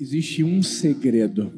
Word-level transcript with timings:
Existe 0.00 0.44
um 0.44 0.62
segredo 0.62 1.50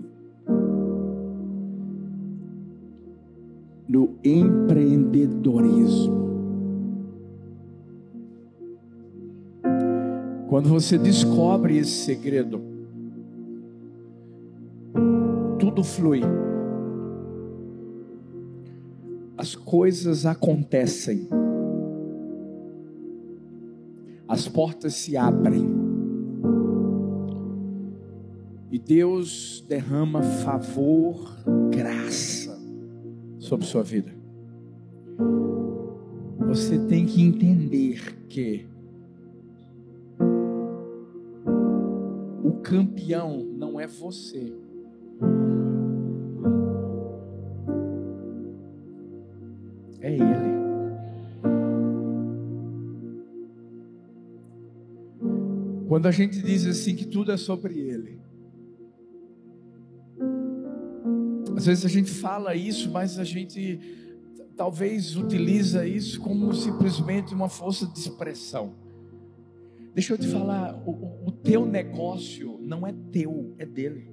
no 3.87 4.17
empreendedorismo. 4.25 6.31
Quando 10.49 10.71
você 10.71 10.97
descobre 10.97 11.77
esse 11.77 12.05
segredo, 12.05 12.63
tudo 15.59 15.85
flui. 15.85 16.23
As 19.37 19.55
coisas 19.55 20.25
acontecem. 20.25 21.29
As 24.27 24.49
portas 24.49 24.95
se 24.95 25.15
abrem. 25.17 25.80
Deus 28.91 29.65
derrama 29.69 30.21
favor, 30.21 31.37
graça 31.71 32.61
sobre 33.39 33.65
sua 33.65 33.85
vida. 33.85 34.13
Você 36.49 36.77
tem 36.89 37.07
que 37.07 37.23
entender 37.23 38.17
que 38.29 38.67
o 42.43 42.51
campeão 42.65 43.45
não 43.45 43.79
é 43.79 43.87
você. 43.87 44.53
É 50.01 50.13
Ele. 50.13 50.51
Quando 55.87 56.07
a 56.07 56.11
gente 56.11 56.43
diz 56.43 56.67
assim 56.67 56.97
que 56.97 57.07
tudo 57.07 57.31
é 57.31 57.37
sobre 57.37 57.79
Ele, 57.79 58.30
às 61.61 61.67
vezes 61.67 61.85
a 61.85 61.89
gente 61.89 62.11
fala 62.11 62.55
isso, 62.55 62.91
mas 62.91 63.19
a 63.19 63.25
gente 63.25 63.79
talvez 64.57 65.15
utiliza 65.15 65.87
isso 65.87 66.19
como 66.19 66.55
simplesmente 66.55 67.35
uma 67.35 67.51
força 67.51 67.87
de 67.87 67.99
expressão. 67.99 68.73
Deixa 69.93 70.15
eu 70.15 70.19
te 70.19 70.27
falar, 70.27 70.83
o, 70.87 71.29
o 71.29 71.31
teu 71.31 71.67
negócio 71.67 72.59
não 72.63 72.87
é 72.87 72.95
teu, 73.13 73.55
é 73.59 73.67
dele. 73.67 74.11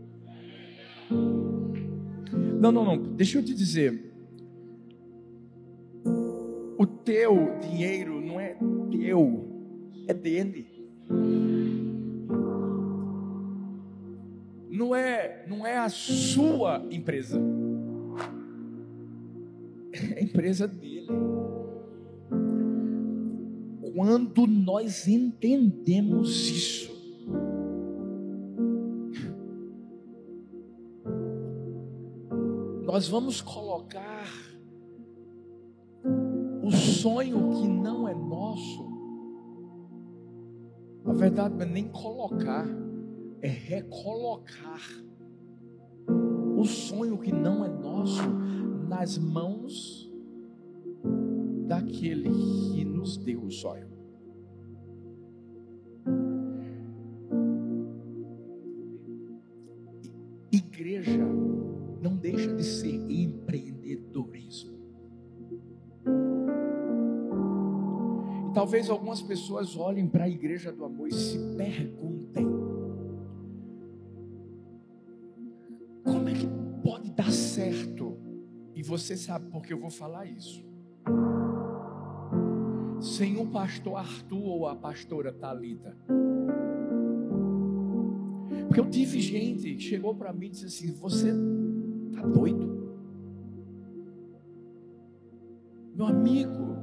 Não, 2.59 2.69
não, 2.69 2.83
não. 2.83 2.97
Deixa 3.15 3.37
eu 3.37 3.43
te 3.43 3.53
dizer. 3.53 4.11
O 6.77 6.85
teu 6.85 7.57
dinheiro 7.61 8.19
não 8.19 8.41
é 8.41 8.57
teu, 8.91 9.63
é 10.05 10.13
dele. 10.13 10.67
Não 14.77 14.95
é, 14.95 15.43
não 15.47 15.65
é 15.65 15.75
a 15.75 15.89
sua 15.89 16.85
empresa. 16.91 17.41
É 19.91 20.19
a 20.19 20.21
empresa 20.21 20.67
dele. 20.67 21.07
Quando 23.95 24.45
nós 24.45 25.07
entendemos 25.07 26.47
isso, 26.47 26.91
nós 32.85 33.07
vamos 33.07 33.41
colocar 33.41 34.27
o 36.61 36.71
sonho 36.71 37.49
que 37.49 37.67
não 37.67 38.07
é 38.07 38.13
nosso. 38.13 38.87
Na 41.03 41.13
verdade, 41.13 41.63
é 41.63 41.65
nem 41.65 41.87
colocar, 41.87 42.67
é 43.41 43.47
recolocar 43.47 44.81
o 46.57 46.63
sonho 46.65 47.17
que 47.17 47.31
não 47.31 47.63
é 47.63 47.69
nosso 47.69 48.27
nas 48.87 49.17
mãos 49.17 50.11
daquele 51.67 52.29
que 52.29 52.85
nos 52.85 53.17
deu 53.17 53.43
o 53.43 53.51
sonho. 53.51 53.87
Igreja 60.51 61.25
não 62.01 62.15
deixa 62.17 62.53
de 62.55 62.63
ser 62.63 62.95
empreendedorismo. 63.11 64.77
E 68.49 68.53
talvez 68.53 68.89
algumas 68.89 69.21
pessoas 69.21 69.75
olhem 69.75 70.07
para 70.07 70.23
a 70.23 70.29
igreja 70.29 70.71
do 70.71 70.85
amor 70.85 71.09
e 71.09 71.13
se 71.13 71.37
perguntem: 71.55 72.66
você 78.87 79.17
sabe 79.17 79.49
porque 79.51 79.73
eu 79.73 79.79
vou 79.79 79.89
falar 79.89 80.25
isso 80.25 80.65
sem 83.01 83.37
o 83.37 83.45
pastor 83.47 83.97
Arthur 83.97 84.43
ou 84.43 84.67
a 84.67 84.75
pastora 84.75 85.31
Talita. 85.31 85.95
Porque 88.67 88.79
eu 88.79 88.89
tive 88.89 89.21
gente 89.21 89.75
que 89.75 89.79
chegou 89.79 90.15
para 90.15 90.33
mim 90.33 90.47
e 90.47 90.49
disse 90.49 90.65
assim: 90.65 90.91
Você 90.93 91.31
tá 92.13 92.21
doido? 92.25 92.75
Meu 95.95 96.07
amigo, 96.07 96.77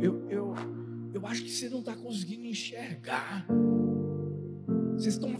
eu, 0.00 0.28
eu, 0.30 0.54
eu 1.12 1.26
acho 1.26 1.42
que 1.44 1.50
você 1.50 1.68
não 1.68 1.80
está 1.80 1.94
conseguindo 1.94 2.46
enxergar. 2.46 3.46
Vocês 4.94 5.14
estão 5.14 5.34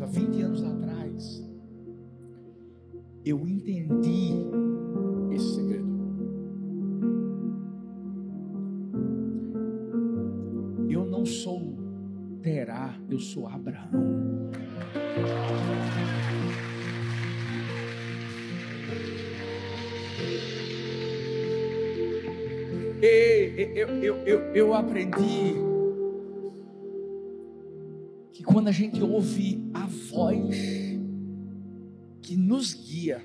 uma 0.00 0.06
coisa. 0.06 0.06
20 0.06 0.42
anos 0.42 0.64
atrás, 0.64 1.50
eu 3.24 3.46
entendi 3.46 4.32
esse 5.32 5.54
segredo. 5.54 5.90
Eu 10.88 11.04
não 11.04 11.24
sou 11.24 11.78
Terá, 12.42 12.98
eu 13.10 13.18
sou 13.18 13.46
Abraão. 13.46 14.50
E 23.02 23.70
eu, 23.74 23.88
eu, 24.02 24.16
eu, 24.26 24.40
eu 24.54 24.74
aprendi 24.74 25.69
quando 28.52 28.68
a 28.68 28.72
gente 28.72 29.00
ouve 29.02 29.70
a 29.72 29.86
voz 29.86 30.56
que 32.20 32.36
nos 32.36 32.74
guia, 32.74 33.22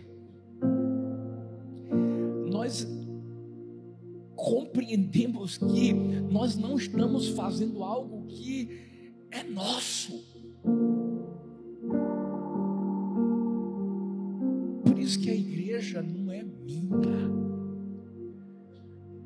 nós 2.51 2.87
compreendemos 4.35 5.57
que 5.57 5.93
nós 5.93 6.55
não 6.55 6.75
estamos 6.75 7.29
fazendo 7.29 7.83
algo 7.83 8.25
que 8.27 8.69
é 9.31 9.43
nosso. 9.43 10.23
Por 14.83 14.99
isso 14.99 15.19
que 15.19 15.29
a 15.29 15.35
igreja 15.35 16.01
não 16.03 16.31
é 16.31 16.43
minha. 16.43 16.85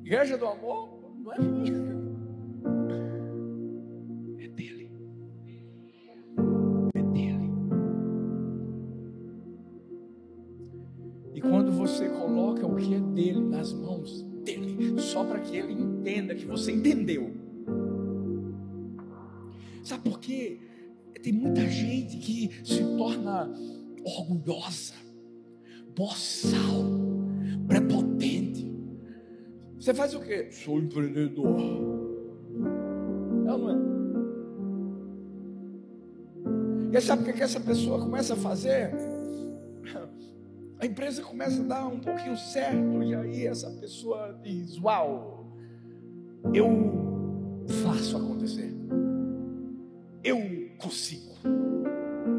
Igreja 0.01 0.37
do 0.37 0.45
amor 0.45 1.13
não 1.19 1.33
é 1.33 1.39
minha, 1.39 2.08
que 12.89 12.95
é 12.95 12.99
dele 12.99 13.39
nas 13.41 13.71
mãos 13.71 14.23
dele, 14.43 14.99
só 14.99 15.23
para 15.23 15.39
que 15.39 15.55
ele 15.55 15.73
entenda 15.73 16.35
que 16.35 16.45
você 16.45 16.71
entendeu. 16.71 17.31
Sabe 19.83 20.03
por 20.03 20.19
quê? 20.19 20.59
Tem 21.21 21.33
muita 21.33 21.67
gente 21.67 22.17
que 22.17 22.49
se 22.63 22.81
torna 22.97 23.51
orgulhosa, 24.03 24.93
boçal, 25.95 26.85
prepotente 27.67 28.69
você 29.79 29.93
faz 29.93 30.13
o 30.13 30.19
quê? 30.19 30.49
Sou 30.51 30.77
empreendedor. 30.77 31.57
Não, 33.45 33.57
não 33.57 33.69
é. 36.91 36.97
E 36.97 37.01
sabe 37.01 37.23
o 37.23 37.33
que 37.33 37.41
essa 37.41 37.61
pessoa 37.61 37.97
começa 37.99 38.33
a 38.33 38.37
fazer? 38.37 38.91
A 40.79 40.85
empresa 40.85 41.21
começa 41.21 41.61
a 41.61 41.65
dar 41.65 41.87
um 41.87 41.99
pouquinho 41.99 42.37
certo, 42.37 43.03
e 43.03 43.13
aí 43.13 43.45
essa 43.45 43.69
pessoa 43.69 44.39
diz: 44.41 44.79
Uau, 44.81 45.45
eu 46.53 46.69
faço 47.83 48.15
acontecer. 48.15 48.73
eu 50.23 50.37
consigo. 50.77 51.33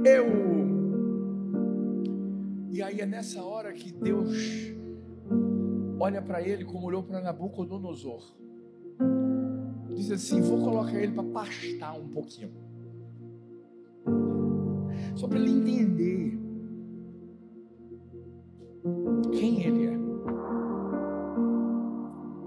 Eu. 0.07 0.25
E 2.71 2.83
aí 2.83 3.01
é 3.01 3.07
nessa 3.07 3.43
hora 3.43 3.75
que 3.75 3.93
Deus 3.93 4.35
olha 5.99 6.23
para 6.23 6.41
ele 6.41 6.65
como 6.65 6.87
olhou 6.87 7.03
para 7.03 7.21
Nabucodonosor. 7.21 8.23
Diz 9.95 10.11
assim: 10.11 10.41
Vou 10.41 10.61
colocar 10.61 10.99
ele 10.99 11.13
para 11.13 11.25
pastar 11.25 11.93
um 11.93 12.09
pouquinho. 12.09 12.51
Só 15.15 15.29
para 15.29 15.39
ele 15.39 15.51
entender 15.51 16.50
quem 19.33 19.65
ele 19.65 19.87
é 19.87 19.99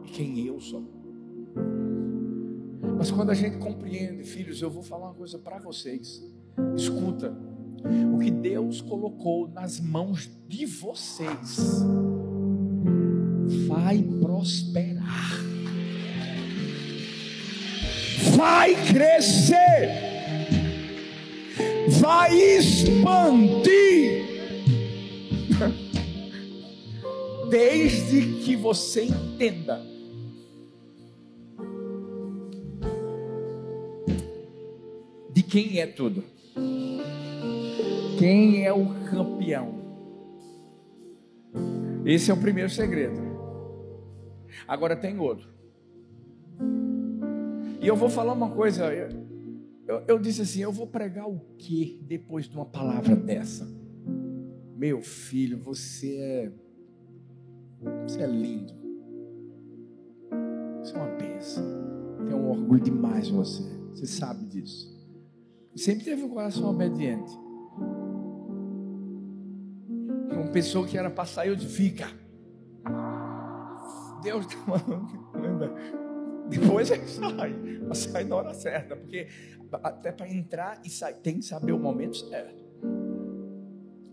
e 0.06 0.10
quem 0.10 0.46
eu 0.46 0.60
sou. 0.60 0.84
Mas 2.98 3.12
quando 3.12 3.32
a 3.32 3.34
gente 3.34 3.58
compreende, 3.58 4.24
filhos, 4.24 4.62
eu 4.62 4.70
vou 4.70 4.84
falar 4.84 5.08
uma 5.08 5.16
coisa 5.16 5.38
para 5.38 5.60
vocês. 5.60 6.24
Escuta, 6.76 7.36
o 8.14 8.20
que 8.20 8.32
Deus 8.32 8.82
colocou 8.82 9.48
nas 9.50 9.80
mãos 9.80 10.30
de 10.48 10.66
vocês 10.66 11.84
vai 13.68 14.02
prosperar, 14.22 15.32
vai 18.36 18.74
crescer, 18.86 19.90
vai 22.00 22.34
expandir, 22.36 24.24
desde 27.54 28.44
que 28.44 28.56
você 28.56 29.04
entenda 29.04 29.94
Quem 35.54 35.80
é 35.80 35.86
tudo? 35.86 36.24
Quem 38.18 38.66
é 38.66 38.74
o 38.74 38.88
campeão? 39.08 39.76
Esse 42.04 42.32
é 42.32 42.34
o 42.34 42.38
primeiro 42.38 42.72
segredo. 42.72 43.22
Agora 44.68 44.96
tem 44.96 45.20
outro. 45.20 45.48
E 47.80 47.88
eu 47.88 47.96
vou 47.96 48.10
falar 48.10 48.34
uma 48.34 48.50
coisa. 48.50 48.92
Eu, 48.92 49.10
eu, 49.88 50.04
eu 50.08 50.20
disse 50.20 50.42
assim: 50.42 50.62
eu 50.62 50.72
vou 50.72 50.88
pregar 50.88 51.30
o 51.30 51.40
que 51.60 52.00
depois 52.02 52.50
de 52.50 52.56
uma 52.56 52.66
palavra 52.66 53.16
dessa? 53.16 53.70
Meu 54.76 55.04
filho, 55.04 55.60
você 55.60 56.18
é. 56.18 56.52
Você 58.08 58.22
é 58.22 58.28
lindo. 58.28 58.74
Você 60.82 60.96
é 60.96 60.98
uma 60.98 61.16
bênção. 61.16 61.64
Tenho 62.26 62.38
um 62.38 62.50
orgulho 62.50 62.82
demais 62.82 63.28
de 63.28 63.34
você. 63.34 63.64
Você 63.92 64.06
sabe 64.06 64.46
disso. 64.46 64.94
Sempre 65.76 66.06
teve 66.06 66.24
um 66.24 66.30
coração 66.30 66.70
obediente. 66.70 67.32
Uma 70.32 70.48
pessoa 70.52 70.86
que 70.86 70.98
era 70.98 71.10
para 71.10 71.26
sair, 71.26 71.50
eu 71.50 71.56
disse, 71.56 71.76
fica. 71.76 72.08
Deus 74.22 74.46
está 74.46 74.58
mandando. 74.66 75.74
Depois 76.50 76.92
ele 76.92 77.08
sai. 77.08 77.54
Mas 77.88 77.98
sai 78.00 78.24
na 78.24 78.36
hora 78.36 78.54
certa. 78.54 78.96
Porque 78.96 79.28
até 79.72 80.12
para 80.12 80.30
entrar 80.32 80.82
e 80.84 80.90
sair, 80.90 81.16
tem 81.16 81.40
que 81.40 81.46
saber 81.46 81.72
o 81.72 81.80
momento 81.80 82.18
certo. 82.18 82.64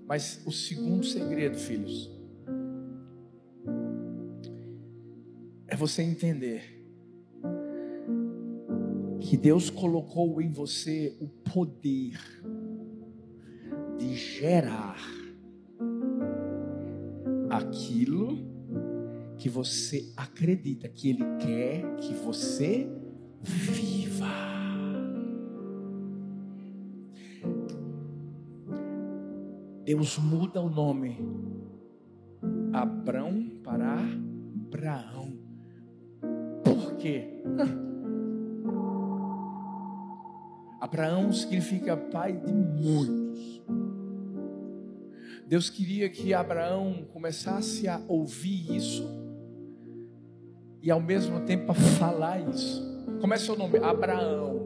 Mas 0.07 0.43
o 0.47 0.51
segundo 0.51 1.05
segredo, 1.05 1.57
filhos, 1.57 2.11
você 5.81 6.03
entender 6.03 6.79
que 9.19 9.35
Deus 9.35 9.71
colocou 9.71 10.43
em 10.43 10.51
você 10.51 11.17
o 11.23 11.27
poder 11.27 12.21
de 13.99 14.15
gerar 14.15 14.99
aquilo 17.49 18.37
que 19.39 19.49
você 19.49 20.13
acredita 20.19 20.87
que 20.87 21.09
Ele 21.09 21.25
quer 21.39 21.97
que 21.97 22.13
você 22.13 22.87
viva. 23.41 24.27
Deus 29.83 30.19
muda 30.19 30.61
o 30.61 30.69
nome 30.69 31.17
Abrão 32.71 33.61
para 33.63 33.95
Abraão. 33.95 35.40
Quê? 37.01 37.25
Abraão 40.81 41.33
significa 41.33 41.97
pai 41.97 42.33
de 42.33 42.53
muitos. 42.53 43.63
Deus 45.47 45.69
queria 45.69 46.09
que 46.09 46.33
Abraão 46.33 47.07
começasse 47.13 47.89
a 47.89 48.01
ouvir 48.07 48.77
isso 48.77 49.05
e 50.83 50.91
ao 50.91 51.01
mesmo 51.01 51.41
tempo 51.41 51.73
a 51.73 51.75
falar 51.75 52.41
isso. 52.49 52.89
Como 53.21 53.35
é 53.35 53.37
seu 53.37 53.57
nome? 53.57 53.79
Abraão. 53.79 54.59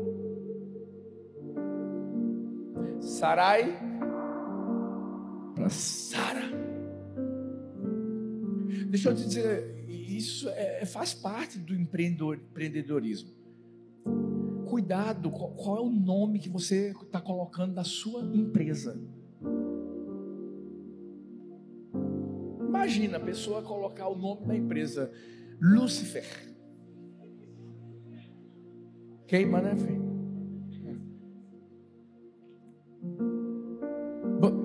Sarai 3.00 3.76
para 5.54 5.69
Sara. 5.69 6.42
Deixa 8.88 9.10
eu 9.10 9.14
te 9.14 9.26
dizer, 9.26 9.83
isso 10.16 10.49
é, 10.50 10.84
faz 10.87 11.14
parte 11.14 11.58
do 11.58 11.75
empreendedorismo 11.75 13.44
cuidado 14.75 15.31
qual 15.31 15.76
é 15.76 15.81
o 15.81 15.88
nome 15.88 16.40
que 16.40 16.49
você 16.49 16.90
está 16.90 17.20
colocando 17.20 17.75
da 17.75 17.84
sua 17.84 18.22
empresa. 18.22 19.00
Imagina 22.58 23.19
a 23.19 23.20
pessoa 23.20 23.62
colocar 23.62 24.08
o 24.08 24.16
nome 24.16 24.46
da 24.46 24.56
empresa 24.56 25.12
Lucifer. 25.61 26.26
Queima, 29.28 29.61
né, 29.62 29.76
filho? 29.76 30.03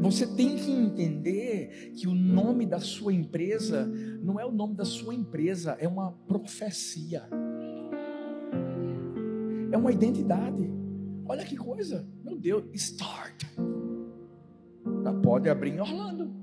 Você 0.01 0.27
tem 0.27 0.55
que 0.55 0.71
entender 0.71 1.93
que 1.95 2.07
o 2.07 2.13
nome 2.13 2.65
da 2.65 2.79
sua 2.79 3.13
empresa 3.13 3.85
não 4.21 4.39
é 4.39 4.45
o 4.45 4.51
nome 4.51 4.75
da 4.75 4.85
sua 4.85 5.13
empresa, 5.13 5.77
é 5.79 5.87
uma 5.87 6.11
profecia 6.27 7.27
é 9.71 9.77
uma 9.77 9.91
identidade. 9.91 10.69
Olha 11.25 11.45
que 11.45 11.55
coisa, 11.55 12.07
meu 12.23 12.37
Deus, 12.37 12.65
start. 12.73 13.43
Já 15.03 15.13
pode 15.21 15.49
abrir 15.49 15.75
em 15.75 15.79
Orlando. 15.79 16.33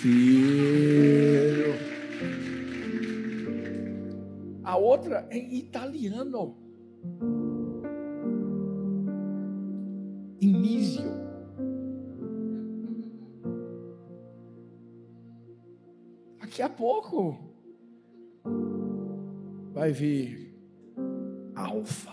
Filho. 0.00 1.74
A 4.64 4.76
outra 4.76 5.26
é 5.30 5.38
italiano. 5.38 6.56
Início. 10.44 11.02
Daqui 16.38 16.60
a 16.60 16.68
pouco 16.68 17.38
vai 19.72 19.90
vir 19.90 20.54
alfa. 21.54 22.12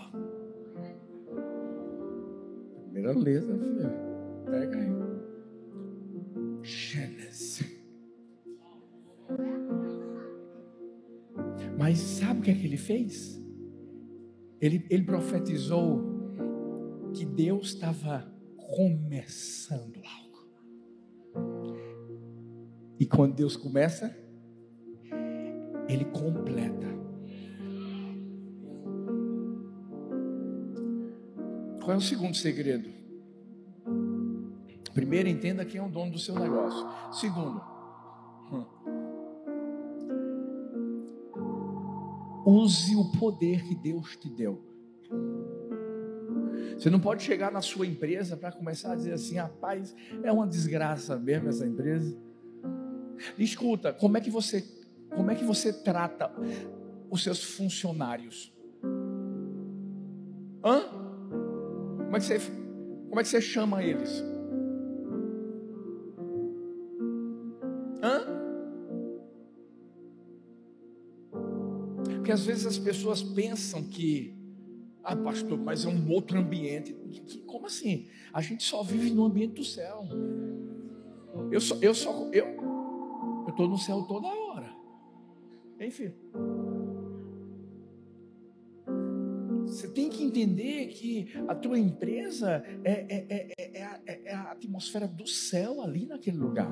Primeira 2.84 3.12
letra, 3.12 3.58
filho. 3.58 3.90
Pega 4.46 4.78
aí. 4.78 4.92
Gênesis. 6.62 7.78
Mas 11.78 11.98
sabe 11.98 12.40
o 12.40 12.42
que 12.42 12.50
é 12.50 12.54
que 12.54 12.66
ele 12.66 12.78
fez? 12.78 13.38
Ele, 14.58 14.86
ele 14.88 15.04
profetizou 15.04 16.11
que 17.22 17.26
Deus 17.26 17.68
estava 17.68 18.28
começando 18.74 20.00
algo. 20.04 20.44
E 22.98 23.06
quando 23.06 23.36
Deus 23.36 23.56
começa, 23.56 24.12
Ele 25.88 26.04
completa. 26.06 26.88
Qual 31.80 31.92
é 31.92 31.96
o 31.96 32.00
segundo 32.00 32.36
segredo? 32.36 32.90
Primeiro, 34.92 35.28
entenda 35.28 35.64
quem 35.64 35.80
é 35.80 35.84
o 35.84 35.88
dono 35.88 36.10
do 36.10 36.18
seu 36.18 36.34
negócio. 36.34 36.84
Segundo, 37.12 37.62
hum, 38.50 38.66
use 42.44 42.96
o 42.96 43.12
poder 43.12 43.62
que 43.62 43.76
Deus 43.76 44.16
te 44.16 44.28
deu. 44.28 44.71
Você 46.82 46.90
não 46.90 46.98
pode 46.98 47.22
chegar 47.22 47.52
na 47.52 47.60
sua 47.60 47.86
empresa 47.86 48.36
para 48.36 48.50
começar 48.50 48.90
a 48.90 48.96
dizer 48.96 49.12
assim: 49.12 49.36
rapaz, 49.36 49.94
é 50.20 50.32
uma 50.32 50.44
desgraça 50.44 51.16
mesmo 51.16 51.48
essa 51.48 51.64
empresa. 51.64 52.12
Escuta, 53.38 53.92
como 53.92 54.16
é 54.16 54.20
que 54.20 54.28
você, 54.28 54.64
como 55.14 55.30
é 55.30 55.36
que 55.36 55.44
você 55.44 55.72
trata 55.72 56.32
os 57.08 57.22
seus 57.22 57.40
funcionários? 57.40 58.52
Hã? 60.64 60.82
Como 61.98 62.16
é 62.16 62.18
que 62.18 62.26
você, 62.26 62.40
como 63.08 63.20
é 63.20 63.22
que 63.22 63.28
você 63.28 63.40
chama 63.40 63.84
eles? 63.84 64.20
Hã? 68.02 68.26
Porque 72.16 72.32
às 72.32 72.44
vezes 72.44 72.66
as 72.66 72.78
pessoas 72.78 73.22
pensam 73.22 73.84
que, 73.84 74.41
ah, 75.04 75.16
pastor, 75.16 75.58
mas 75.58 75.84
é 75.84 75.88
um 75.88 76.10
outro 76.10 76.38
ambiente. 76.38 76.94
Como 77.46 77.66
assim? 77.66 78.06
A 78.32 78.40
gente 78.40 78.62
só 78.62 78.82
vive 78.82 79.10
no 79.10 79.24
ambiente 79.24 79.54
do 79.54 79.64
céu. 79.64 80.04
Eu 81.50 81.60
só, 81.60 81.76
eu 81.80 81.94
só, 81.94 82.28
eu, 82.32 82.46
eu 82.46 83.48
estou 83.48 83.68
no 83.68 83.78
céu 83.78 84.02
toda 84.02 84.28
hora. 84.28 84.72
Enfim. 85.80 86.12
Você 89.66 89.88
tem 89.88 90.08
que 90.08 90.22
entender 90.22 90.88
que 90.88 91.32
a 91.48 91.54
tua 91.54 91.78
empresa 91.78 92.62
é, 92.84 92.92
é, 92.92 93.26
é, 93.28 93.78
é, 93.78 93.84
a, 93.84 94.00
é 94.06 94.34
a 94.34 94.52
atmosfera 94.52 95.08
do 95.08 95.26
céu 95.26 95.80
ali 95.80 96.06
naquele 96.06 96.36
lugar. 96.36 96.70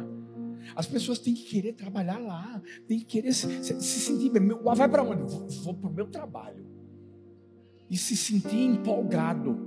As 0.77 0.87
pessoas 0.87 1.19
têm 1.19 1.35
que 1.35 1.45
querer 1.45 1.73
trabalhar 1.73 2.19
lá, 2.19 2.63
têm 2.87 2.99
que 2.99 3.07
querer 3.07 3.33
se, 3.33 3.65
se, 3.65 3.81
se 3.81 4.01
sentir 4.01 4.31
bem. 4.31 4.47
Vai 4.49 4.89
para 4.89 5.03
onde? 5.03 5.23
Vou, 5.23 5.49
vou 5.49 5.75
para 5.75 5.91
o 5.91 5.93
meu 5.93 6.07
trabalho. 6.09 6.80
E 7.91 7.97
se 7.97 8.17
sentir 8.17 8.61
empolgado. 8.61 9.59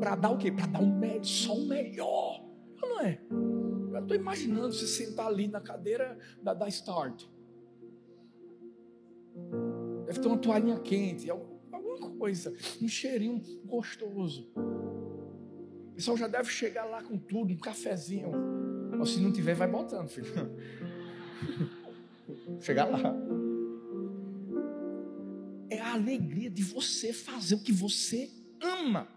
Para 0.00 0.16
dar 0.16 0.30
o 0.30 0.38
quê? 0.38 0.50
Para 0.50 0.66
dar 0.66 0.80
um 0.80 0.96
só 1.22 1.54
o 1.54 1.66
melhor. 1.66 2.42
Não 2.80 3.00
é? 3.00 3.20
Eu 3.30 4.00
estou 4.00 4.16
imaginando 4.16 4.72
você 4.72 4.86
sentar 4.86 5.26
ali 5.26 5.48
na 5.48 5.60
cadeira 5.60 6.18
da, 6.42 6.54
da 6.54 6.68
Start. 6.68 7.24
Deve 10.06 10.20
ter 10.20 10.28
uma 10.28 10.38
toalhinha 10.38 10.78
quente, 10.80 11.30
alguma 11.30 12.10
coisa, 12.16 12.54
um 12.80 12.88
cheirinho 12.88 13.42
gostoso. 13.64 14.50
O 14.54 15.92
pessoal 15.94 16.16
já 16.16 16.28
deve 16.28 16.50
chegar 16.50 16.84
lá 16.84 17.02
com 17.02 17.18
tudo, 17.18 17.52
um 17.52 17.58
cafezinho. 17.58 18.30
Ou 18.98 19.06
se 19.06 19.20
não 19.20 19.32
tiver, 19.32 19.54
vai 19.54 19.68
botando, 19.68 20.08
filho. 20.08 20.26
Chegar 22.60 22.86
lá. 22.86 23.14
Alegria 25.96 26.50
de 26.50 26.62
você 26.62 27.12
fazer 27.12 27.54
o 27.54 27.62
que 27.62 27.72
você 27.72 28.30
ama. 28.60 29.08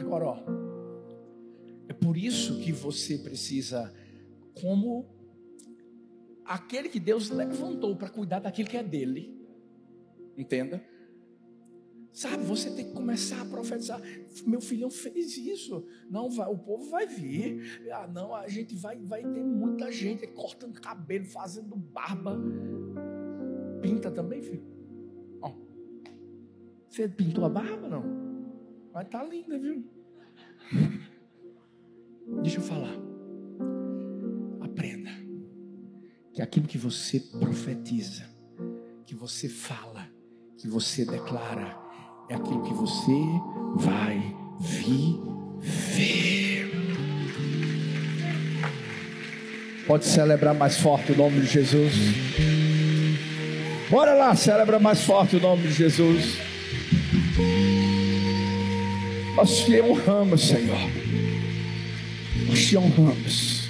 Agora, 0.00 0.24
ó. 0.24 0.38
É 1.88 1.92
por 1.92 2.16
isso 2.16 2.58
que 2.60 2.72
você 2.72 3.18
precisa, 3.18 3.92
como 4.54 5.06
aquele 6.44 6.88
que 6.88 6.98
Deus 6.98 7.28
levantou 7.28 7.94
para 7.96 8.08
cuidar 8.08 8.40
daquilo 8.40 8.68
que 8.68 8.76
é 8.76 8.82
dele. 8.82 9.38
Entenda? 10.38 10.82
Sabe, 12.12 12.44
você 12.44 12.70
tem 12.70 12.86
que 12.86 12.92
começar 12.92 13.42
a 13.42 13.44
profetizar. 13.44 14.00
Meu 14.46 14.62
filhão 14.62 14.90
fez 14.90 15.36
isso. 15.36 15.86
Não 16.08 16.30
vai, 16.30 16.48
o 16.48 16.56
povo 16.56 16.88
vai 16.88 17.06
vir. 17.06 17.86
Ah, 17.92 18.06
não, 18.06 18.34
a 18.34 18.48
gente 18.48 18.74
vai, 18.74 18.96
vai 18.96 19.20
ter 19.20 19.44
muita 19.44 19.92
gente 19.92 20.26
cortando 20.28 20.80
cabelo, 20.80 21.26
fazendo 21.26 21.76
barba. 21.76 22.40
Pinta 23.80 24.10
também, 24.10 24.42
filho. 24.42 24.62
Ó. 25.42 25.52
Você 26.88 27.08
pintou 27.08 27.44
a 27.44 27.48
barba, 27.48 27.88
não? 27.88 28.26
Estar 29.00 29.20
tá 29.20 29.24
linda, 29.24 29.58
viu? 29.58 29.84
Deixa 32.42 32.58
eu 32.58 32.62
falar. 32.62 32.96
Aprenda 34.60 35.10
que 36.32 36.42
aquilo 36.42 36.66
que 36.66 36.78
você 36.78 37.20
profetiza, 37.20 38.24
que 39.04 39.14
você 39.14 39.48
fala, 39.48 40.06
que 40.58 40.68
você 40.68 41.04
declara, 41.04 41.78
é 42.28 42.34
aquilo 42.34 42.62
que 42.62 42.74
você 42.74 43.12
vai 43.76 44.18
viver. 44.58 45.26
Pode 49.86 50.04
celebrar 50.04 50.54
mais 50.54 50.76
forte 50.76 51.12
o 51.12 51.16
nome 51.16 51.40
de 51.40 51.46
Jesus. 51.46 52.55
Bora 53.88 54.14
lá, 54.14 54.34
celebra 54.34 54.80
mais 54.80 55.02
forte 55.04 55.36
o 55.36 55.40
nome 55.40 55.62
de 55.62 55.72
Jesus. 55.72 56.38
Nós 59.36 59.64
te 59.64 59.80
honramos, 59.80 60.48
Senhor. 60.48 60.78
Nós 62.48 62.66
te 62.66 62.76
honramos. 62.76 63.68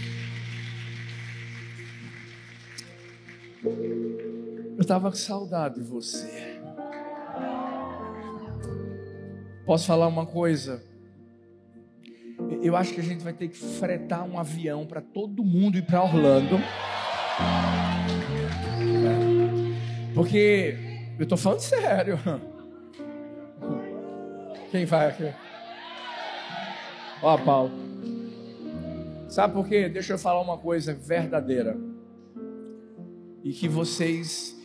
Eu 3.62 4.80
estava 4.80 5.10
com 5.10 5.16
saudade 5.16 5.74
de 5.74 5.82
você. 5.82 6.60
Posso 9.66 9.86
falar 9.86 10.06
uma 10.06 10.24
coisa? 10.24 10.82
Eu 12.62 12.74
acho 12.74 12.94
que 12.94 13.00
a 13.00 13.04
gente 13.04 13.22
vai 13.22 13.34
ter 13.34 13.48
que 13.48 13.58
fretar 13.58 14.24
um 14.24 14.38
avião 14.38 14.86
para 14.86 15.02
todo 15.02 15.44
mundo 15.44 15.76
ir 15.76 15.82
para 15.82 16.02
Orlando. 16.02 16.58
Porque 20.16 20.74
eu 21.18 21.24
estou 21.24 21.36
falando 21.36 21.60
sério. 21.60 22.18
Quem 24.70 24.86
vai 24.86 25.08
aqui? 25.08 25.30
Ó, 27.22 27.36
Paulo. 27.36 27.70
Sabe 29.28 29.52
por 29.52 29.68
quê? 29.68 29.90
Deixa 29.90 30.14
eu 30.14 30.18
falar 30.18 30.40
uma 30.40 30.56
coisa 30.56 30.94
verdadeira. 30.94 31.76
E 33.44 33.52
que 33.52 33.68
vocês 33.68 34.56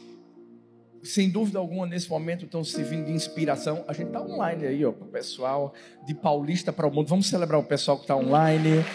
sem 1.04 1.30
dúvida 1.30 1.60
alguma, 1.60 1.86
nesse 1.86 2.10
momento 2.10 2.46
estão 2.46 2.64
servindo 2.64 3.08
de 3.08 3.12
inspiração. 3.12 3.84
A 3.90 3.94
gente 3.94 4.08
está 4.08 4.22
online 4.22 4.68
aí, 4.68 4.86
ó, 4.86 4.94
para 4.94 5.06
o 5.06 5.10
pessoal 5.10 5.74
de 6.06 6.14
Paulista 6.14 6.72
para 6.72 6.88
o 6.88 6.94
mundo. 6.94 7.08
Vamos 7.08 7.28
celebrar 7.28 7.60
o 7.60 7.64
pessoal 7.64 7.98
que 7.98 8.04
está 8.04 8.16
online, 8.16 8.86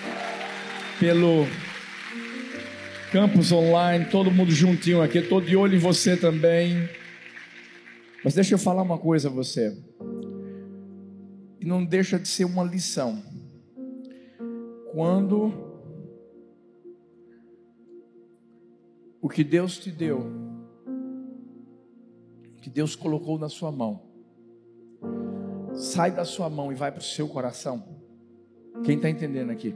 pelo 0.98 1.44
campus 3.10 3.52
online, 3.52 4.06
todo 4.06 4.30
mundo 4.30 4.50
juntinho 4.50 5.02
aqui. 5.02 5.18
Estou 5.18 5.40
de 5.40 5.56
olho 5.56 5.76
em 5.76 5.78
você 5.78 6.16
também. 6.16 6.88
Mas 8.24 8.34
deixa 8.34 8.54
eu 8.54 8.58
falar 8.58 8.82
uma 8.82 8.98
coisa 8.98 9.28
a 9.28 9.30
você. 9.30 9.76
E 11.60 11.64
não 11.64 11.84
deixa 11.84 12.18
de 12.18 12.28
ser 12.28 12.44
uma 12.44 12.64
lição. 12.64 13.22
Quando 14.92 15.52
o 19.20 19.28
que 19.28 19.44
Deus 19.44 19.78
te 19.78 19.90
deu 19.90 20.46
que 22.66 22.70
Deus 22.70 22.96
colocou 22.96 23.38
na 23.38 23.48
sua 23.48 23.70
mão, 23.70 24.02
sai 25.72 26.10
da 26.10 26.24
sua 26.24 26.50
mão 26.50 26.72
e 26.72 26.74
vai 26.74 26.90
para 26.90 26.98
o 26.98 27.04
seu 27.04 27.28
coração. 27.28 27.80
Quem 28.82 28.96
está 28.96 29.08
entendendo 29.08 29.50
aqui? 29.50 29.72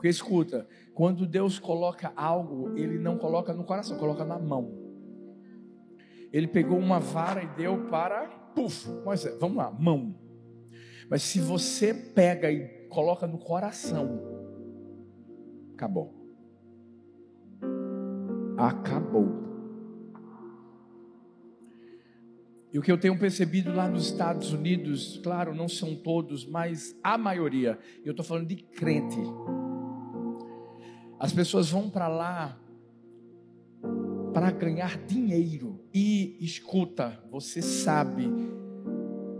Porque 0.00 0.08
escuta, 0.08 0.66
quando 0.94 1.26
Deus 1.26 1.58
coloca 1.58 2.10
algo, 2.16 2.74
Ele 2.74 2.98
não 2.98 3.18
coloca 3.18 3.52
no 3.52 3.64
coração, 3.64 3.98
coloca 3.98 4.24
na 4.24 4.38
mão. 4.38 4.72
Ele 6.32 6.48
pegou 6.48 6.78
uma 6.78 6.98
vara 6.98 7.42
e 7.42 7.46
deu 7.48 7.86
para, 7.90 8.26
puf, 8.54 8.88
vamos 9.38 9.58
lá, 9.58 9.70
mão. 9.70 10.18
Mas 11.10 11.20
se 11.20 11.38
você 11.38 11.92
pega 11.92 12.50
e 12.50 12.66
coloca 12.88 13.26
no 13.26 13.36
coração, 13.36 14.18
acabou. 15.74 16.14
Acabou. 18.56 19.28
E 22.72 22.78
o 22.78 22.82
que 22.82 22.90
eu 22.90 22.96
tenho 22.96 23.18
percebido 23.18 23.70
lá 23.74 23.86
nos 23.86 24.06
Estados 24.06 24.50
Unidos, 24.50 25.20
claro, 25.22 25.54
não 25.54 25.68
são 25.68 25.94
todos, 25.94 26.46
mas 26.46 26.98
a 27.02 27.18
maioria, 27.18 27.78
eu 28.02 28.12
estou 28.12 28.24
falando 28.24 28.46
de 28.46 28.56
crente. 28.56 29.18
As 31.20 31.34
pessoas 31.34 31.68
vão 31.68 31.90
para 31.90 32.08
lá 32.08 32.58
para 34.32 34.50
ganhar 34.50 34.96
dinheiro. 35.04 35.78
E 35.92 36.38
escuta, 36.40 37.22
você 37.30 37.60
sabe, 37.60 38.26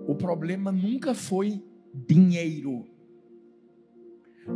o 0.07 0.15
problema 0.15 0.71
nunca 0.71 1.15
foi 1.15 1.65
dinheiro. 1.95 2.85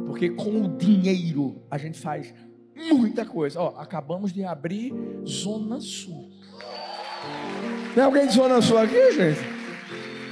Porque 0.07 0.29
com 0.31 0.65
o 0.65 0.77
dinheiro 0.77 1.63
a 1.71 1.79
gente 1.79 1.99
faz 1.99 2.35
muita 2.93 3.25
coisa. 3.25 3.59
Ó, 3.59 3.79
acabamos 3.79 4.31
de 4.31 4.45
abrir 4.45 4.93
Zona 5.27 5.81
Sul. 5.81 6.31
Tem 7.95 8.05
alguém 8.05 8.27
de 8.27 8.35
Zona 8.35 8.61
Sul 8.61 8.77
aqui, 8.77 9.13
gente? 9.13 9.41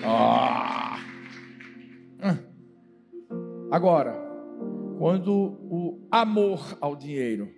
Ah. 0.05 0.99
Agora, 3.71 4.15
quando 4.99 5.33
o 5.33 5.92
amor 6.13 6.77
ao 6.79 6.95
dinheiro 6.95 7.51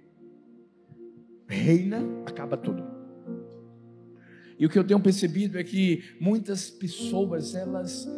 reina, 1.49 2.01
acaba 2.25 2.57
tudo. 2.57 2.85
E 4.57 4.65
o 4.65 4.69
que 4.69 4.79
eu 4.79 4.87
tenho 4.87 5.01
percebido 5.01 5.59
é 5.59 5.65
que 5.65 6.05
muitas 6.21 6.71
pessoas 6.71 7.57
elas 7.57 8.09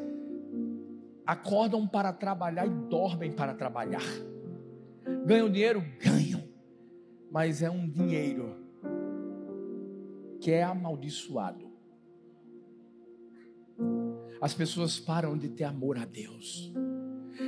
acordam 1.26 1.88
para 1.88 2.12
trabalhar 2.12 2.66
e 2.66 2.71
dormem 2.71 3.33
para 3.33 3.55
trabalhar. 3.55 4.05
Ganham 5.25 5.50
dinheiro? 5.50 5.83
Ganham. 5.99 6.47
Mas 7.31 7.62
é 7.62 7.71
um 7.71 7.88
dinheiro 7.88 8.57
que 10.40 10.50
é 10.50 10.62
amaldiçoado. 10.62 11.66
As 14.40 14.52
pessoas 14.52 15.00
param 15.00 15.37
de 15.37 15.49
ter 15.49 15.64
amor 15.64 15.97
a 15.97 16.05
Deus 16.05 16.73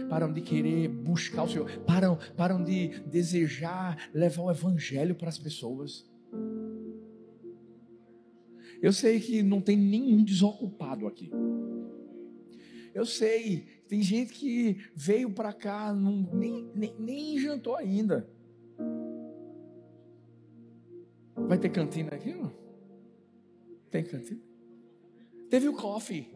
param 0.08 0.32
de 0.32 0.40
querer 0.40 0.88
buscar 0.88 1.44
o 1.44 1.48
Senhor, 1.48 1.70
param, 1.80 2.18
param 2.36 2.62
de 2.62 3.00
desejar 3.06 4.10
levar 4.12 4.42
o 4.42 4.50
Evangelho 4.50 5.14
para 5.14 5.28
as 5.28 5.38
pessoas. 5.38 6.08
Eu 8.80 8.92
sei 8.92 9.18
que 9.20 9.42
não 9.42 9.60
tem 9.60 9.76
nenhum 9.76 10.22
desocupado 10.22 11.06
aqui. 11.06 11.30
Eu 12.94 13.04
sei, 13.04 13.66
tem 13.88 14.02
gente 14.02 14.32
que 14.32 14.76
veio 14.94 15.30
para 15.30 15.52
cá, 15.52 15.92
não, 15.92 16.28
nem, 16.34 16.70
nem, 16.74 16.94
nem 16.98 17.38
jantou 17.38 17.76
ainda. 17.76 18.28
Vai 21.34 21.58
ter 21.58 21.70
cantina 21.70 22.10
aqui? 22.14 22.34
Não? 22.34 22.52
Tem 23.90 24.04
cantina? 24.04 24.40
Teve 25.48 25.68
o 25.68 25.74
coffee. 25.74 26.30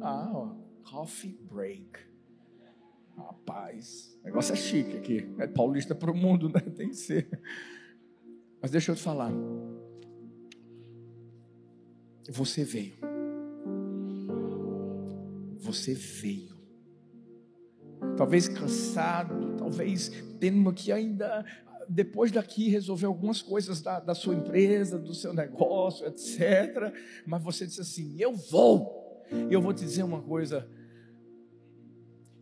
Ah, 0.00 0.30
ó, 0.34 0.56
coffee 0.90 1.38
break. 1.48 2.11
Rapaz, 3.16 4.18
o 4.22 4.24
negócio 4.24 4.52
é 4.52 4.56
chique 4.56 4.96
aqui. 4.96 5.28
É 5.38 5.46
paulista 5.46 5.94
para 5.94 6.10
o 6.10 6.16
mundo, 6.16 6.48
né? 6.48 6.60
Tem 6.60 6.88
que 6.88 6.96
ser. 6.96 7.28
Mas 8.60 8.70
deixa 8.70 8.92
eu 8.92 8.96
te 8.96 9.02
falar. 9.02 9.32
Você 12.30 12.64
veio. 12.64 12.94
Você 15.58 15.94
veio. 15.94 16.56
Talvez 18.16 18.48
cansado, 18.48 19.56
talvez 19.56 20.10
tendo 20.38 20.72
que 20.72 20.90
ainda, 20.90 21.44
depois 21.88 22.30
daqui, 22.32 22.68
resolver 22.68 23.06
algumas 23.06 23.42
coisas 23.42 23.80
da, 23.80 24.00
da 24.00 24.14
sua 24.14 24.34
empresa, 24.34 24.98
do 24.98 25.14
seu 25.14 25.32
negócio, 25.32 26.06
etc. 26.06 26.92
Mas 27.26 27.42
você 27.42 27.66
disse 27.66 27.80
assim: 27.80 28.16
Eu 28.20 28.34
vou. 28.34 29.22
E 29.50 29.52
eu 29.52 29.60
vou 29.62 29.72
te 29.72 29.84
dizer 29.84 30.02
uma 30.02 30.22
coisa 30.22 30.68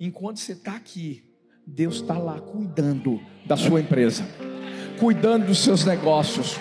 enquanto 0.00 0.40
você 0.40 0.52
está 0.52 0.74
aqui, 0.74 1.22
Deus 1.66 1.96
está 1.96 2.16
lá 2.16 2.40
cuidando 2.40 3.20
da 3.44 3.56
sua 3.56 3.80
empresa, 3.80 4.24
cuidando 4.98 5.46
dos 5.46 5.58
seus 5.58 5.84
negócios, 5.84 6.56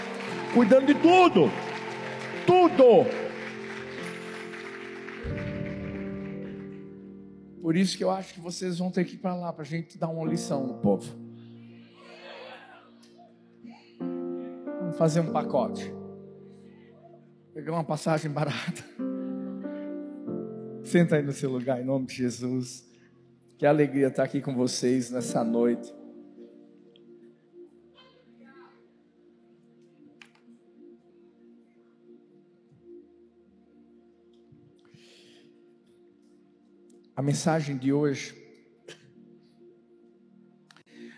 cuidando 0.53 0.87
de 0.87 0.95
tudo, 0.95 1.49
tudo. 2.45 3.07
Por 7.61 7.75
isso 7.75 7.97
que 7.97 8.03
eu 8.03 8.11
acho 8.11 8.33
que 8.33 8.39
vocês 8.41 8.79
vão 8.79 8.91
ter 8.91 9.05
que 9.05 9.15
ir 9.15 9.19
para 9.19 9.35
lá 9.35 9.53
para 9.53 9.63
a 9.63 9.65
gente 9.65 9.97
dar 9.97 10.09
uma 10.09 10.27
lição 10.27 10.67
no 10.67 10.73
povo. 10.75 11.09
Vamos 14.81 14.97
fazer 14.97 15.21
um 15.21 15.31
pacote. 15.31 15.93
Pegar 17.53 17.73
uma 17.73 17.83
passagem 17.83 18.31
barata. 18.31 18.83
Senta 20.83 21.17
aí 21.17 21.21
no 21.21 21.31
seu 21.31 21.51
lugar 21.51 21.79
em 21.79 21.85
nome 21.85 22.07
de 22.07 22.15
Jesus. 22.15 22.88
Que 23.59 23.65
alegria 23.65 24.07
estar 24.07 24.23
aqui 24.23 24.41
com 24.41 24.55
vocês 24.55 25.11
nessa 25.11 25.43
noite. 25.43 25.93
A 37.13 37.21
mensagem 37.21 37.77
de 37.77 37.91
hoje, 37.91 38.33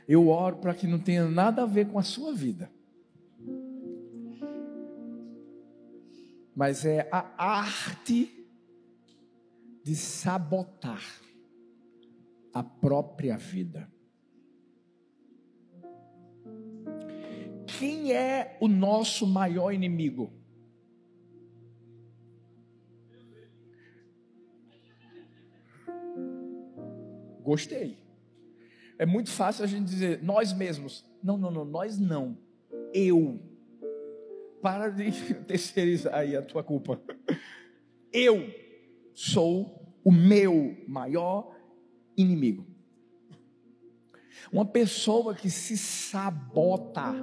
eu 0.08 0.28
oro 0.30 0.58
para 0.58 0.74
que 0.74 0.88
não 0.88 0.98
tenha 0.98 1.30
nada 1.30 1.62
a 1.62 1.68
ver 1.68 1.90
com 1.90 2.00
a 2.00 2.04
sua 2.04 2.34
vida, 2.34 2.72
mas 6.56 6.86
é 6.86 7.08
a 7.12 7.36
arte 7.38 8.50
de 9.84 9.96
sabotar 9.96 11.22
a 12.54 12.64
própria 12.64 13.38
vida. 13.38 13.92
Quem 17.80 18.14
é 18.14 18.58
o 18.60 18.68
nosso 18.68 19.26
maior 19.26 19.72
inimigo? 19.72 20.32
Gostei. 27.42 27.98
É 29.00 29.06
muito 29.06 29.32
fácil 29.32 29.64
a 29.64 29.68
gente 29.68 29.86
dizer 29.86 30.22
nós 30.22 30.54
mesmos. 30.54 31.04
Não, 31.24 31.38
não, 31.38 31.50
não, 31.50 31.66
nós 31.66 31.98
não. 31.98 32.38
Eu. 32.94 33.40
Para 34.62 34.90
de 34.90 35.12
terceirizar 35.46 36.14
aí 36.14 36.36
a 36.36 36.42
tua 36.42 36.64
culpa. 36.64 37.02
Eu 38.14 38.48
sou 39.14 39.98
o 40.04 40.12
meu 40.12 40.78
maior 40.88 41.51
inimigo. 42.22 42.66
Uma 44.52 44.66
pessoa 44.66 45.34
que 45.34 45.50
se 45.50 45.78
sabota 45.78 47.14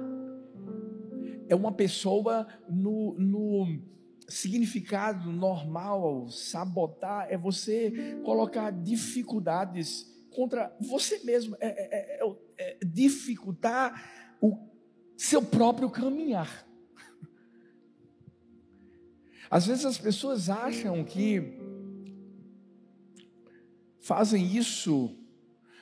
é 1.47 1.55
uma 1.55 1.71
pessoa 1.71 2.47
no, 2.69 3.13
no 3.19 3.81
significado 4.27 5.31
normal, 5.31 6.29
sabotar 6.29 7.27
é 7.29 7.37
você 7.37 8.19
colocar 8.23 8.71
dificuldades 8.71 10.07
contra 10.29 10.75
você 10.79 11.19
mesmo, 11.23 11.55
é, 11.59 11.67
é, 11.67 12.23
é, 12.23 12.37
é 12.57 12.77
dificultar 12.85 14.37
o 14.41 14.57
seu 15.17 15.41
próprio 15.41 15.89
caminhar. 15.89 16.67
Às 19.49 19.65
vezes 19.65 19.85
as 19.85 19.97
pessoas 19.97 20.49
acham 20.49 21.03
que 21.03 21.58
fazem 23.99 24.55
isso 24.55 25.15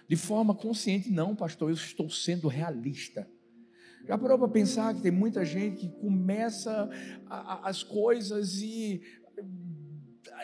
de 0.07 0.15
forma 0.15 0.55
consciente. 0.55 1.09
Não, 1.09 1.35
pastor, 1.35 1.69
eu 1.69 1.75
estou 1.75 2.09
sendo 2.09 2.47
realista. 2.47 3.27
Já 4.07 4.17
parou 4.17 4.39
para 4.39 4.47
pensar 4.47 4.93
que 4.95 5.01
tem 5.01 5.11
muita 5.11 5.43
gente 5.43 5.77
que 5.77 5.89
começa 5.99 6.89
a, 7.25 7.35
a, 7.35 7.69
as 7.69 7.83
coisas 7.83 8.61
e 8.61 9.01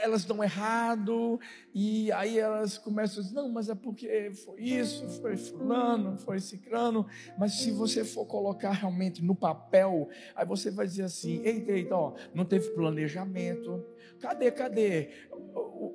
elas 0.01 0.25
dão 0.25 0.43
errado, 0.43 1.39
e 1.73 2.11
aí 2.11 2.37
elas 2.37 2.77
começam 2.77 3.19
a 3.19 3.23
dizer, 3.23 3.35
não, 3.35 3.49
mas 3.49 3.69
é 3.69 3.75
porque 3.75 4.31
foi 4.31 4.61
isso, 4.61 5.07
foi 5.21 5.37
fulano, 5.37 6.17
foi 6.17 6.39
ciclano, 6.39 7.05
mas 7.37 7.53
se 7.53 7.71
você 7.71 8.03
for 8.03 8.25
colocar 8.25 8.71
realmente 8.71 9.23
no 9.23 9.35
papel, 9.35 10.09
aí 10.35 10.45
você 10.45 10.71
vai 10.71 10.87
dizer 10.87 11.03
assim, 11.03 11.41
eita, 11.43 11.71
eita, 11.71 11.95
ó, 11.95 12.15
não 12.33 12.43
teve 12.43 12.69
planejamento, 12.71 13.85
cadê, 14.19 14.51
cadê 14.51 15.09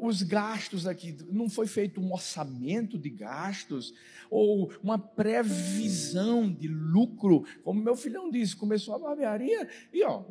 os 0.00 0.22
gastos 0.22 0.86
aqui? 0.86 1.16
Não 1.30 1.48
foi 1.48 1.66
feito 1.66 2.00
um 2.00 2.12
orçamento 2.12 2.98
de 2.98 3.10
gastos, 3.10 3.94
ou 4.30 4.70
uma 4.82 4.98
previsão 4.98 6.52
de 6.52 6.68
lucro, 6.68 7.44
como 7.62 7.82
meu 7.82 7.96
filhão 7.96 8.30
disse, 8.30 8.54
começou 8.54 8.94
a 8.94 8.98
barbearia 8.98 9.66
e 9.92 10.04
ó, 10.04 10.22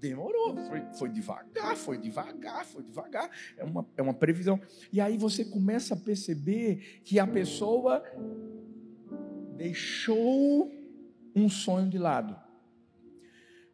demorou, 0.00 0.56
foi, 0.66 0.82
foi 0.98 1.08
devagar, 1.08 1.76
foi 1.76 1.98
devagar, 1.98 2.64
foi 2.64 2.82
devagar, 2.82 3.30
é 3.56 3.64
uma, 3.64 3.86
é 3.96 4.02
uma 4.02 4.14
previsão. 4.14 4.60
E 4.92 5.00
aí 5.00 5.16
você 5.16 5.44
começa 5.44 5.94
a 5.94 5.96
perceber 5.96 7.00
que 7.04 7.18
a 7.18 7.26
pessoa 7.26 8.02
deixou 9.56 10.72
um 11.34 11.48
sonho 11.48 11.88
de 11.88 11.98
lado, 11.98 12.36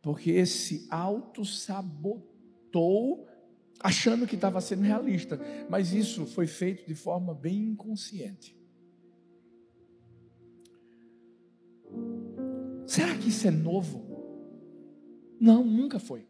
porque 0.03 0.45
se 0.47 0.87
auto-sabotou 0.90 3.27
achando 3.83 4.27
que 4.27 4.35
estava 4.35 4.61
sendo 4.61 4.83
realista, 4.83 5.40
mas 5.69 5.93
isso 5.93 6.27
foi 6.27 6.47
feito 6.47 6.87
de 6.87 6.95
forma 6.95 7.35
bem 7.35 7.71
inconsciente. 7.71 8.57
Será 12.87 13.16
que 13.16 13.29
isso 13.29 13.49
é 13.49 13.51
novo? 13.51 14.11
Não, 15.40 15.64
nunca 15.64 15.99
foi. 15.99 16.27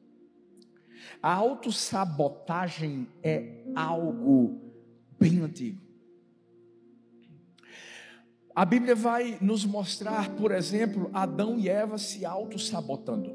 A 1.20 1.34
autossabotagem 1.34 3.08
é 3.22 3.64
algo 3.74 4.60
bem 5.18 5.40
antigo. 5.40 5.80
A 8.54 8.64
Bíblia 8.64 8.94
vai 8.94 9.38
nos 9.40 9.64
mostrar, 9.64 10.36
por 10.36 10.52
exemplo, 10.52 11.10
Adão 11.12 11.58
e 11.58 11.68
Eva 11.68 11.98
se 11.98 12.24
autossabotando. 12.24 13.34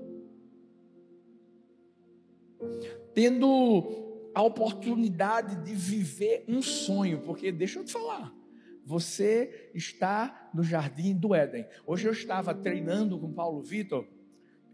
Tendo 3.13 4.05
a 4.36 4.43
oportunidade 4.43 5.56
de 5.63 5.74
viver 5.74 6.43
um 6.48 6.62
sonho, 6.62 7.21
porque 7.21 7.54
deixa 7.54 7.80
eu 7.80 7.86
te 7.86 7.93
falar, 7.93 8.36
você 8.86 9.71
está 9.74 10.52
no 10.54 10.62
jardim 10.62 11.15
do 11.15 11.34
Éden. 11.34 11.65
Hoje 11.88 12.08
eu 12.08 12.12
estava 12.12 12.54
treinando 12.54 13.17
com 13.17 13.32
Paulo 13.32 13.63
Vitor, 13.63 14.06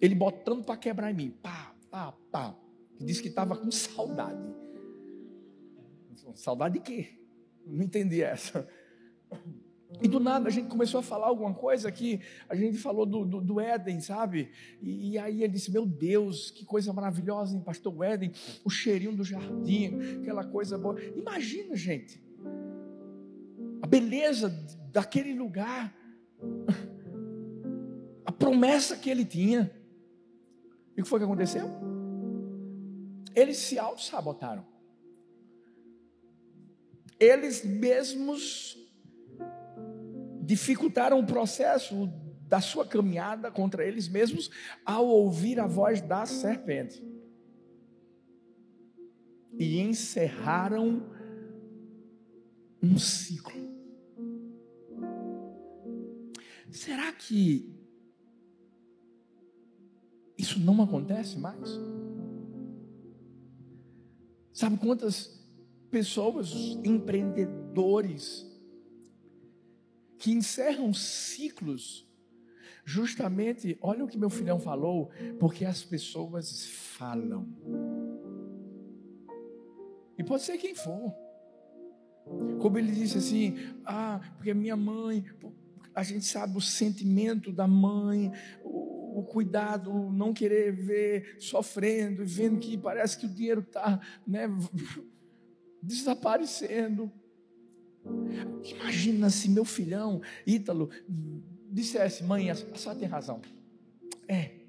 ele 0.01 0.15
botando 0.15 0.65
para 0.65 0.75
quebrar 0.75 1.11
em 1.11 1.13
mim, 1.13 1.29
pá, 1.43 1.75
pá, 1.91 2.11
pá. 2.31 2.57
Disse 2.99 3.21
que 3.21 3.29
estava 3.29 3.55
com 3.55 3.71
saudade. 3.71 4.41
Saudade 6.35 6.75
de 6.75 6.81
quê? 6.81 7.19
Não 7.65 7.83
entendi 7.83 8.21
essa. 8.21 8.67
E 9.99 10.07
do 10.07 10.19
nada 10.19 10.47
a 10.47 10.51
gente 10.51 10.69
começou 10.69 10.99
a 10.99 11.03
falar 11.03 11.27
alguma 11.27 11.53
coisa 11.53 11.89
aqui, 11.89 12.21
a 12.47 12.55
gente 12.55 12.77
falou 12.77 13.05
do, 13.05 13.25
do, 13.25 13.41
do 13.41 13.59
Éden, 13.59 13.99
sabe? 13.99 14.51
E, 14.81 15.11
e, 15.11 15.17
aí 15.17 15.43
ele 15.43 15.53
disse: 15.53 15.71
Meu 15.71 15.85
Deus, 15.85 16.51
que 16.51 16.65
coisa 16.65 16.93
maravilhosa, 16.93 17.55
hein, 17.55 17.61
Pastor 17.61 18.03
Éden, 18.03 18.31
o 18.63 18.69
cheirinho 18.69 19.15
do 19.15 19.23
jardim, 19.23 20.19
aquela 20.21 20.43
coisa 20.43 20.77
boa. 20.77 20.95
Imagina, 21.15 21.75
gente, 21.75 22.23
a 23.81 23.87
beleza 23.87 24.49
daquele 24.91 25.33
lugar, 25.33 25.95
a 28.25 28.31
promessa 28.31 28.95
que 28.95 29.09
ele 29.09 29.25
tinha. 29.25 29.71
E 30.95 31.01
o 31.01 31.03
que 31.03 31.09
foi 31.09 31.19
que 31.19 31.25
aconteceu? 31.25 31.69
Eles 33.35 33.57
se 33.57 33.77
auto-sabotaram. 33.79 34.65
Eles 37.19 37.63
mesmos 37.63 38.80
dificultaram 40.51 41.17
o 41.17 41.25
processo 41.25 42.11
da 42.45 42.59
sua 42.59 42.85
caminhada 42.85 43.49
contra 43.49 43.85
eles 43.85 44.09
mesmos 44.09 44.51
ao 44.85 45.07
ouvir 45.07 45.61
a 45.61 45.65
voz 45.65 46.01
da 46.01 46.25
serpente. 46.25 47.01
E 49.57 49.79
encerraram 49.79 51.09
um 52.83 52.97
ciclo. 52.97 53.61
Será 56.69 57.13
que 57.13 57.73
isso 60.37 60.59
não 60.59 60.83
acontece 60.83 61.39
mais? 61.39 61.69
Sabe 64.51 64.75
quantas 64.75 65.41
pessoas, 65.89 66.51
empreendedores, 66.83 68.50
que 70.21 70.31
encerram 70.31 70.93
ciclos, 70.93 72.07
justamente, 72.85 73.75
olha 73.81 74.05
o 74.05 74.07
que 74.07 74.19
meu 74.19 74.29
filhão 74.29 74.59
falou, 74.59 75.09
porque 75.39 75.65
as 75.65 75.83
pessoas 75.83 76.67
falam. 76.67 77.47
E 80.15 80.23
pode 80.23 80.43
ser 80.43 80.59
quem 80.59 80.75
for. 80.75 81.11
Como 82.61 82.77
ele 82.77 82.91
disse 82.91 83.17
assim: 83.17 83.55
ah, 83.83 84.21
porque 84.37 84.53
minha 84.53 84.75
mãe, 84.75 85.25
a 85.95 86.03
gente 86.03 86.25
sabe 86.25 86.55
o 86.55 86.61
sentimento 86.61 87.51
da 87.51 87.67
mãe, 87.67 88.31
o, 88.63 89.21
o 89.21 89.23
cuidado, 89.23 89.91
não 90.11 90.35
querer 90.35 90.71
ver 90.71 91.37
sofrendo, 91.39 92.23
vendo 92.23 92.59
que 92.59 92.77
parece 92.77 93.17
que 93.17 93.25
o 93.25 93.33
dinheiro 93.33 93.61
está 93.61 93.99
né, 94.27 94.47
desaparecendo. 95.81 97.11
Imagina 98.63 99.29
se 99.29 99.49
meu 99.49 99.65
filhão, 99.65 100.21
Ítalo, 100.45 100.89
dissesse: 101.69 102.23
Mãe, 102.23 102.49
a 102.49 102.55
senhora 102.55 102.99
tem 102.99 103.07
razão. 103.07 103.41
É. 104.27 104.61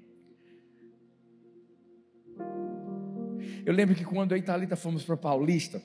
Eu 3.65 3.73
lembro 3.73 3.95
que 3.95 4.03
quando 4.03 4.33
eu 4.33 4.37
e 4.37 4.41
Thalita 4.41 4.75
fomos 4.75 5.03
para 5.03 5.15
Paulista, 5.15 5.81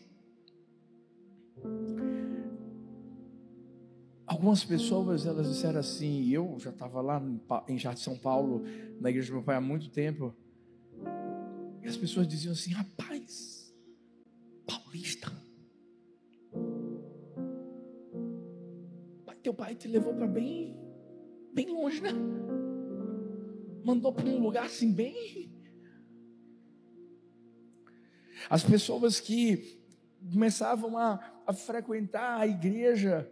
algumas 4.26 4.64
pessoas 4.64 5.26
elas 5.26 5.48
disseram 5.48 5.80
assim, 5.80 6.28
eu 6.28 6.56
já 6.58 6.70
estava 6.70 7.00
lá 7.00 7.22
em 7.68 7.78
Jardim 7.78 8.00
São 8.00 8.16
Paulo, 8.16 8.62
na 9.00 9.10
igreja 9.10 9.28
do 9.28 9.34
meu 9.34 9.42
pai 9.42 9.56
há 9.56 9.60
muito 9.60 9.90
tempo, 9.90 10.34
e 11.82 11.86
as 11.88 11.96
pessoas 11.96 12.26
diziam 12.28 12.52
assim, 12.52 12.72
rapaz, 12.72 13.57
teu 19.48 19.54
pai 19.54 19.74
te 19.74 19.88
levou 19.88 20.12
para 20.12 20.26
bem, 20.26 20.76
bem 21.54 21.70
longe, 21.70 22.02
né? 22.02 22.10
Mandou 23.82 24.12
para 24.12 24.26
um 24.26 24.38
lugar 24.40 24.66
assim 24.66 24.92
bem. 24.92 25.50
As 28.50 28.62
pessoas 28.62 29.18
que 29.20 29.82
começavam 30.30 30.98
a, 30.98 31.42
a 31.46 31.54
frequentar 31.54 32.38
a 32.38 32.46
igreja, 32.46 33.26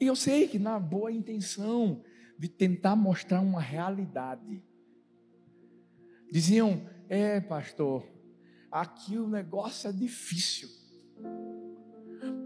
e 0.00 0.06
eu 0.06 0.14
sei 0.14 0.46
que 0.46 0.60
na 0.60 0.78
boa 0.78 1.10
intenção 1.10 2.04
de 2.38 2.48
tentar 2.48 2.94
mostrar 2.94 3.40
uma 3.40 3.60
realidade, 3.60 4.64
diziam: 6.30 6.88
é, 7.08 7.40
pastor, 7.40 8.06
aqui 8.70 9.18
o 9.18 9.26
negócio 9.26 9.90
é 9.90 9.92
difícil, 9.92 10.68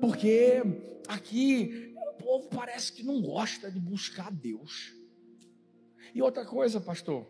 porque 0.00 0.62
aqui 1.07 1.94
povo 2.27 2.49
parece 2.49 2.93
que 2.93 3.05
não 3.05 3.23
gosta 3.23 3.71
de 3.71 3.79
buscar 3.79 4.33
Deus. 4.33 4.93
E 6.12 6.21
outra 6.21 6.45
coisa, 6.45 6.81
pastor, 6.81 7.25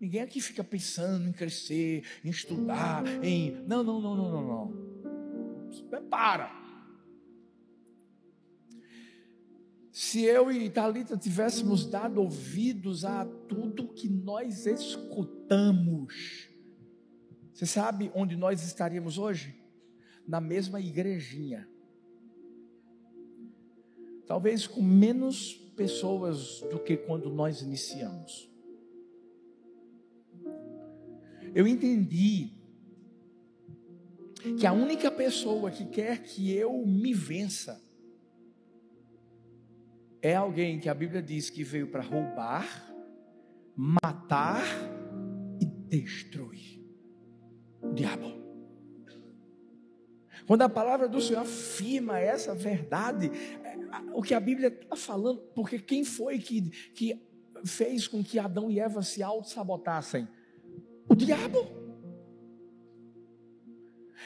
ninguém 0.00 0.22
aqui 0.22 0.40
fica 0.40 0.64
pensando 0.64 1.28
em 1.28 1.32
crescer, 1.32 2.04
em 2.24 2.30
estudar, 2.30 3.04
em. 3.22 3.52
Não, 3.64 3.84
não, 3.84 4.00
não, 4.00 4.16
não, 4.16 4.32
não, 4.32 4.48
não. 4.48 5.88
Prepara. 5.88 6.50
Se 9.92 10.22
eu 10.22 10.50
e 10.50 10.68
Talita 10.68 11.16
tivéssemos 11.16 11.86
dado 11.86 12.20
ouvidos 12.20 13.04
a 13.04 13.24
tudo 13.24 13.94
que 13.94 14.08
nós 14.08 14.66
escutamos, 14.66 16.48
você 17.52 17.66
sabe 17.66 18.10
onde 18.12 18.34
nós 18.34 18.64
estaríamos 18.64 19.16
hoje? 19.16 19.54
Na 20.26 20.40
mesma 20.40 20.80
igrejinha 20.80 21.68
talvez 24.26 24.66
com 24.66 24.82
menos 24.82 25.54
pessoas 25.76 26.60
do 26.70 26.78
que 26.78 26.96
quando 26.96 27.30
nós 27.30 27.60
iniciamos. 27.62 28.50
Eu 31.54 31.66
entendi 31.66 32.52
que 34.58 34.66
a 34.66 34.72
única 34.72 35.10
pessoa 35.10 35.70
que 35.70 35.86
quer 35.86 36.22
que 36.22 36.52
eu 36.52 36.84
me 36.86 37.14
vença 37.14 37.80
é 40.20 40.34
alguém 40.34 40.80
que 40.80 40.88
a 40.88 40.94
Bíblia 40.94 41.22
diz 41.22 41.50
que 41.50 41.62
veio 41.62 41.86
para 41.86 42.02
roubar, 42.02 42.92
matar 43.76 44.64
e 45.60 45.64
destruir. 45.64 46.82
O 47.82 47.92
diabo. 47.92 48.44
Quando 50.46 50.62
a 50.62 50.68
palavra 50.68 51.08
do 51.08 51.20
Senhor 51.20 51.40
afirma 51.40 52.18
essa 52.18 52.54
verdade, 52.54 53.30
o 54.12 54.22
que 54.22 54.34
a 54.34 54.40
Bíblia 54.40 54.68
está 54.68 54.96
falando, 54.96 55.40
porque 55.54 55.78
quem 55.78 56.04
foi 56.04 56.38
que, 56.38 56.62
que 56.94 57.20
fez 57.64 58.06
com 58.06 58.22
que 58.22 58.38
Adão 58.38 58.70
e 58.70 58.78
Eva 58.78 59.02
se 59.02 59.22
auto-sabotassem? 59.22 60.28
O 61.08 61.14
diabo. 61.14 61.66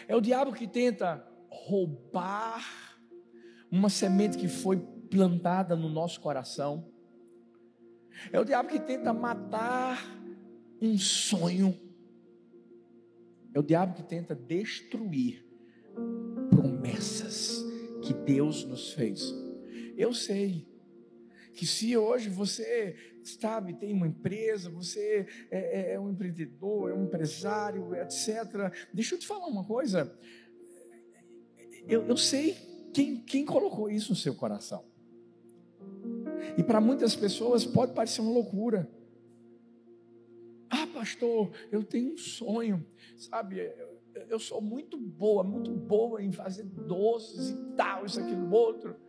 É 0.07 0.15
o 0.15 0.21
diabo 0.21 0.53
que 0.53 0.67
tenta 0.67 1.27
roubar 1.49 2.63
uma 3.71 3.89
semente 3.89 4.39
que 4.39 4.49
foi 4.49 4.79
plantada 5.11 5.75
no 5.75 5.89
nosso 5.89 6.21
coração. 6.21 6.91
É 8.33 8.41
o 8.41 8.45
diabo 8.45 8.69
que 8.69 8.81
tenta 8.81 9.13
matar 9.13 9.99
um 10.81 10.97
sonho. 10.99 11.79
É 13.55 13.59
o 13.59 13.63
diabo 13.63 13.95
que 13.95 14.03
tenta 14.03 14.35
destruir 14.35 15.45
promessas 16.51 17.65
que 18.03 18.15
Deus 18.15 18.65
nos 18.65 18.93
fez. 18.93 19.48
Eu 19.99 20.15
sei 20.15 20.65
que 21.55 21.67
se 21.67 21.97
hoje 21.97 22.31
você, 22.31 22.95
sabe, 23.25 23.75
tem 23.75 23.93
uma 23.93 24.07
empresa, 24.07 24.71
você 24.71 25.27
é, 25.51 25.91
é, 25.91 25.93
é 25.95 26.01
um 26.01 26.09
empreendedor, 26.09 26.89
é 26.89 26.95
um 26.95 27.03
empresário, 27.03 27.97
etc. 27.97 28.73
Deixa 28.95 29.17
eu 29.17 29.19
te 29.19 29.27
falar 29.27 29.47
uma 29.47 29.65
coisa. 29.65 30.17
Eu, 31.89 32.07
eu 32.07 32.17
sei 32.17 32.57
quem, 32.95 33.21
quem 33.25 33.45
colocou 33.45 33.91
isso 33.91 34.11
no 34.11 34.17
seu 34.17 34.37
coração. 34.37 34.85
E 36.57 36.63
para 36.63 36.81
muitas 36.81 37.17
pessoas 37.17 37.67
pode 37.67 37.93
parecer 37.93 38.21
uma 38.21 38.31
loucura. 38.31 38.89
Ah, 40.71 40.87
pastor, 40.87 41.51
eu 41.73 41.83
tenho 41.83 42.13
um 42.13 42.17
sonho, 42.17 42.87
sabe? 43.17 43.59
Eu, 43.59 44.01
eu 44.29 44.39
sou 44.39 44.61
muito 44.61 44.97
boa, 44.97 45.43
muito 45.43 45.73
boa 45.73 46.23
em 46.23 46.31
fazer 46.31 46.63
doces 46.63 47.51
e 47.51 47.75
tal, 47.75 48.07
isso, 48.07 48.21
aquilo, 48.21 48.49
outro. 48.53 49.08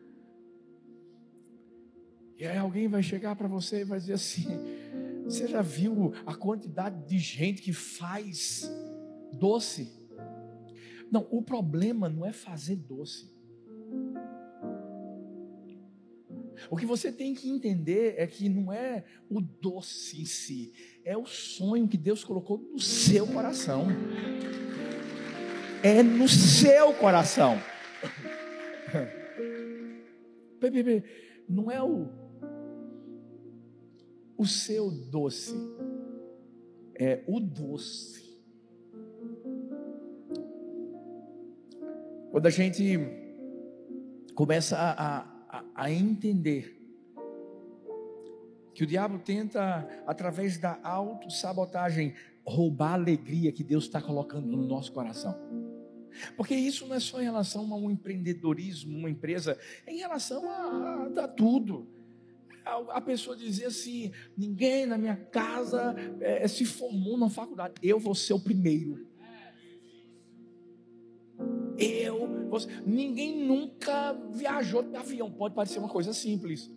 E 2.39 2.47
aí 2.47 2.57
alguém 2.57 2.87
vai 2.87 3.03
chegar 3.03 3.35
para 3.35 3.49
você 3.49 3.81
e 3.81 3.83
vai 3.83 3.99
dizer 3.99 4.13
assim: 4.13 4.47
Você 5.25 5.45
já 5.45 5.61
viu 5.61 6.13
a 6.25 6.33
quantidade 6.33 7.05
de 7.05 7.19
gente 7.19 7.61
que 7.61 7.73
faz 7.73 8.71
doce? 9.33 9.91
Não, 11.11 11.27
o 11.29 11.41
problema 11.41 12.07
não 12.07 12.25
é 12.25 12.31
fazer 12.31 12.77
doce. 12.77 13.37
O 16.69 16.77
que 16.77 16.85
você 16.85 17.11
tem 17.11 17.33
que 17.33 17.49
entender 17.49 18.15
é 18.17 18.27
que 18.27 18.47
não 18.47 18.71
é 18.71 19.03
o 19.29 19.41
doce 19.41 20.21
em 20.21 20.25
si, 20.25 20.71
é 21.03 21.17
o 21.17 21.25
sonho 21.25 21.87
que 21.87 21.97
Deus 21.97 22.23
colocou 22.23 22.57
no 22.57 22.79
seu 22.79 23.27
coração. 23.27 23.87
É 25.81 26.03
no 26.03 26.27
seu 26.27 26.93
coração. 26.93 27.57
não 31.47 31.71
é 31.71 31.81
o, 31.81 32.09
o 34.39 34.45
seu 34.45 34.89
doce, 34.89 35.53
é 36.95 37.21
o 37.27 37.41
doce. 37.41 38.41
Quando 42.31 42.45
a 42.45 42.49
gente 42.49 42.97
começa 44.33 44.77
a, 44.77 45.19
a, 45.49 45.65
a 45.75 45.91
entender 45.91 46.79
que 48.73 48.81
o 48.81 48.87
diabo 48.87 49.19
tenta, 49.19 49.85
através 50.07 50.57
da 50.57 50.79
autossabotagem, 50.83 52.13
roubar 52.45 52.91
a 52.91 52.93
alegria 52.93 53.51
que 53.51 53.61
Deus 53.61 53.83
está 53.83 54.01
colocando 54.01 54.47
no 54.47 54.65
nosso 54.65 54.93
coração. 54.93 55.35
Porque 56.37 56.55
isso 56.55 56.87
não 56.87 56.95
é 56.95 56.99
só 57.01 57.19
em 57.19 57.25
relação 57.25 57.73
a 57.73 57.75
um 57.75 57.91
empreendedorismo, 57.91 58.97
uma 58.97 59.09
empresa, 59.09 59.59
é 59.85 59.91
em 59.91 59.97
relação 59.97 60.49
a, 60.49 61.11
a, 61.19 61.25
a 61.25 61.27
tudo. 61.27 61.98
A, 62.69 63.01
pessoa 63.01 63.35
dizer 63.35 63.65
assim: 63.65 64.11
ninguém 64.37 64.85
na 64.85 64.97
minha 64.97 65.15
casa 65.15 65.95
é, 66.21 66.47
se 66.47 66.65
formou 66.65 67.17
na 67.17 67.29
faculdade, 67.29 67.75
eu 67.81 67.99
vou 67.99 68.15
ser 68.15 68.33
o 68.33 68.39
primeiro. 68.39 69.07
Eu, 71.77 72.49
você, 72.49 72.67
ninguém 72.85 73.45
nunca 73.45 74.13
viajou 74.31 74.83
de 74.83 74.95
avião, 74.95 75.31
pode 75.31 75.55
parecer 75.55 75.79
uma 75.79 75.87
coisa 75.87 76.11
simples. 76.13 76.69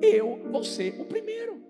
Eu 0.00 0.50
vou 0.50 0.62
ser 0.62 1.00
o 1.00 1.04
primeiro. 1.04 1.62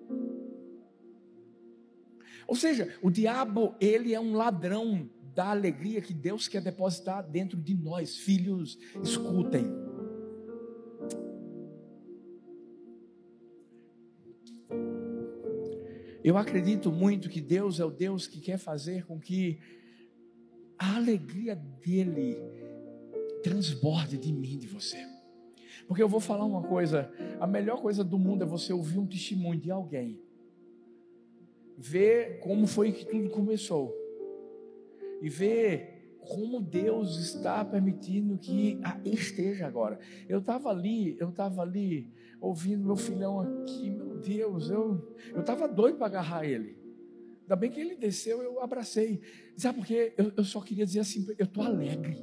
Ou 2.46 2.54
seja, 2.54 2.94
o 3.02 3.10
diabo, 3.10 3.74
ele 3.80 4.12
é 4.12 4.20
um 4.20 4.34
ladrão 4.34 5.08
da 5.34 5.50
alegria 5.50 6.00
que 6.00 6.12
Deus 6.12 6.46
quer 6.46 6.60
depositar 6.60 7.28
dentro 7.28 7.56
de 7.60 7.74
nós. 7.74 8.16
Filhos, 8.16 8.78
escutem. 9.02 9.83
Eu 16.24 16.38
acredito 16.38 16.90
muito 16.90 17.28
que 17.28 17.38
Deus 17.38 17.78
é 17.78 17.84
o 17.84 17.90
Deus 17.90 18.26
que 18.26 18.40
quer 18.40 18.56
fazer 18.56 19.04
com 19.04 19.20
que 19.20 19.60
a 20.78 20.96
alegria 20.96 21.54
dele 21.54 22.38
transborde 23.42 24.16
de 24.16 24.32
mim, 24.32 24.56
de 24.56 24.66
você. 24.66 24.96
Porque 25.86 26.02
eu 26.02 26.08
vou 26.08 26.20
falar 26.20 26.46
uma 26.46 26.62
coisa: 26.62 27.12
a 27.38 27.46
melhor 27.46 27.82
coisa 27.82 28.02
do 28.02 28.18
mundo 28.18 28.42
é 28.42 28.46
você 28.46 28.72
ouvir 28.72 28.98
um 28.98 29.06
testemunho 29.06 29.60
de 29.60 29.70
alguém, 29.70 30.18
ver 31.76 32.38
como 32.40 32.66
foi 32.66 32.90
que 32.90 33.04
tudo 33.04 33.28
começou 33.28 33.94
e 35.20 35.28
ver 35.28 35.93
como 36.28 36.60
Deus 36.60 37.16
está 37.18 37.64
permitindo 37.64 38.38
que 38.38 38.78
esteja 39.04 39.66
agora. 39.66 39.98
Eu 40.28 40.38
estava 40.38 40.70
ali, 40.70 41.16
eu 41.18 41.30
estava 41.30 41.62
ali 41.62 42.12
ouvindo 42.40 42.84
meu 42.84 42.96
filhão 42.96 43.40
aqui, 43.40 43.90
meu 43.90 44.16
Deus, 44.18 44.70
eu 44.70 45.16
estava 45.36 45.66
doido 45.66 45.96
para 45.98 46.06
agarrar 46.06 46.44
ele. 46.44 46.76
Ainda 47.42 47.56
bem 47.56 47.70
que 47.70 47.80
ele 47.80 47.94
desceu, 47.94 48.42
eu 48.42 48.60
abracei. 48.60 49.20
Sabe 49.56 49.78
por 49.78 49.86
quê? 49.86 50.14
Eu, 50.16 50.32
eu 50.36 50.44
só 50.44 50.60
queria 50.60 50.86
dizer 50.86 51.00
assim: 51.00 51.26
eu 51.38 51.44
estou 51.44 51.62
alegre 51.62 52.16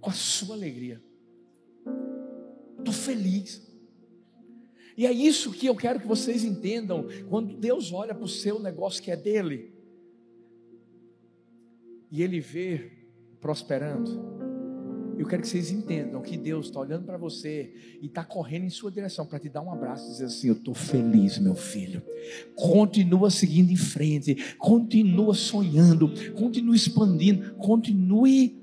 com 0.00 0.10
a 0.10 0.12
sua 0.12 0.54
alegria. 0.54 1.02
Estou 2.78 2.92
feliz. 2.92 3.66
E 4.96 5.06
é 5.06 5.12
isso 5.12 5.52
que 5.52 5.66
eu 5.66 5.74
quero 5.74 5.98
que 5.98 6.06
vocês 6.06 6.44
entendam. 6.44 7.06
Quando 7.28 7.56
Deus 7.56 7.92
olha 7.92 8.14
para 8.14 8.24
o 8.24 8.28
seu 8.28 8.60
negócio 8.60 9.02
que 9.02 9.10
é 9.10 9.16
dele, 9.16 9.73
e 12.14 12.22
ele 12.22 12.38
vê 12.38 12.92
prosperando, 13.40 14.08
eu 15.18 15.26
quero 15.26 15.42
que 15.42 15.48
vocês 15.48 15.72
entendam 15.72 16.22
que 16.22 16.36
Deus 16.36 16.66
está 16.66 16.78
olhando 16.78 17.04
para 17.04 17.18
você 17.18 17.74
e 18.00 18.06
está 18.06 18.22
correndo 18.22 18.66
em 18.66 18.70
sua 18.70 18.88
direção 18.88 19.26
para 19.26 19.40
te 19.40 19.48
dar 19.48 19.62
um 19.62 19.72
abraço 19.72 20.06
e 20.06 20.12
dizer 20.12 20.26
assim: 20.26 20.46
Eu 20.46 20.54
estou 20.54 20.74
feliz, 20.74 21.38
meu 21.38 21.56
filho. 21.56 22.00
Continua 22.54 23.30
seguindo 23.32 23.72
em 23.72 23.76
frente, 23.76 24.54
continua 24.58 25.34
sonhando, 25.34 26.08
continue 26.34 26.76
expandindo, 26.76 27.52
continue 27.56 28.62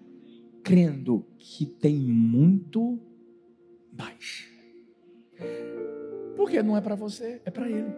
crendo 0.64 1.28
que 1.38 1.66
tem 1.66 1.98
muito 1.98 3.02
mais. 3.92 4.46
Porque 6.38 6.64
não 6.64 6.78
é 6.78 6.80
para 6.80 6.96
você, 6.96 7.42
é 7.44 7.52
para 7.52 7.70
Ele. 7.70 7.92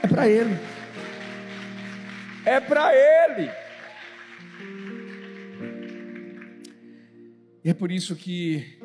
É 0.00 0.06
para 0.06 0.28
Ele. 0.28 0.81
É 2.44 2.58
para 2.58 2.92
Ele. 2.92 3.48
E 7.64 7.70
é 7.70 7.74
por 7.74 7.92
isso 7.92 8.16
que, 8.16 8.80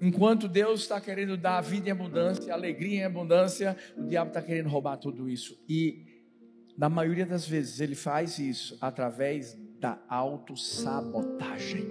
enquanto 0.00 0.46
Deus 0.46 0.82
está 0.82 1.00
querendo 1.00 1.36
dar 1.36 1.60
vida 1.60 1.88
em 1.88 1.92
abundância, 1.92 2.54
alegria 2.54 3.00
em 3.00 3.04
abundância, 3.04 3.76
o 3.96 4.04
diabo 4.04 4.28
está 4.28 4.40
querendo 4.40 4.68
roubar 4.68 4.96
tudo 4.98 5.28
isso. 5.28 5.60
E, 5.68 6.06
na 6.76 6.88
maioria 6.88 7.26
das 7.26 7.48
vezes, 7.48 7.80
ele 7.80 7.96
faz 7.96 8.38
isso 8.38 8.78
através 8.80 9.58
da 9.80 10.00
autossabotagem. 10.08 11.84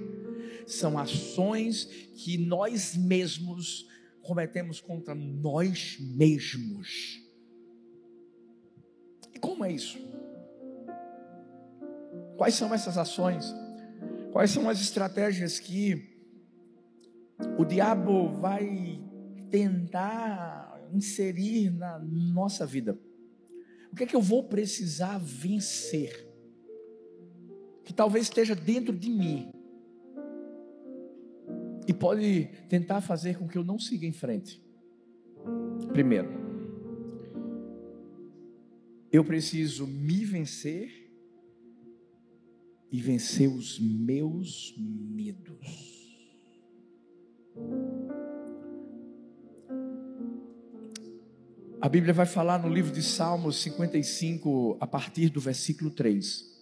São 0.66 0.98
ações 0.98 1.84
que 2.16 2.38
nós 2.38 2.96
mesmos 2.96 3.86
cometemos 4.22 4.80
contra 4.80 5.14
nós 5.14 5.98
mesmos. 6.00 7.27
Como 9.40 9.64
é 9.64 9.72
isso? 9.72 9.98
Quais 12.38 12.54
são 12.54 12.74
essas 12.74 12.98
ações? 12.98 13.54
Quais 14.32 14.52
são 14.52 14.70
as 14.70 14.80
estratégias 14.80 15.60
que 15.60 16.16
o 17.58 17.66
diabo 17.66 18.30
vai 18.34 19.02
tentar 19.50 20.80
inserir 20.94 21.72
na 21.72 22.00
nossa 22.00 22.66
vida? 22.66 22.98
O 23.92 23.96
que 23.96 24.04
é 24.04 24.08
que 24.08 24.16
eu 24.16 24.22
vou 24.22 24.44
precisar 24.44 25.18
vencer? 25.18 26.28
Que 27.84 27.94
talvez 27.94 28.26
esteja 28.26 28.54
dentro 28.54 28.96
de 28.96 29.10
mim 29.10 29.52
e 31.88 31.94
pode 31.94 32.46
tentar 32.68 33.02
fazer 33.02 33.38
com 33.38 33.48
que 33.48 33.58
eu 33.58 33.64
não 33.64 33.80
siga 33.80 34.06
em 34.06 34.12
frente. 34.12 34.62
Primeiro, 35.94 36.47
eu 39.18 39.24
preciso 39.24 39.88
me 39.88 40.24
vencer 40.24 41.12
e 42.92 43.02
vencer 43.02 43.50
os 43.50 43.80
meus 43.80 44.76
medos. 44.78 45.98
A 51.82 51.90
Bíblia 51.90 52.14
vai 52.14 52.28
falar 52.28 52.60
no 52.60 52.70
livro 52.70 52.92
de 52.92 53.02
Salmos 53.02 53.58
55, 53.58 54.78
a 54.80 54.86
partir 54.86 55.30
do 55.30 55.40
versículo 55.40 55.90
3. 55.90 56.56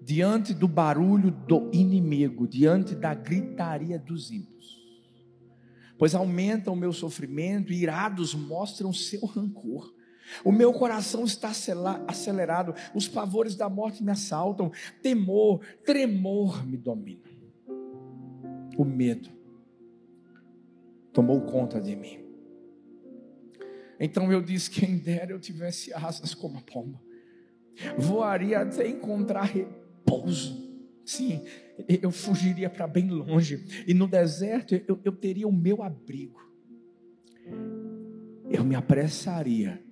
Diante 0.00 0.52
do 0.52 0.66
barulho 0.66 1.30
do 1.30 1.70
inimigo, 1.72 2.48
diante 2.48 2.96
da 2.96 3.14
gritaria 3.14 3.96
dos 3.96 4.32
ímpios, 4.32 4.82
pois 5.96 6.16
aumenta 6.16 6.72
o 6.72 6.76
meu 6.76 6.92
sofrimento, 6.92 7.72
e 7.72 7.76
irados 7.82 8.34
mostram 8.34 8.92
seu 8.92 9.24
rancor. 9.24 10.01
O 10.44 10.52
meu 10.52 10.72
coração 10.72 11.24
está 11.24 11.50
acelerado, 12.06 12.74
os 12.94 13.08
pavores 13.08 13.54
da 13.54 13.68
morte 13.68 14.02
me 14.02 14.10
assaltam, 14.10 14.70
temor, 15.02 15.60
tremor 15.84 16.66
me 16.66 16.76
domina. 16.76 17.22
O 18.76 18.84
medo 18.84 19.28
tomou 21.12 21.40
conta 21.42 21.80
de 21.80 21.94
mim. 21.94 22.18
Então 24.00 24.32
eu 24.32 24.42
disse: 24.42 24.70
quem 24.70 24.98
dera 24.98 25.32
eu 25.32 25.38
tivesse 25.38 25.92
asas 25.92 26.34
como 26.34 26.58
a 26.58 26.62
pomba, 26.62 27.00
voaria 27.96 28.60
até 28.60 28.88
encontrar 28.88 29.44
repouso. 29.44 30.70
Sim, 31.04 31.44
eu 31.88 32.10
fugiria 32.10 32.70
para 32.70 32.86
bem 32.86 33.08
longe, 33.08 33.84
e 33.86 33.92
no 33.92 34.06
deserto 34.06 34.74
eu, 34.86 35.00
eu 35.04 35.12
teria 35.12 35.46
o 35.46 35.52
meu 35.52 35.82
abrigo. 35.82 36.40
Eu 38.50 38.64
me 38.64 38.74
apressaria 38.74 39.82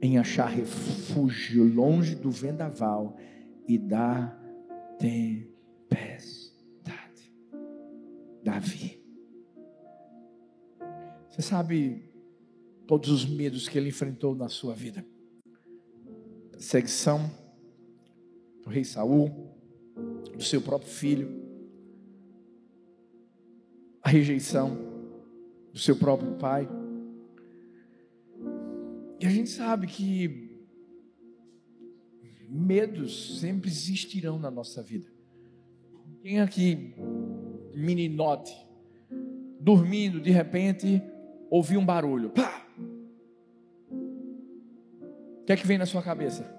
em 0.00 0.18
achar 0.18 0.46
refúgio 0.46 1.64
longe 1.64 2.14
do 2.14 2.30
vendaval 2.30 3.16
e 3.66 3.78
da 3.78 4.28
tempestade. 4.98 5.96
Davi. 8.42 9.02
Você 11.30 11.42
sabe 11.42 12.08
todos 12.86 13.10
os 13.10 13.26
medos 13.26 13.68
que 13.68 13.76
ele 13.76 13.88
enfrentou 13.88 14.34
na 14.34 14.48
sua 14.48 14.74
vida? 14.74 15.04
Perseguição 16.52 17.30
do 18.62 18.70
rei 18.70 18.84
Saul, 18.84 19.54
do 20.34 20.42
seu 20.42 20.62
próprio 20.62 20.90
filho, 20.90 21.44
a 24.02 24.08
rejeição 24.08 24.76
do 25.72 25.78
seu 25.78 25.96
próprio 25.96 26.36
pai 26.36 26.68
e 29.18 29.26
a 29.26 29.30
gente 29.30 29.50
sabe 29.50 29.86
que 29.86 30.46
medos 32.48 33.40
sempre 33.40 33.68
existirão 33.68 34.38
na 34.38 34.50
nossa 34.50 34.82
vida. 34.82 35.10
Quem 36.22 36.40
aqui, 36.40 36.94
meninote, 37.74 38.54
dormindo, 39.60 40.20
de 40.20 40.30
repente, 40.30 41.02
ouviu 41.50 41.80
um 41.80 41.86
barulho. 41.86 42.30
Pá! 42.30 42.66
O 45.40 45.44
que 45.46 45.52
é 45.52 45.56
que 45.56 45.66
vem 45.66 45.78
na 45.78 45.86
sua 45.86 46.02
cabeça? 46.02 46.54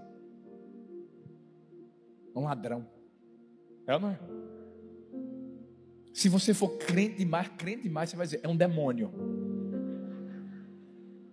Um 2.36 2.44
ladrão. 2.44 2.88
É 3.86 3.94
ou 3.94 4.00
não 4.00 4.10
é? 4.10 4.20
Se 6.14 6.30
você 6.30 6.54
for 6.54 6.78
crente 6.78 7.18
demais, 7.18 7.48
crente 7.58 7.84
demais, 7.84 8.10
você 8.10 8.16
vai 8.16 8.26
dizer, 8.26 8.40
é 8.44 8.48
um 8.48 8.56
demônio. 8.56 9.12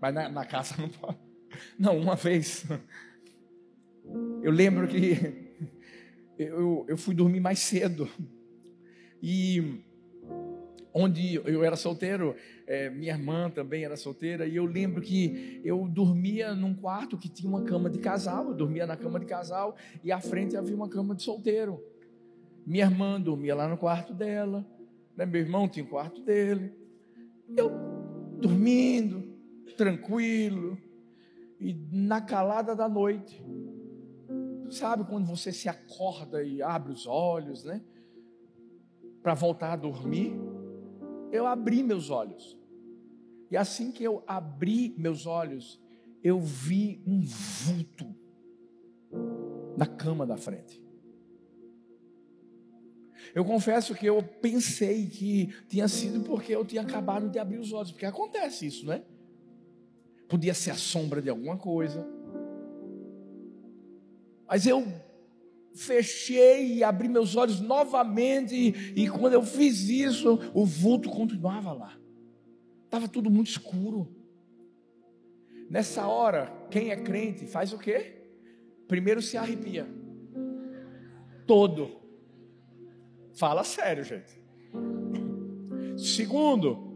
Mas 0.04 0.12
na, 0.12 0.28
na 0.28 0.44
casa 0.44 0.74
não 0.78 0.90
pode. 0.90 1.16
Não, 1.80 1.96
uma 1.96 2.14
vez. 2.14 2.66
Eu 4.42 4.52
lembro 4.52 4.86
que 4.86 5.16
eu, 6.38 6.84
eu 6.86 6.98
fui 6.98 7.14
dormir 7.14 7.40
mais 7.40 7.60
cedo. 7.60 8.06
E 9.22 9.82
onde 10.92 11.36
eu 11.36 11.64
era 11.64 11.74
solteiro, 11.74 12.36
é, 12.66 12.90
minha 12.90 13.14
irmã 13.14 13.48
também 13.48 13.82
era 13.82 13.96
solteira, 13.96 14.46
e 14.46 14.56
eu 14.56 14.66
lembro 14.66 15.00
que 15.00 15.62
eu 15.64 15.88
dormia 15.88 16.54
num 16.54 16.74
quarto 16.74 17.16
que 17.16 17.30
tinha 17.30 17.48
uma 17.48 17.64
cama 17.64 17.88
de 17.88 17.98
casal, 17.98 18.48
eu 18.48 18.54
dormia 18.54 18.86
na 18.86 18.98
cama 18.98 19.18
de 19.18 19.24
casal, 19.24 19.74
e 20.02 20.12
à 20.12 20.20
frente 20.20 20.54
havia 20.54 20.76
uma 20.76 20.88
cama 20.90 21.14
de 21.14 21.22
solteiro. 21.22 21.82
Minha 22.66 22.84
irmã 22.84 23.18
dormia 23.18 23.54
lá 23.54 23.66
no 23.66 23.78
quarto 23.78 24.12
dela, 24.12 24.66
né? 25.16 25.24
meu 25.24 25.40
irmão 25.40 25.66
tinha 25.66 25.86
o 25.86 25.88
quarto 25.88 26.20
dele. 26.20 26.74
Eu 27.56 27.70
dormindo, 28.38 29.23
tranquilo, 29.76 30.78
e 31.60 31.74
na 31.92 32.20
calada 32.20 32.74
da 32.74 32.88
noite, 32.88 33.42
sabe 34.70 35.04
quando 35.04 35.26
você 35.26 35.52
se 35.52 35.68
acorda 35.68 36.42
e 36.42 36.60
abre 36.62 36.92
os 36.92 37.06
olhos, 37.06 37.64
né? 37.64 37.82
Para 39.22 39.34
voltar 39.34 39.72
a 39.72 39.76
dormir? 39.76 40.34
Eu 41.32 41.46
abri 41.46 41.82
meus 41.82 42.10
olhos. 42.10 42.58
E 43.50 43.56
assim 43.56 43.90
que 43.90 44.02
eu 44.02 44.22
abri 44.26 44.94
meus 44.98 45.26
olhos, 45.26 45.80
eu 46.22 46.40
vi 46.40 47.02
um 47.06 47.20
vulto 47.22 48.14
na 49.76 49.86
cama 49.86 50.26
da 50.26 50.36
frente. 50.36 50.82
Eu 53.34 53.44
confesso 53.44 53.94
que 53.94 54.06
eu 54.06 54.22
pensei 54.22 55.06
que 55.06 55.46
tinha 55.68 55.88
sido 55.88 56.20
porque 56.24 56.54
eu 56.54 56.64
tinha 56.64 56.82
acabado 56.82 57.28
de 57.28 57.38
abrir 57.38 57.58
os 57.58 57.72
olhos, 57.72 57.90
porque 57.90 58.06
acontece 58.06 58.66
isso, 58.66 58.86
né? 58.86 59.02
Podia 60.28 60.54
ser 60.54 60.70
a 60.70 60.76
sombra 60.76 61.20
de 61.20 61.28
alguma 61.28 61.56
coisa. 61.56 62.06
Mas 64.46 64.66
eu 64.66 64.86
fechei 65.74 66.76
e 66.76 66.84
abri 66.84 67.08
meus 67.08 67.34
olhos 67.34 67.60
novamente, 67.60 68.54
e, 68.54 69.02
e 69.02 69.10
quando 69.10 69.32
eu 69.32 69.42
fiz 69.42 69.88
isso, 69.88 70.38
o 70.54 70.64
vulto 70.64 71.10
continuava 71.10 71.72
lá. 71.72 71.98
Estava 72.84 73.08
tudo 73.08 73.30
muito 73.30 73.48
escuro. 73.48 74.14
Nessa 75.68 76.06
hora, 76.06 76.52
quem 76.70 76.90
é 76.90 76.96
crente 76.96 77.46
faz 77.46 77.72
o 77.72 77.78
quê? 77.78 78.28
Primeiro 78.86 79.20
se 79.20 79.36
arrepia. 79.36 79.86
Todo. 81.46 82.00
Fala 83.34 83.64
sério, 83.64 84.04
gente. 84.04 84.40
Segundo, 85.96 86.93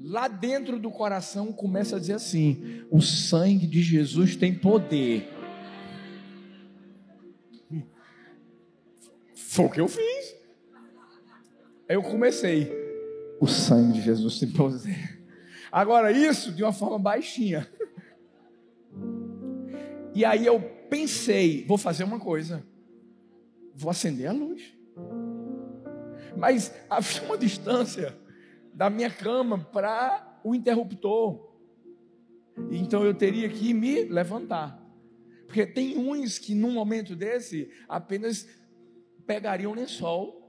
lá 0.00 0.28
dentro 0.28 0.78
do 0.78 0.90
coração 0.90 1.52
começa 1.52 1.96
a 1.96 1.98
dizer 1.98 2.14
assim: 2.14 2.84
o 2.90 3.00
sangue 3.00 3.66
de 3.66 3.82
Jesus 3.82 4.36
tem 4.36 4.54
poder. 4.54 5.28
Foi 9.34 9.64
o 9.64 9.70
que 9.70 9.80
eu 9.80 9.88
fiz. 9.88 10.36
Aí 11.88 11.96
eu 11.96 12.02
comecei. 12.02 12.70
O 13.40 13.46
sangue 13.46 13.94
de 13.94 14.02
Jesus 14.02 14.38
tem 14.38 14.50
poder. 14.50 15.20
Agora, 15.70 16.10
isso 16.10 16.52
de 16.52 16.62
uma 16.62 16.72
forma 16.72 16.98
baixinha. 16.98 17.68
E 20.14 20.24
aí 20.24 20.46
eu 20.46 20.60
pensei: 20.88 21.64
vou 21.66 21.78
fazer 21.78 22.04
uma 22.04 22.18
coisa. 22.18 22.66
Vou 23.74 23.90
acender 23.90 24.26
a 24.26 24.32
luz 24.32 24.78
mas 26.38 26.72
havia 26.88 27.22
uma 27.24 27.36
distância 27.36 28.16
da 28.78 28.88
minha 28.88 29.10
cama 29.10 29.58
para 29.58 30.40
o 30.44 30.54
interruptor. 30.54 31.52
Então 32.70 33.04
eu 33.04 33.12
teria 33.12 33.48
que 33.48 33.74
me 33.74 34.04
levantar. 34.04 34.80
Porque 35.46 35.66
tem 35.66 35.98
uns 35.98 36.38
que 36.38 36.54
num 36.54 36.70
momento 36.70 37.16
desse 37.16 37.68
apenas 37.88 38.48
pegariam 39.26 39.72
o 39.72 39.74
lençol, 39.74 40.48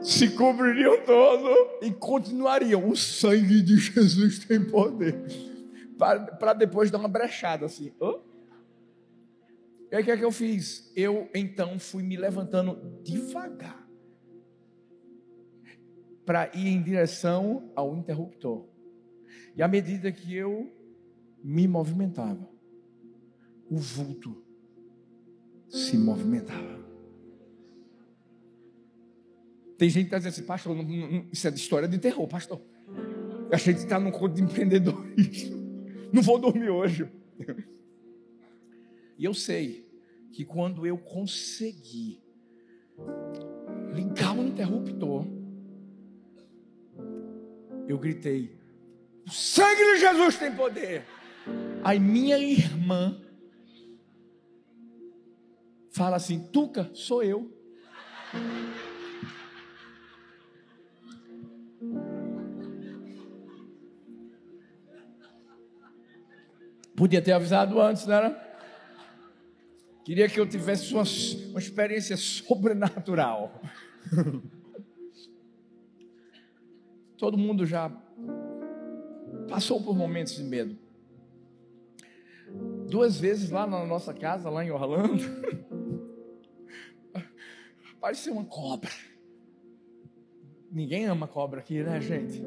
se 0.00 0.30
cobririam 0.36 1.04
todo 1.04 1.50
e 1.82 1.90
continuariam. 1.90 2.88
O 2.88 2.96
sangue 2.96 3.60
de 3.60 3.76
Jesus 3.76 4.44
tem 4.44 4.64
poder. 4.64 5.24
Para 5.98 6.52
depois 6.52 6.88
dar 6.88 6.98
uma 6.98 7.08
brechada 7.08 7.66
assim. 7.66 7.92
Oh? 7.98 8.20
E 9.90 9.96
aí 9.96 10.02
o 10.02 10.04
que 10.04 10.10
é 10.12 10.16
que 10.16 10.24
eu 10.24 10.30
fiz? 10.30 10.92
Eu 10.94 11.28
então 11.34 11.80
fui 11.80 12.04
me 12.04 12.16
levantando 12.16 13.00
devagar 13.02 13.83
para 16.24 16.50
ir 16.54 16.68
em 16.68 16.82
direção 16.82 17.70
ao 17.74 17.96
interruptor. 17.96 18.66
E 19.56 19.62
à 19.62 19.68
medida 19.68 20.10
que 20.10 20.34
eu 20.34 20.72
me 21.42 21.68
movimentava, 21.68 22.48
o 23.70 23.76
vulto 23.76 24.42
se 25.68 25.98
movimentava. 25.98 26.84
Tem 29.76 29.90
gente 29.90 30.04
que 30.04 30.06
está 30.06 30.18
dizendo 30.18 30.32
assim, 30.32 30.44
pastor, 30.44 30.74
não, 30.74 30.82
não, 30.82 31.26
isso 31.32 31.46
é 31.46 31.50
de 31.50 31.58
história 31.58 31.88
de 31.88 31.98
terror, 31.98 32.26
pastor. 32.28 32.60
A 33.52 33.56
gente 33.56 33.78
está 33.78 33.98
num 33.98 34.10
conto 34.10 34.34
de 34.34 34.42
empreendedorismo. 34.42 35.64
Não 36.12 36.22
vou 36.22 36.38
dormir 36.38 36.70
hoje. 36.70 37.08
E 39.18 39.24
eu 39.24 39.34
sei 39.34 39.88
que 40.32 40.44
quando 40.44 40.86
eu 40.86 40.96
consegui 40.96 42.20
ligar 43.92 44.36
o 44.36 44.42
interruptor, 44.42 45.26
eu 47.88 47.98
gritei: 47.98 48.56
O 49.26 49.30
sangue 49.30 49.94
de 49.94 50.00
Jesus 50.00 50.36
tem 50.36 50.54
poder. 50.54 51.04
Aí 51.82 51.98
minha 51.98 52.38
irmã 52.38 53.20
fala 55.90 56.16
assim: 56.16 56.40
Tuca, 56.40 56.90
sou 56.94 57.22
eu. 57.22 57.50
Podia 66.96 67.20
ter 67.20 67.32
avisado 67.32 67.80
antes, 67.80 68.06
não 68.06 68.14
era? 68.14 68.44
Queria 70.04 70.28
que 70.28 70.38
eu 70.38 70.46
tivesse 70.46 70.92
uma, 70.92 71.02
uma 71.50 71.58
experiência 71.58 72.16
sobrenatural. 72.16 73.60
Todo 77.16 77.38
mundo 77.38 77.64
já 77.64 77.90
passou 79.48 79.82
por 79.82 79.96
momentos 79.96 80.36
de 80.36 80.42
medo. 80.42 80.78
Duas 82.88 83.18
vezes 83.18 83.50
lá 83.50 83.66
na 83.66 83.84
nossa 83.84 84.12
casa, 84.12 84.50
lá 84.50 84.64
em 84.64 84.70
Orlando, 84.70 85.22
apareceu 87.96 88.32
uma 88.32 88.44
cobra. 88.44 88.90
Ninguém 90.70 91.06
ama 91.06 91.26
cobra 91.26 91.60
aqui, 91.60 91.82
né, 91.82 92.00
gente? 92.00 92.42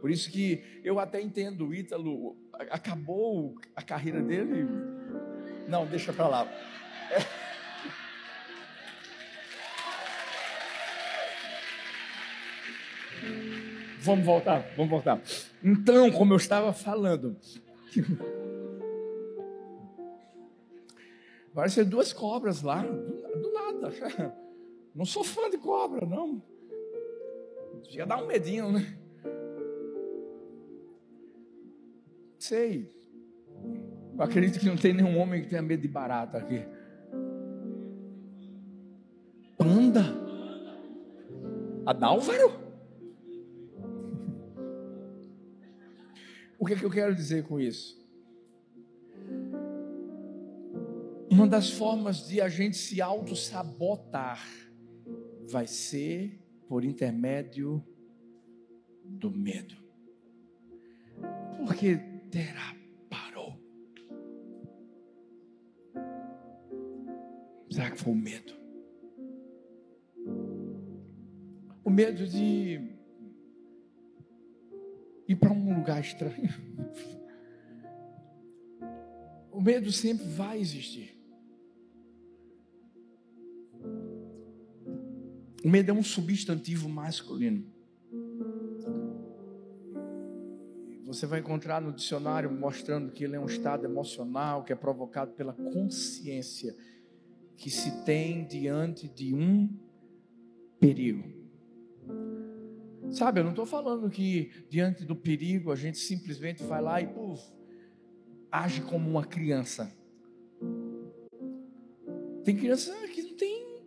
Por 0.00 0.10
isso 0.10 0.30
que 0.30 0.62
eu 0.84 0.98
até 0.98 1.20
entendo, 1.20 1.68
o 1.68 1.74
Ítalo 1.74 2.36
acabou 2.70 3.54
a 3.74 3.82
carreira 3.82 4.22
dele 4.22 4.66
não, 5.68 5.86
deixa 5.86 6.12
para 6.12 6.28
lá. 6.28 6.46
É. 7.10 7.43
Vamos 14.04 14.26
voltar, 14.26 14.70
vamos 14.76 14.90
voltar. 14.90 15.22
Então, 15.62 16.10
como 16.12 16.34
eu 16.34 16.36
estava 16.36 16.74
falando, 16.74 17.38
ser 21.68 21.86
duas 21.86 22.12
cobras 22.12 22.60
lá, 22.60 22.82
do, 22.82 23.40
do 23.40 23.52
nada. 23.52 24.34
Não 24.94 25.04
sou 25.04 25.24
fã 25.24 25.48
de 25.48 25.56
cobra, 25.58 26.06
não. 26.06 26.40
Ia 27.90 28.06
dar 28.06 28.22
um 28.22 28.26
medinho, 28.26 28.70
né? 28.70 28.96
Sei. 32.38 32.92
Eu 34.16 34.22
acredito 34.22 34.60
que 34.60 34.66
não 34.66 34.76
tem 34.76 34.92
nenhum 34.92 35.18
homem 35.18 35.42
que 35.42 35.48
tenha 35.48 35.62
medo 35.62 35.80
de 35.80 35.88
barata 35.88 36.38
aqui. 36.38 36.62
Panda? 39.56 40.04
Adálvaro? 41.86 42.63
O 46.64 46.66
que, 46.66 46.72
é 46.72 46.76
que 46.76 46.84
eu 46.86 46.90
quero 46.90 47.14
dizer 47.14 47.44
com 47.44 47.60
isso? 47.60 48.02
Uma 51.30 51.46
das 51.46 51.70
formas 51.70 52.26
de 52.26 52.40
a 52.40 52.48
gente 52.48 52.78
se 52.78 53.02
auto-sabotar 53.02 54.42
vai 55.46 55.66
ser 55.66 56.40
por 56.66 56.82
intermédio 56.82 57.84
do 59.04 59.30
medo. 59.30 59.76
Porque 61.66 61.98
terá 62.30 62.74
parou. 63.10 63.62
Será 67.70 67.90
que 67.90 67.98
foi 67.98 68.10
o 68.14 68.16
medo? 68.16 68.54
O 71.84 71.90
medo 71.90 72.26
de 72.26 72.93
ir 75.28 75.36
para 75.36 75.52
um 75.52 75.74
lugar 75.74 76.00
estranho. 76.00 76.52
O 79.50 79.60
medo 79.60 79.92
sempre 79.92 80.26
vai 80.26 80.58
existir. 80.58 81.14
O 85.64 85.68
medo 85.68 85.90
é 85.90 85.94
um 85.94 86.02
substantivo 86.02 86.88
masculino. 86.88 87.64
Você 91.06 91.26
vai 91.26 91.38
encontrar 91.38 91.80
no 91.80 91.92
dicionário 91.92 92.50
mostrando 92.50 93.12
que 93.12 93.22
ele 93.22 93.36
é 93.36 93.40
um 93.40 93.46
estado 93.46 93.84
emocional 93.84 94.64
que 94.64 94.72
é 94.72 94.76
provocado 94.76 95.32
pela 95.32 95.52
consciência 95.52 96.74
que 97.56 97.70
se 97.70 98.04
tem 98.04 98.44
diante 98.44 99.08
de 99.08 99.32
um 99.32 99.68
perigo. 100.80 101.32
Sabe, 103.10 103.40
eu 103.40 103.44
não 103.44 103.50
estou 103.50 103.66
falando 103.66 104.10
que 104.10 104.50
diante 104.68 105.04
do 105.04 105.14
perigo 105.14 105.70
a 105.70 105.76
gente 105.76 105.98
simplesmente 105.98 106.62
vai 106.64 106.80
lá 106.80 107.00
e 107.00 107.06
puf, 107.06 107.42
age 108.50 108.80
como 108.82 109.08
uma 109.08 109.24
criança. 109.24 109.92
Tem 112.44 112.56
criança 112.56 112.92
que 113.08 113.22
não 113.22 113.36
tem 113.36 113.84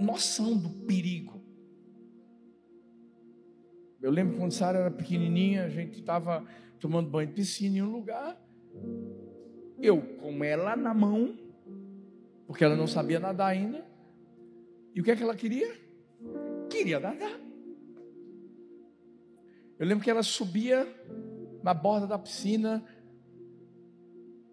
noção 0.00 0.56
do 0.56 0.68
perigo. 0.86 1.40
Eu 4.00 4.10
lembro 4.10 4.36
quando 4.36 4.52
Sara 4.52 4.78
era 4.78 4.90
pequenininha, 4.90 5.64
a 5.64 5.68
gente 5.68 5.98
estava 5.98 6.46
tomando 6.78 7.10
banho 7.10 7.28
de 7.28 7.34
piscina 7.34 7.78
em 7.78 7.82
um 7.82 7.90
lugar. 7.90 8.40
Eu 9.80 10.00
com 10.16 10.44
ela 10.44 10.76
na 10.76 10.94
mão, 10.94 11.36
porque 12.46 12.64
ela 12.64 12.76
não 12.76 12.86
sabia 12.86 13.18
nadar 13.18 13.48
ainda. 13.48 13.84
E 14.94 15.00
o 15.00 15.04
que 15.04 15.10
é 15.10 15.16
que 15.16 15.22
ela 15.22 15.34
queria? 15.34 15.74
Queria 16.70 17.00
nadar. 17.00 17.45
Eu 19.78 19.86
lembro 19.86 20.02
que 20.02 20.10
ela 20.10 20.22
subia 20.22 20.86
na 21.62 21.74
borda 21.74 22.06
da 22.06 22.18
piscina 22.18 22.84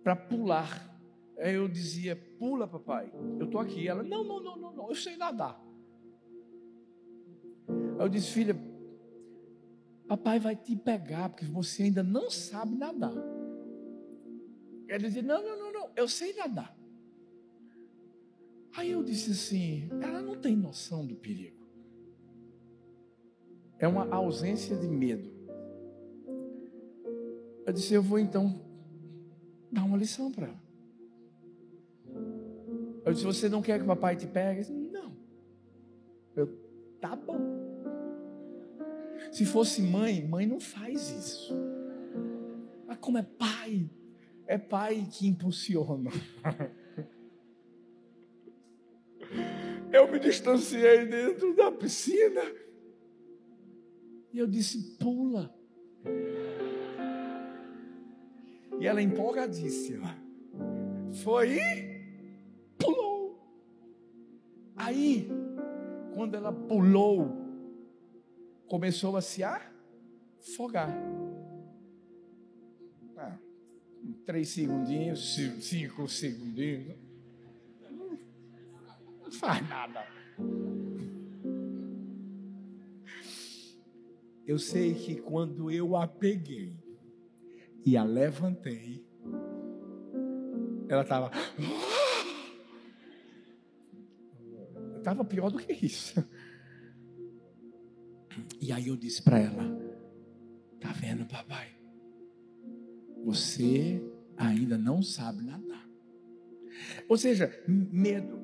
para 0.03 0.15
pular. 0.15 0.91
Aí 1.38 1.55
eu 1.55 1.67
dizia: 1.67 2.15
Pula, 2.38 2.67
papai. 2.67 3.11
Eu 3.39 3.45
estou 3.45 3.59
aqui. 3.59 3.88
Ela: 3.88 4.03
Não, 4.03 4.24
não, 4.24 4.43
não, 4.43 4.57
não, 4.57 4.74
não. 4.74 4.89
Eu 4.89 4.95
sei 4.95 5.15
nadar. 5.15 5.59
Aí 7.67 8.05
eu 8.05 8.09
disse: 8.09 8.32
Filha, 8.32 8.55
papai 10.07 10.39
vai 10.39 10.55
te 10.55 10.76
pegar 10.76 11.30
porque 11.30 11.45
você 11.45 11.84
ainda 11.84 12.03
não 12.03 12.30
sabe 12.30 12.76
nadar. 12.76 13.13
Ela 14.88 14.99
dizia: 14.99 15.21
Não, 15.21 15.41
não, 15.41 15.57
não, 15.57 15.71
não. 15.71 15.91
Eu 15.95 16.07
sei 16.07 16.34
nadar. 16.36 16.78
Aí 18.76 18.91
eu 18.91 19.03
disse 19.03 19.32
assim: 19.32 19.88
Ela 20.01 20.21
não 20.21 20.36
tem 20.36 20.55
noção 20.55 21.05
do 21.05 21.15
perigo. 21.15 21.62
É 23.80 23.88
uma 23.88 24.07
ausência 24.13 24.76
de 24.76 24.88
medo. 24.88 25.32
Eu 27.65 27.74
disse: 27.74 27.93
Eu 27.93 28.01
vou 28.01 28.19
então 28.19 28.61
dar 29.71 29.84
uma 29.84 29.97
lição 29.97 30.32
para 30.32 30.47
ela. 30.47 30.63
Eu 33.05 33.13
disse: 33.13 33.26
Você 33.26 33.49
não 33.49 33.61
quer 33.61 33.78
que 33.78 33.84
o 33.84 33.88
papai 33.88 34.15
te 34.15 34.28
pegue? 34.28 34.61
Disse, 34.61 34.71
não. 34.71 35.15
Eu, 36.36 36.47
tá 36.99 37.15
bom. 37.15 37.39
Se 39.32 39.45
fosse 39.45 39.82
mãe, 39.82 40.26
mãe 40.28 40.45
não 40.45 40.59
faz 40.59 41.09
isso. 41.09 41.53
Mas 42.86 42.97
como 42.99 43.17
é 43.17 43.24
pai, 43.24 43.89
é 44.45 44.57
pai 44.57 45.07
que 45.11 45.28
impulsiona. 45.28 46.11
Eu 49.91 50.11
me 50.11 50.19
distanciei 50.19 51.05
dentro 51.05 51.55
da 51.55 51.71
piscina. 51.71 52.41
E 54.34 54.40
eu 54.40 54.48
disse: 54.48 54.98
pula. 54.98 55.54
E 58.80 58.88
ela 58.88 59.02
empolgadíssima. 59.02 60.18
Foi 61.24 61.58
e 61.60 62.02
pulou. 62.78 63.40
Aí, 64.76 65.30
quando 66.16 66.36
ela 66.36 66.52
pulou, 66.52 67.32
começou 68.68 69.16
a 69.16 69.22
se 69.22 69.44
afogar. 69.44 70.90
Ah, 73.16 73.38
três 74.26 74.50
segundinhos, 74.50 75.36
cinco 75.62 76.08
segundinhos. 76.10 76.98
Não 79.24 79.32
faz 79.32 79.70
nada. 79.70 80.06
Eu 84.46 84.60
sei 84.60 84.94
que 84.94 85.16
quando 85.16 85.72
eu 85.72 85.96
a 85.96 86.08
peguei, 86.08 86.84
e 87.86 87.98
a 87.98 88.04
levantei, 88.04 89.06
ela 90.88 91.02
estava. 91.02 91.32
Estava 94.98 95.24
pior 95.26 95.52
do 95.52 95.58
que 95.58 95.86
isso. 95.86 96.26
E 98.60 98.72
aí 98.72 98.88
eu 98.88 98.96
disse 98.96 99.22
para 99.22 99.39
ela: 99.39 99.64
Tá 100.80 100.91
vendo, 100.94 101.26
papai? 101.26 101.76
Você 103.26 104.02
ainda 104.38 104.78
não 104.78 105.02
sabe 105.02 105.44
nadar. 105.44 105.88
Ou 107.08 107.18
seja, 107.18 107.52
medo 107.68 108.39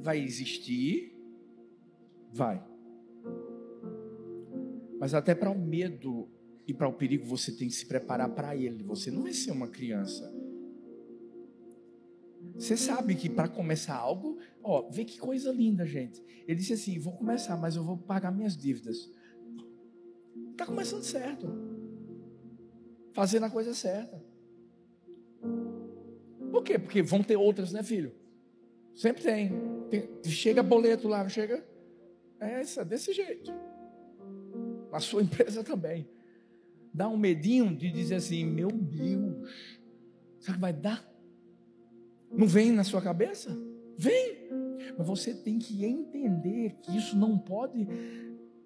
vai 0.00 0.20
existir, 0.20 1.12
vai. 2.32 2.64
Mas 4.98 5.14
até 5.14 5.34
para 5.34 5.50
o 5.50 5.58
medo 5.58 6.28
e 6.66 6.74
para 6.74 6.88
o 6.88 6.92
perigo 6.92 7.24
você 7.24 7.52
tem 7.52 7.68
que 7.68 7.74
se 7.74 7.86
preparar 7.86 8.28
para 8.30 8.56
ele. 8.56 8.82
Você 8.84 9.10
não 9.10 9.22
vai 9.22 9.32
ser 9.32 9.52
uma 9.52 9.68
criança. 9.68 10.32
Você 12.54 12.76
sabe 12.76 13.14
que 13.14 13.28
para 13.28 13.48
começar 13.48 13.96
algo, 13.96 14.38
ó, 14.62 14.88
vê 14.90 15.04
que 15.04 15.18
coisa 15.18 15.52
linda, 15.52 15.84
gente. 15.84 16.22
Ele 16.46 16.56
disse 16.56 16.72
assim: 16.72 16.98
vou 16.98 17.12
começar, 17.12 17.56
mas 17.56 17.76
eu 17.76 17.84
vou 17.84 17.98
pagar 17.98 18.30
minhas 18.30 18.56
dívidas. 18.56 19.10
Está 20.52 20.64
começando 20.64 21.02
certo. 21.02 21.46
Fazendo 23.12 23.44
a 23.44 23.50
coisa 23.50 23.74
certa. 23.74 24.22
Por 26.50 26.62
quê? 26.62 26.78
Porque 26.78 27.02
vão 27.02 27.22
ter 27.22 27.36
outras, 27.36 27.72
né, 27.72 27.82
filho? 27.82 28.14
Sempre 28.94 29.22
tem. 29.22 29.52
tem 29.90 30.08
chega 30.24 30.62
boleto 30.62 31.08
lá, 31.08 31.28
chega. 31.28 31.66
É 32.40 32.62
desse 32.84 33.12
jeito. 33.12 33.52
A 34.92 35.00
sua 35.00 35.22
empresa 35.22 35.64
também 35.64 36.06
dá 36.96 37.08
um 37.08 37.16
medinho 37.18 37.76
de 37.76 37.90
dizer 37.90 38.14
assim: 38.16 38.44
meu 38.44 38.70
Deus, 38.70 39.48
será 40.40 40.54
que 40.54 40.60
vai 40.60 40.72
dar? 40.72 41.06
Não 42.32 42.46
vem 42.46 42.72
na 42.72 42.82
sua 42.82 43.02
cabeça? 43.02 43.54
Vem! 43.98 44.46
Mas 44.96 45.06
você 45.06 45.34
tem 45.34 45.58
que 45.58 45.84
entender 45.84 46.76
que 46.82 46.96
isso 46.96 47.14
não 47.16 47.38
pode 47.38 47.86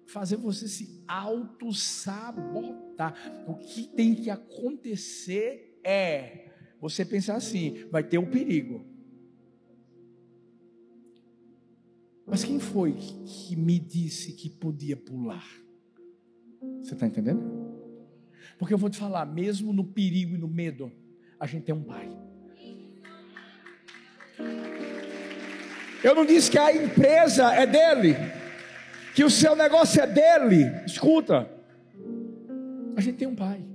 fazer 0.05 0.37
você 0.37 0.67
se 0.67 1.03
auto-sabotar. 1.07 3.15
O 3.47 3.55
que 3.55 3.87
tem 3.87 4.15
que 4.15 4.29
acontecer 4.29 5.77
é 5.83 6.51
você 6.79 7.03
pensar 7.03 7.35
assim: 7.35 7.85
vai 7.91 8.03
ter 8.03 8.17
o 8.17 8.27
perigo. 8.27 8.85
Mas 12.25 12.45
quem 12.45 12.59
foi 12.59 12.93
que 12.93 13.57
me 13.57 13.77
disse 13.77 14.31
que 14.33 14.49
podia 14.49 14.95
pular? 14.95 15.45
Você 16.81 16.93
está 16.93 17.07
entendendo? 17.07 17.41
Porque 18.57 18.73
eu 18.73 18.77
vou 18.77 18.89
te 18.89 18.97
falar, 18.97 19.25
mesmo 19.25 19.73
no 19.73 19.83
perigo 19.83 20.35
e 20.35 20.37
no 20.37 20.47
medo, 20.47 20.91
a 21.39 21.47
gente 21.47 21.63
tem 21.63 21.73
um 21.73 21.83
pai. 21.83 22.09
Eu 26.03 26.15
não 26.15 26.25
disse 26.25 26.49
que 26.49 26.57
a 26.57 26.73
empresa 26.73 27.53
é 27.53 27.65
dele, 27.65 28.15
que 29.15 29.23
o 29.23 29.29
seu 29.29 29.55
negócio 29.55 30.01
é 30.01 30.07
dele. 30.07 30.65
Escuta, 30.85 31.49
a 32.95 33.01
gente 33.01 33.17
tem 33.17 33.27
um 33.27 33.35
pai. 33.35 33.65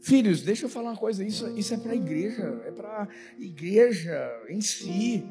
Filhos, 0.00 0.42
deixa 0.42 0.66
eu 0.66 0.68
falar 0.68 0.90
uma 0.90 0.96
coisa, 0.96 1.24
isso, 1.24 1.48
isso 1.58 1.74
é 1.74 1.76
para 1.76 1.92
a 1.92 1.96
igreja, 1.96 2.62
é 2.64 2.70
para 2.70 3.02
a 3.02 3.08
igreja 3.38 4.30
em 4.48 4.60
si. 4.60 5.24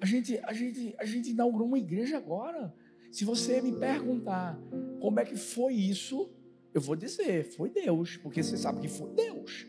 A 0.00 0.06
gente, 0.06 0.38
a, 0.42 0.52
gente, 0.52 0.94
a 0.98 1.04
gente 1.04 1.30
inaugurou 1.30 1.66
uma 1.66 1.78
igreja 1.78 2.16
agora. 2.16 2.74
Se 3.12 3.26
você 3.26 3.60
me 3.60 3.72
perguntar 3.72 4.58
como 4.98 5.20
é 5.20 5.24
que 5.26 5.36
foi 5.36 5.74
isso, 5.74 6.30
eu 6.72 6.80
vou 6.80 6.96
dizer, 6.96 7.44
foi 7.44 7.68
Deus, 7.68 8.16
porque 8.16 8.42
você 8.42 8.56
sabe 8.56 8.80
que 8.80 8.88
foi 8.88 9.10
Deus. 9.10 9.66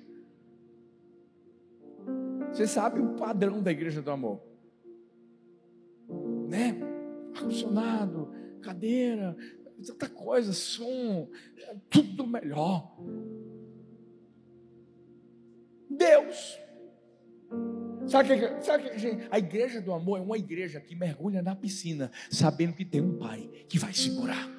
Você 2.53 2.65
sabe 2.65 3.01
o 3.01 3.15
padrão 3.15 3.61
da 3.61 3.69
igreja 3.69 4.01
do 4.01 4.11
amor, 4.11 4.41
né? 6.47 6.79
Ar-condicionado, 7.35 8.33
cadeira, 8.61 9.35
tanta 9.85 10.07
coisa, 10.07 10.53
som, 10.53 11.29
tudo 11.89 12.25
melhor. 12.25 12.95
Deus. 15.89 16.62
Sabe 18.07 18.37
que, 18.37 18.63
sabe 18.63 18.89
que 18.89 18.97
gente, 18.97 19.27
a 19.31 19.39
igreja 19.39 19.81
do 19.81 19.93
amor 19.93 20.19
é 20.19 20.21
uma 20.21 20.37
igreja 20.37 20.79
que 20.79 20.95
mergulha 20.95 21.41
na 21.41 21.55
piscina, 21.55 22.11
sabendo 22.29 22.73
que 22.73 22.83
tem 22.83 23.01
um 23.01 23.17
pai 23.17 23.49
que 23.67 23.79
vai 23.79 23.93
segurar. 23.93 24.49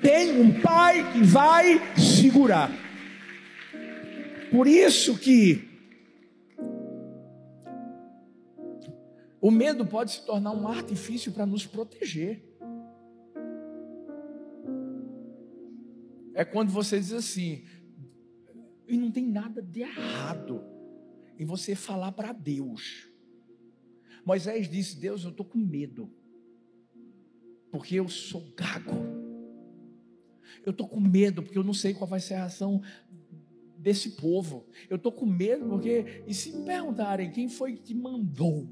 Tem 0.00 0.40
um 0.40 0.60
pai 0.60 1.12
que 1.12 1.22
vai 1.22 1.80
segurar. 1.96 2.70
Por 4.50 4.66
isso 4.66 5.18
que 5.18 5.68
o 9.40 9.50
medo 9.50 9.84
pode 9.84 10.12
se 10.12 10.24
tornar 10.24 10.52
um 10.52 10.66
artifício 10.66 11.32
para 11.32 11.44
nos 11.44 11.66
proteger. 11.66 12.42
É 16.34 16.44
quando 16.44 16.70
você 16.70 16.98
diz 16.98 17.12
assim, 17.12 17.64
e 18.86 18.96
não 18.96 19.10
tem 19.10 19.26
nada 19.26 19.60
de 19.60 19.82
errado 19.82 20.77
em 21.38 21.46
você 21.46 21.74
falar 21.74 22.12
para 22.12 22.32
Deus. 22.32 23.08
Moisés 24.24 24.68
disse: 24.68 24.98
Deus, 24.98 25.24
eu 25.24 25.30
estou 25.30 25.46
com 25.46 25.58
medo, 25.58 26.12
porque 27.70 27.94
eu 27.94 28.08
sou 28.08 28.52
gago. 28.56 29.16
Eu 30.66 30.72
estou 30.72 30.88
com 30.88 31.00
medo, 31.00 31.42
porque 31.42 31.56
eu 31.56 31.64
não 31.64 31.72
sei 31.72 31.94
qual 31.94 32.08
vai 32.08 32.20
ser 32.20 32.34
a 32.34 32.38
reação 32.38 32.82
desse 33.78 34.10
povo. 34.16 34.66
Eu 34.90 34.96
estou 34.96 35.12
com 35.12 35.24
medo, 35.24 35.66
porque, 35.68 36.22
e 36.26 36.34
se 36.34 36.52
me 36.52 36.66
perguntarem 36.66 37.30
quem 37.30 37.48
foi 37.48 37.74
que 37.74 37.82
te 37.82 37.94
mandou? 37.94 38.68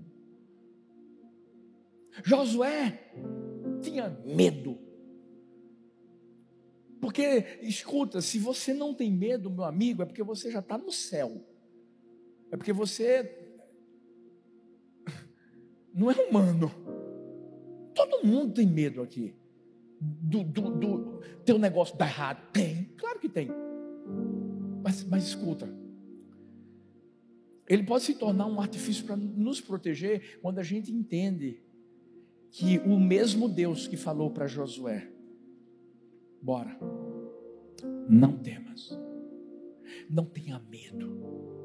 Josué 2.24 3.12
tinha 3.80 4.10
medo. 4.26 4.78
Porque, 7.00 7.60
escuta, 7.62 8.20
se 8.20 8.38
você 8.38 8.74
não 8.74 8.92
tem 8.92 9.12
medo, 9.12 9.50
meu 9.50 9.64
amigo, 9.64 10.02
é 10.02 10.06
porque 10.06 10.22
você 10.22 10.50
já 10.50 10.58
está 10.58 10.76
no 10.76 10.90
céu. 10.90 11.46
É 12.50 12.56
porque 12.56 12.72
você 12.72 13.46
não 15.92 16.10
é 16.10 16.14
humano. 16.14 16.70
Todo 17.94 18.26
mundo 18.26 18.54
tem 18.54 18.66
medo 18.66 19.02
aqui. 19.02 19.34
Do, 19.98 20.44
do, 20.44 20.70
do 20.70 21.20
teu 21.44 21.58
negócio 21.58 21.96
dar 21.96 22.06
errado. 22.06 22.50
Tem, 22.52 22.84
claro 22.96 23.18
que 23.18 23.28
tem. 23.28 23.48
Mas, 24.82 25.02
mas 25.04 25.24
escuta. 25.24 25.68
Ele 27.68 27.82
pode 27.82 28.04
se 28.04 28.14
tornar 28.14 28.46
um 28.46 28.60
artifício 28.60 29.04
para 29.04 29.16
nos 29.16 29.60
proteger 29.60 30.38
quando 30.40 30.58
a 30.58 30.62
gente 30.62 30.92
entende 30.92 31.62
que 32.50 32.78
o 32.78 33.00
mesmo 33.00 33.48
Deus 33.48 33.88
que 33.88 33.96
falou 33.96 34.30
para 34.30 34.46
Josué 34.46 35.10
Bora. 36.46 36.78
Não 38.08 38.38
temas. 38.38 38.96
Não 40.08 40.24
tenha 40.24 40.60
medo. 40.60 41.55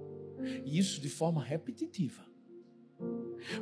E 0.65 0.77
isso 0.77 0.99
de 1.01 1.09
forma 1.09 1.43
repetitiva. 1.43 2.23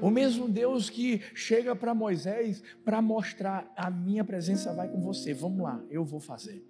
O 0.01 0.09
mesmo 0.09 0.49
Deus 0.49 0.89
que 0.89 1.19
chega 1.33 1.75
para 1.75 1.93
Moisés 1.93 2.61
para 2.83 3.01
mostrar: 3.01 3.71
a 3.75 3.89
minha 3.89 4.23
presença 4.23 4.73
vai 4.73 4.89
com 4.89 4.99
você. 4.99 5.33
Vamos 5.33 5.61
lá, 5.61 5.83
eu 5.89 6.03
vou 6.03 6.19
fazer. 6.19 6.65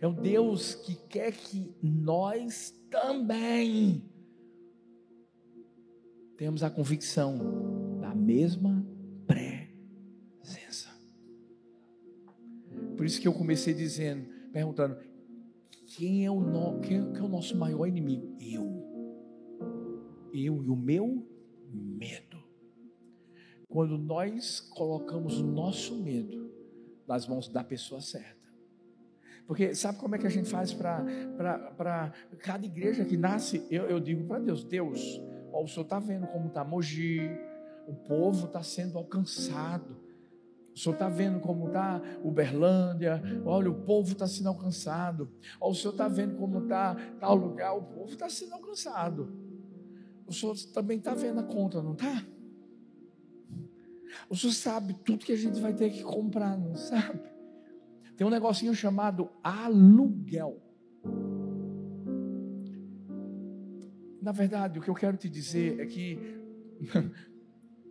É 0.00 0.06
o 0.06 0.12
Deus 0.12 0.74
que 0.74 0.94
quer 1.08 1.32
que 1.32 1.74
nós 1.82 2.70
também 2.90 4.04
temos 6.36 6.62
a 6.62 6.70
convicção 6.70 7.98
da 8.00 8.14
mesma 8.14 8.86
Por 13.00 13.06
isso 13.06 13.18
que 13.18 13.26
eu 13.26 13.32
comecei 13.32 13.72
dizendo, 13.72 14.28
perguntando: 14.52 14.94
quem 16.00 16.24
é 16.24 16.30
o, 16.30 16.40
no, 16.40 16.80
quem, 16.80 17.12
quem 17.12 17.20
é 17.20 17.22
o 17.22 17.28
nosso 17.28 17.54
maior 17.58 17.86
inimigo? 17.86 18.34
Eu. 18.40 18.64
Eu 20.32 20.64
e 20.64 20.70
o 20.70 20.74
meu 20.74 21.28
medo. 21.70 22.42
Quando 23.68 23.98
nós 23.98 24.60
colocamos 24.60 25.38
o 25.38 25.46
nosso 25.46 25.94
medo 26.02 26.50
nas 27.06 27.28
mãos 27.28 27.50
da 27.50 27.62
pessoa 27.62 28.00
certa. 28.00 28.48
Porque 29.46 29.74
sabe 29.74 29.98
como 29.98 30.14
é 30.14 30.18
que 30.18 30.26
a 30.26 30.30
gente 30.30 30.48
faz 30.48 30.72
para 30.72 32.14
cada 32.38 32.64
igreja 32.64 33.04
que 33.04 33.18
nasce? 33.18 33.66
Eu, 33.70 33.84
eu 33.84 34.00
digo 34.00 34.26
para 34.26 34.38
Deus: 34.38 34.64
Deus, 34.64 35.20
ó, 35.52 35.62
o 35.62 35.68
Senhor 35.68 35.82
está 35.82 35.98
vendo 35.98 36.26
como 36.28 36.46
está 36.46 36.64
Mogi, 36.64 37.20
o 37.86 37.92
povo 37.94 38.46
está 38.46 38.62
sendo 38.62 38.96
alcançado 38.96 40.00
o 40.80 40.82
senhor 40.82 40.94
está 40.94 41.10
vendo 41.10 41.40
como 41.40 41.66
está 41.66 42.00
Uberlândia? 42.24 43.22
Olha, 43.44 43.70
o 43.70 43.74
povo 43.74 44.12
está 44.12 44.26
sendo 44.26 44.48
alcançado. 44.48 45.30
Olha, 45.60 45.72
o 45.72 45.74
senhor 45.74 45.92
está 45.92 46.08
vendo 46.08 46.36
como 46.36 46.62
está 46.62 46.94
tal 47.20 47.34
lugar? 47.34 47.76
O 47.76 47.82
povo 47.82 48.10
está 48.10 48.30
sendo 48.30 48.54
alcançado. 48.54 49.30
O 50.26 50.32
senhor 50.32 50.56
também 50.72 50.96
está 50.96 51.12
vendo 51.12 51.38
a 51.40 51.42
conta, 51.42 51.82
não 51.82 51.92
está? 51.92 52.24
O 54.30 54.34
senhor 54.34 54.54
sabe 54.54 54.94
tudo 55.04 55.26
que 55.26 55.32
a 55.32 55.36
gente 55.36 55.60
vai 55.60 55.74
ter 55.74 55.90
que 55.90 56.02
comprar, 56.02 56.56
não 56.56 56.74
sabe? 56.74 57.20
Tem 58.16 58.26
um 58.26 58.30
negocinho 58.30 58.74
chamado 58.74 59.28
aluguel. 59.44 60.62
Na 64.22 64.32
verdade, 64.32 64.78
o 64.78 64.82
que 64.82 64.88
eu 64.88 64.94
quero 64.94 65.18
te 65.18 65.28
dizer 65.28 65.78
é 65.78 65.84
que 65.84 66.40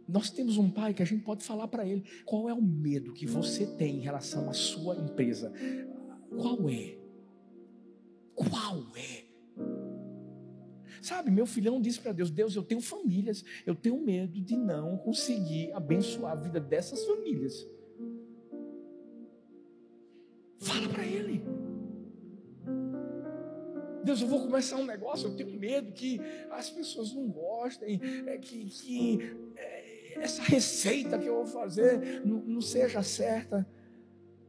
Nós 0.10 0.32
temos 0.32 0.58
um 0.58 0.72
pai 0.72 0.94
que 0.94 1.04
a 1.04 1.06
gente 1.06 1.24
pode 1.24 1.44
falar 1.44 1.68
para 1.68 1.86
ele 1.86 2.04
qual 2.26 2.50
é 2.50 2.54
o 2.54 2.62
medo 2.62 3.14
que 3.14 3.28
você 3.28 3.66
tem 3.66 3.98
em 3.98 4.02
relação 4.02 4.50
à 4.50 4.54
sua 4.54 4.96
empresa. 4.96 5.54
Qual 6.36 6.68
é? 6.68 6.98
Qual 8.34 8.86
é? 8.98 9.30
Sabe, 11.00 11.30
meu 11.30 11.46
filhão 11.46 11.80
disse 11.80 12.00
para 12.00 12.12
Deus: 12.12 12.32
Deus, 12.32 12.56
eu 12.56 12.64
tenho 12.64 12.82
famílias, 12.82 13.46
eu 13.66 13.76
tenho 13.76 14.02
medo 14.02 14.42
de 14.42 14.58
não 14.58 14.98
conseguir 14.98 15.72
abençoar 15.74 16.32
a 16.34 16.36
vida 16.36 16.60
dessas 16.60 17.06
famílias. 17.06 17.68
Fala 20.58 20.90
para 20.90 21.06
ele. 21.06 21.44
Deus, 24.04 24.22
eu 24.22 24.28
vou 24.28 24.42
começar 24.42 24.78
um 24.78 24.86
negócio, 24.86 25.28
eu 25.28 25.36
tenho 25.36 25.52
medo 25.60 25.92
que 25.92 26.20
as 26.50 26.70
pessoas 26.70 27.14
não 27.14 27.28
gostem, 27.28 28.02
é, 28.26 28.38
que, 28.38 28.66
que 28.66 29.20
é, 29.56 29.79
essa 30.16 30.42
receita 30.44 31.18
que 31.18 31.28
eu 31.28 31.36
vou 31.36 31.46
fazer 31.46 32.22
não, 32.26 32.38
não 32.46 32.62
seja 32.62 33.02
certa. 33.04 33.68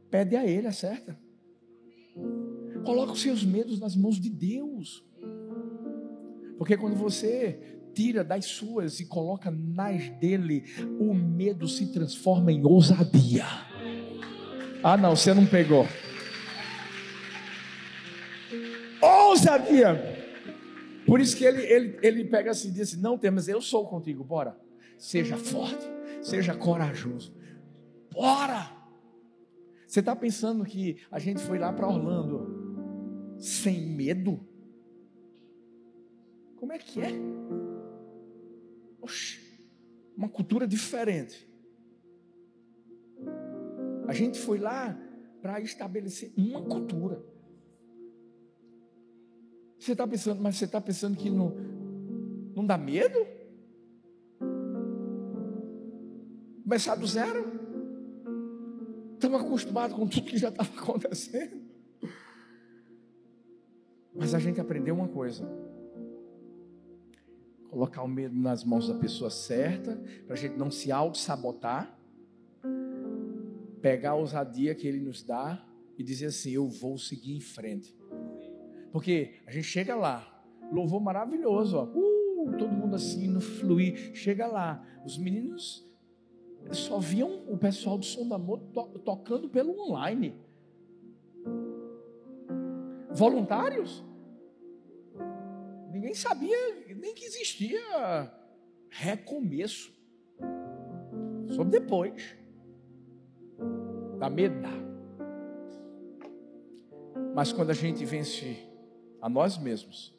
Pede 0.09 0.35
a 0.35 0.45
Ele 0.45 0.67
a 0.67 0.71
certa. 0.71 1.17
Coloca 2.83 3.13
os 3.13 3.21
seus 3.21 3.43
medos 3.43 3.79
nas 3.79 3.95
mãos 3.95 4.19
de 4.19 4.29
Deus. 4.29 5.05
Porque 6.57 6.77
quando 6.77 6.95
você 6.95 7.79
tira 7.93 8.23
das 8.23 8.45
suas 8.45 8.99
e 8.99 9.05
coloca 9.05 9.51
nas 9.51 10.09
dele, 10.19 10.63
o 10.99 11.13
medo 11.13 11.67
se 11.67 11.91
transforma 11.91 12.51
em 12.51 12.63
ousadia. 12.65 13.45
Ah, 14.83 14.97
não, 14.97 15.15
você 15.15 15.33
não 15.33 15.45
pegou. 15.45 15.87
Ousadia. 19.01 20.19
Por 21.05 21.19
isso 21.19 21.35
que 21.35 21.43
ele, 21.43 21.63
ele, 21.63 21.99
ele 22.01 22.25
pega 22.25 22.51
assim 22.51 22.69
e 22.69 22.71
diz 22.71 22.89
assim: 22.89 23.01
Não 23.01 23.17
temas, 23.17 23.47
eu 23.47 23.61
sou 23.61 23.87
contigo, 23.87 24.23
bora. 24.23 24.57
Seja 25.01 25.35
forte, 25.35 25.83
seja 26.21 26.55
corajoso. 26.55 27.35
Bora! 28.13 28.71
Você 29.87 29.99
está 29.99 30.15
pensando 30.15 30.63
que 30.63 30.97
a 31.09 31.17
gente 31.17 31.41
foi 31.41 31.57
lá 31.57 31.73
para 31.73 31.87
Orlando 31.87 33.35
sem 33.39 33.81
medo? 33.81 34.39
Como 36.55 36.71
é 36.71 36.77
que 36.77 37.01
é? 37.01 37.09
Oxi, 39.01 39.39
uma 40.15 40.29
cultura 40.29 40.67
diferente. 40.67 41.49
A 44.07 44.13
gente 44.13 44.37
foi 44.37 44.59
lá 44.59 44.95
para 45.41 45.59
estabelecer 45.61 46.31
uma 46.37 46.61
cultura. 46.61 47.25
Você 49.79 49.93
está 49.93 50.05
pensando, 50.05 50.39
mas 50.43 50.57
você 50.57 50.65
está 50.65 50.79
pensando 50.79 51.17
que 51.17 51.31
não, 51.31 51.55
não 52.53 52.63
dá 52.63 52.77
medo? 52.77 53.40
Começar 56.71 56.95
do 56.95 57.05
zero? 57.05 57.45
Estamos 59.15 59.41
acostumados 59.41 59.93
com 59.93 60.07
tudo 60.07 60.25
que 60.25 60.37
já 60.37 60.47
estava 60.47 60.69
acontecendo. 60.71 61.61
Mas 64.15 64.33
a 64.33 64.39
gente 64.39 64.61
aprendeu 64.61 64.95
uma 64.95 65.09
coisa: 65.09 65.45
colocar 67.69 68.01
o 68.03 68.07
medo 68.07 68.33
nas 68.33 68.63
mãos 68.63 68.87
da 68.87 68.97
pessoa 68.97 69.29
certa, 69.29 70.01
para 70.25 70.33
a 70.33 70.37
gente 70.37 70.57
não 70.57 70.71
se 70.71 70.93
auto-sabotar, 70.93 71.99
pegar 73.81 74.11
a 74.11 74.15
ousadia 74.15 74.73
que 74.73 74.87
Ele 74.87 75.01
nos 75.01 75.21
dá 75.21 75.61
e 75.97 76.03
dizer 76.05 76.27
assim: 76.27 76.51
Eu 76.51 76.69
vou 76.69 76.97
seguir 76.97 77.35
em 77.35 77.41
frente. 77.41 77.93
Porque 78.93 79.33
a 79.45 79.51
gente 79.51 79.65
chega 79.65 79.93
lá, 79.93 80.41
louvor 80.71 81.01
maravilhoso, 81.01 81.75
ó. 81.75 81.83
Uh, 81.83 82.55
todo 82.57 82.71
mundo 82.71 82.95
assim 82.95 83.27
no 83.27 83.41
fluir. 83.41 84.15
Chega 84.15 84.47
lá, 84.47 84.81
os 85.05 85.17
meninos 85.17 85.90
só 86.71 86.99
viam 86.99 87.43
o 87.47 87.57
pessoal 87.57 87.97
do 87.97 88.05
som 88.05 88.27
da 88.27 88.37
moto 88.37 88.65
to 88.71 88.99
tocando 88.99 89.49
pelo 89.49 89.79
online. 89.79 90.35
Voluntários? 93.11 94.03
Ninguém 95.91 96.13
sabia 96.13 96.57
nem 96.95 97.13
que 97.13 97.25
existia 97.25 98.31
recomeço. 98.89 99.93
Só 101.47 101.63
depois. 101.63 102.35
Dá 104.17 104.29
medo. 104.29 104.55
Mas 107.33 107.51
quando 107.51 107.69
a 107.69 107.73
gente 107.73 108.03
vence 108.05 108.57
a 109.21 109.29
nós 109.29 109.57
mesmos, 109.57 110.13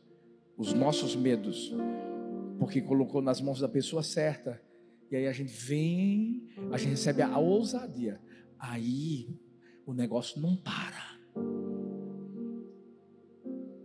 os 0.57 0.73
nossos 0.73 1.15
medos, 1.15 1.73
porque 2.59 2.81
colocou 2.81 3.21
nas 3.21 3.41
mãos 3.41 3.61
da 3.61 3.69
pessoa 3.69 4.03
certa, 4.03 4.61
e 5.13 5.17
aí 5.17 5.29
a 5.29 5.33
gente 5.33 5.53
vem, 5.53 6.49
a 6.71 6.79
gente 6.79 6.93
recebe 6.93 7.21
a 7.21 7.39
ousadia, 7.39 8.19
aí 8.59 9.29
o 9.85 9.93
negócio 9.93 10.41
não 10.41 10.57
para. 10.57 11.21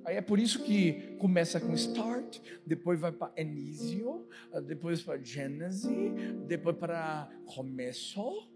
Aí 0.05 0.15
é 0.15 0.21
por 0.21 0.39
isso 0.39 0.63
que 0.63 1.17
começa 1.17 1.59
com 1.59 1.73
start, 1.73 2.39
depois 2.65 2.97
vai 2.97 3.11
para 3.11 3.33
início, 3.41 4.25
depois 4.65 5.03
para 5.03 5.21
gênese, 5.21 6.13
depois 6.47 6.77
para 6.77 7.29
começo, 7.45 8.49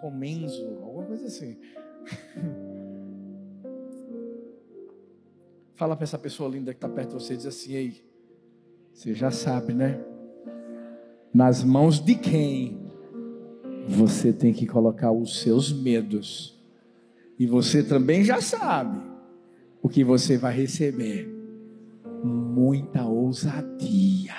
comenzo, 0.00 0.66
alguma 0.82 1.06
coisa 1.06 1.26
assim. 1.26 1.56
Fala 5.74 5.94
para 5.94 6.02
essa 6.02 6.18
pessoa 6.18 6.50
linda 6.50 6.74
que 6.74 6.78
está 6.78 6.88
perto 6.88 7.10
de 7.10 7.14
você, 7.14 7.36
diz 7.36 7.46
assim, 7.46 7.74
ei, 7.74 8.11
você 8.92 9.14
já 9.14 9.30
sabe, 9.30 9.72
né? 9.72 9.98
Nas 11.32 11.64
mãos 11.64 11.98
de 11.98 12.14
quem 12.14 12.78
você 13.88 14.32
tem 14.32 14.52
que 14.52 14.66
colocar 14.66 15.10
os 15.10 15.40
seus 15.40 15.72
medos. 15.72 16.60
E 17.38 17.46
você 17.46 17.82
também 17.82 18.22
já 18.22 18.40
sabe 18.40 19.00
o 19.80 19.88
que 19.88 20.04
você 20.04 20.36
vai 20.36 20.54
receber. 20.54 21.28
Muita 22.22 23.04
ousadia. 23.04 24.34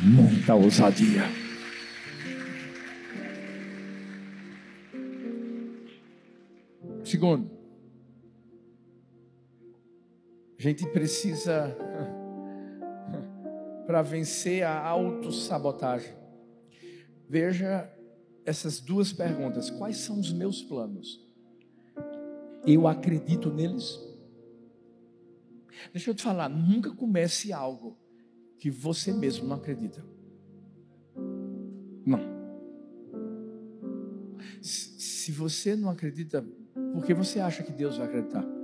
Muita 0.00 0.54
ousadia. 0.54 1.24
Segundo, 7.04 7.50
a 10.58 10.62
gente 10.62 10.86
precisa, 10.88 11.76
para 13.86 14.02
vencer 14.02 14.62
a 14.62 14.86
autossabotagem, 14.86 16.14
veja 17.28 17.90
essas 18.44 18.80
duas 18.80 19.12
perguntas: 19.12 19.70
quais 19.70 19.98
são 19.98 20.18
os 20.18 20.32
meus 20.32 20.62
planos? 20.62 21.24
Eu 22.66 22.88
acredito 22.88 23.52
neles? 23.52 24.00
Deixa 25.92 26.10
eu 26.10 26.14
te 26.14 26.22
falar, 26.22 26.48
nunca 26.48 26.90
comece 26.94 27.52
algo 27.52 27.96
que 28.58 28.70
você 28.70 29.12
mesmo 29.12 29.46
não 29.46 29.56
acredita. 29.56 30.04
Não. 32.04 32.20
Se 34.62 35.30
você 35.32 35.76
não 35.76 35.90
acredita 35.90 36.44
por 36.92 37.04
que 37.04 37.12
você 37.12 37.40
acha 37.40 37.62
que 37.62 37.72
Deus 37.72 37.98
vai 37.98 38.06
acreditar? 38.06 38.55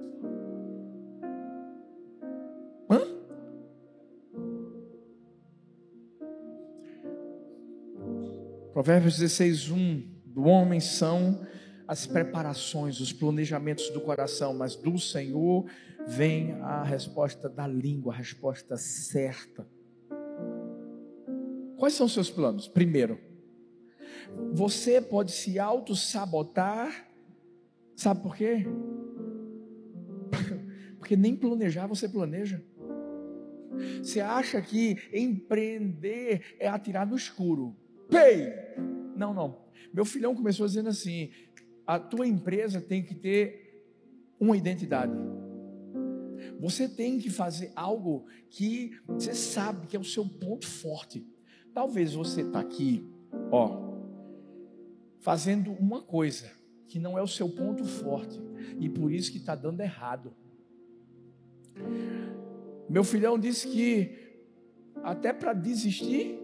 Provérbios 8.82 9.16
16, 9.16 9.70
1 9.70 10.02
do 10.26 10.42
homem 10.42 10.80
são 10.80 11.46
as 11.86 12.04
preparações, 12.04 12.98
os 12.98 13.12
planejamentos 13.12 13.90
do 13.90 14.00
coração, 14.00 14.52
mas 14.52 14.74
do 14.74 14.98
Senhor 14.98 15.70
vem 16.04 16.54
a 16.54 16.82
resposta 16.82 17.48
da 17.48 17.64
língua, 17.64 18.12
a 18.12 18.16
resposta 18.16 18.76
certa. 18.76 19.64
Quais 21.76 21.94
são 21.94 22.06
os 22.06 22.12
seus 22.12 22.28
planos? 22.28 22.66
Primeiro, 22.66 23.20
você 24.52 25.00
pode 25.00 25.30
se 25.30 25.60
auto-sabotar 25.60 27.06
Sabe 27.94 28.20
por 28.20 28.34
quê? 28.34 28.66
Porque 30.98 31.14
nem 31.14 31.36
planejar 31.36 31.86
você 31.86 32.08
planeja. 32.08 32.60
Você 34.02 34.18
acha 34.18 34.60
que 34.60 34.96
empreender 35.12 36.56
é 36.58 36.66
atirar 36.66 37.06
no 37.06 37.14
escuro? 37.14 37.76
Pei! 38.12 38.52
Não, 39.16 39.32
não. 39.32 39.62
Meu 39.92 40.04
filhão 40.04 40.34
começou 40.34 40.66
dizendo 40.66 40.90
assim: 40.90 41.30
a 41.86 41.98
tua 41.98 42.26
empresa 42.26 42.80
tem 42.80 43.02
que 43.02 43.14
ter 43.14 43.82
uma 44.38 44.56
identidade. 44.56 45.16
Você 46.60 46.88
tem 46.88 47.18
que 47.18 47.30
fazer 47.30 47.72
algo 47.74 48.26
que 48.50 48.92
você 49.06 49.34
sabe 49.34 49.86
que 49.86 49.96
é 49.96 50.00
o 50.00 50.04
seu 50.04 50.24
ponto 50.24 50.66
forte. 50.66 51.26
Talvez 51.72 52.14
você 52.14 52.42
está 52.42 52.60
aqui, 52.60 53.10
ó, 53.50 53.96
fazendo 55.20 55.72
uma 55.72 56.02
coisa 56.02 56.50
que 56.86 56.98
não 56.98 57.16
é 57.16 57.22
o 57.22 57.26
seu 57.26 57.48
ponto 57.48 57.84
forte 57.84 58.38
e 58.78 58.88
por 58.88 59.10
isso 59.10 59.32
que 59.32 59.38
está 59.38 59.54
dando 59.54 59.80
errado. 59.80 60.34
Meu 62.88 63.02
filhão 63.02 63.38
disse 63.38 63.66
que 63.68 64.18
até 65.02 65.32
para 65.32 65.52
desistir 65.54 66.38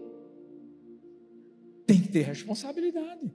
tem 1.89 1.99
que 1.99 2.09
ter 2.09 2.21
responsabilidade. 2.21 3.33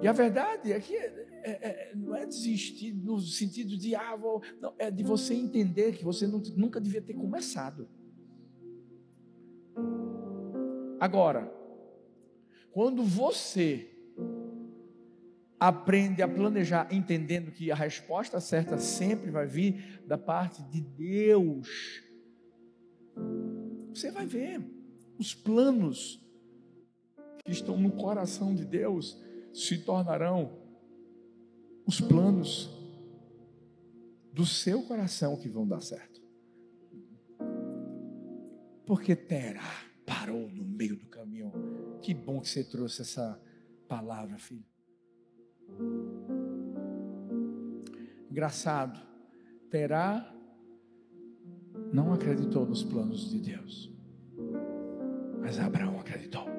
E 0.00 0.06
a 0.06 0.12
verdade 0.12 0.72
é 0.72 0.78
que 0.78 0.94
é, 0.94 1.26
é, 1.42 1.50
é 1.50 1.92
não 1.96 2.14
é 2.14 2.24
desistir 2.24 2.92
no 2.92 3.18
sentido 3.18 3.76
de 3.76 3.96
ah, 3.96 4.14
vou, 4.14 4.40
não, 4.60 4.72
é 4.78 4.92
de 4.92 5.02
você 5.02 5.34
entender 5.34 5.96
que 5.96 6.04
você 6.04 6.24
nunca 6.24 6.80
devia 6.80 7.02
ter 7.02 7.14
começado. 7.14 7.88
Agora, 11.00 11.52
quando 12.70 13.02
você 13.02 13.90
aprende 15.58 16.22
a 16.22 16.28
planejar, 16.28 16.86
entendendo 16.92 17.50
que 17.50 17.72
a 17.72 17.74
resposta 17.74 18.38
certa 18.38 18.78
sempre 18.78 19.32
vai 19.32 19.46
vir 19.46 20.00
da 20.06 20.16
parte 20.16 20.62
de 20.62 20.80
Deus. 20.80 22.04
Você 23.88 24.12
vai 24.12 24.26
ver 24.26 24.60
os 25.18 25.34
planos 25.34 26.24
que 27.46 27.52
estão 27.52 27.78
no 27.78 27.92
coração 27.92 28.52
de 28.52 28.64
Deus 28.64 29.16
se 29.54 29.78
tornarão 29.78 30.58
os 31.86 32.00
planos 32.00 32.68
do 34.32 34.44
seu 34.44 34.82
coração 34.82 35.36
que 35.36 35.48
vão 35.48 35.66
dar 35.66 35.80
certo. 35.80 36.20
Porque 38.84 39.14
Terá 39.14 39.62
parou 40.04 40.50
no 40.50 40.64
meio 40.64 40.96
do 40.96 41.06
caminho. 41.06 41.52
Que 42.02 42.12
bom 42.12 42.40
que 42.40 42.48
você 42.48 42.64
trouxe 42.64 43.02
essa 43.02 43.40
palavra, 43.88 44.36
filho. 44.38 44.66
Engraçado, 48.28 49.00
Terá 49.70 50.34
não 51.92 52.12
acreditou 52.12 52.66
nos 52.66 52.82
planos 52.82 53.30
de 53.30 53.38
Deus, 53.38 53.92
mas 55.40 55.58
Abraão 55.58 55.98
acreditou. 56.00 56.55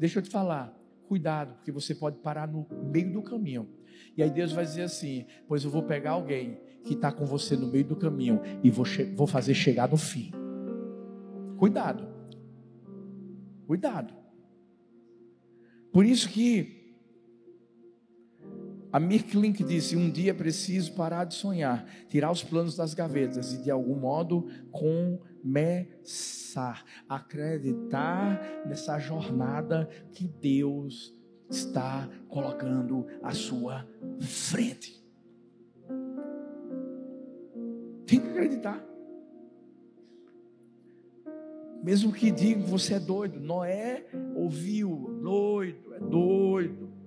Deixa 0.00 0.18
eu 0.18 0.22
te 0.22 0.30
falar, 0.30 0.74
cuidado, 1.06 1.56
porque 1.56 1.70
você 1.70 1.94
pode 1.94 2.16
parar 2.20 2.48
no 2.48 2.66
meio 2.90 3.12
do 3.12 3.22
caminho. 3.22 3.68
E 4.16 4.22
aí 4.22 4.30
Deus 4.30 4.50
vai 4.50 4.64
dizer 4.64 4.84
assim: 4.84 5.26
Pois 5.46 5.62
eu 5.62 5.70
vou 5.70 5.82
pegar 5.82 6.12
alguém 6.12 6.58
que 6.82 6.94
está 6.94 7.12
com 7.12 7.26
você 7.26 7.54
no 7.54 7.66
meio 7.66 7.84
do 7.84 7.94
caminho 7.94 8.40
e 8.64 8.70
vou, 8.70 8.86
vou 9.14 9.26
fazer 9.26 9.52
chegar 9.52 9.90
no 9.90 9.98
fim. 9.98 10.32
Cuidado, 11.58 12.08
cuidado. 13.66 14.14
Por 15.92 16.06
isso 16.06 16.30
que 16.30 16.79
a 18.92 18.98
Mirklink 18.98 19.62
disse: 19.62 19.96
Um 19.96 20.10
dia 20.10 20.34
preciso 20.34 20.94
parar 20.94 21.24
de 21.24 21.34
sonhar, 21.34 21.86
tirar 22.08 22.30
os 22.30 22.42
planos 22.42 22.76
das 22.76 22.94
gavetas 22.94 23.52
e 23.52 23.62
de 23.62 23.70
algum 23.70 23.94
modo 23.94 24.48
começar 24.70 26.84
a 27.08 27.16
acreditar 27.16 28.40
nessa 28.66 28.98
jornada 28.98 29.88
que 30.12 30.26
Deus 30.26 31.14
está 31.48 32.08
colocando 32.28 33.06
à 33.22 33.32
sua 33.32 33.86
frente. 34.20 35.00
Tem 38.06 38.20
que 38.20 38.28
acreditar. 38.28 38.84
Mesmo 41.82 42.12
que 42.12 42.30
digam 42.30 42.66
você 42.66 42.94
é 42.94 43.00
doido, 43.00 43.40
Noé 43.40 44.04
ouviu, 44.34 45.18
doido, 45.22 45.94
é 45.94 46.00
doido 46.00 46.99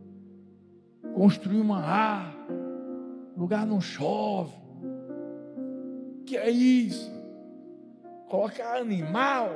construir 1.14 1.62
uma. 1.62 2.34
O 3.36 3.40
lugar 3.40 3.66
não 3.66 3.80
chove. 3.80 4.54
Que 6.26 6.38
é 6.38 6.50
isso? 6.50 7.12
Colocar 8.28 8.78
animal. 8.78 9.50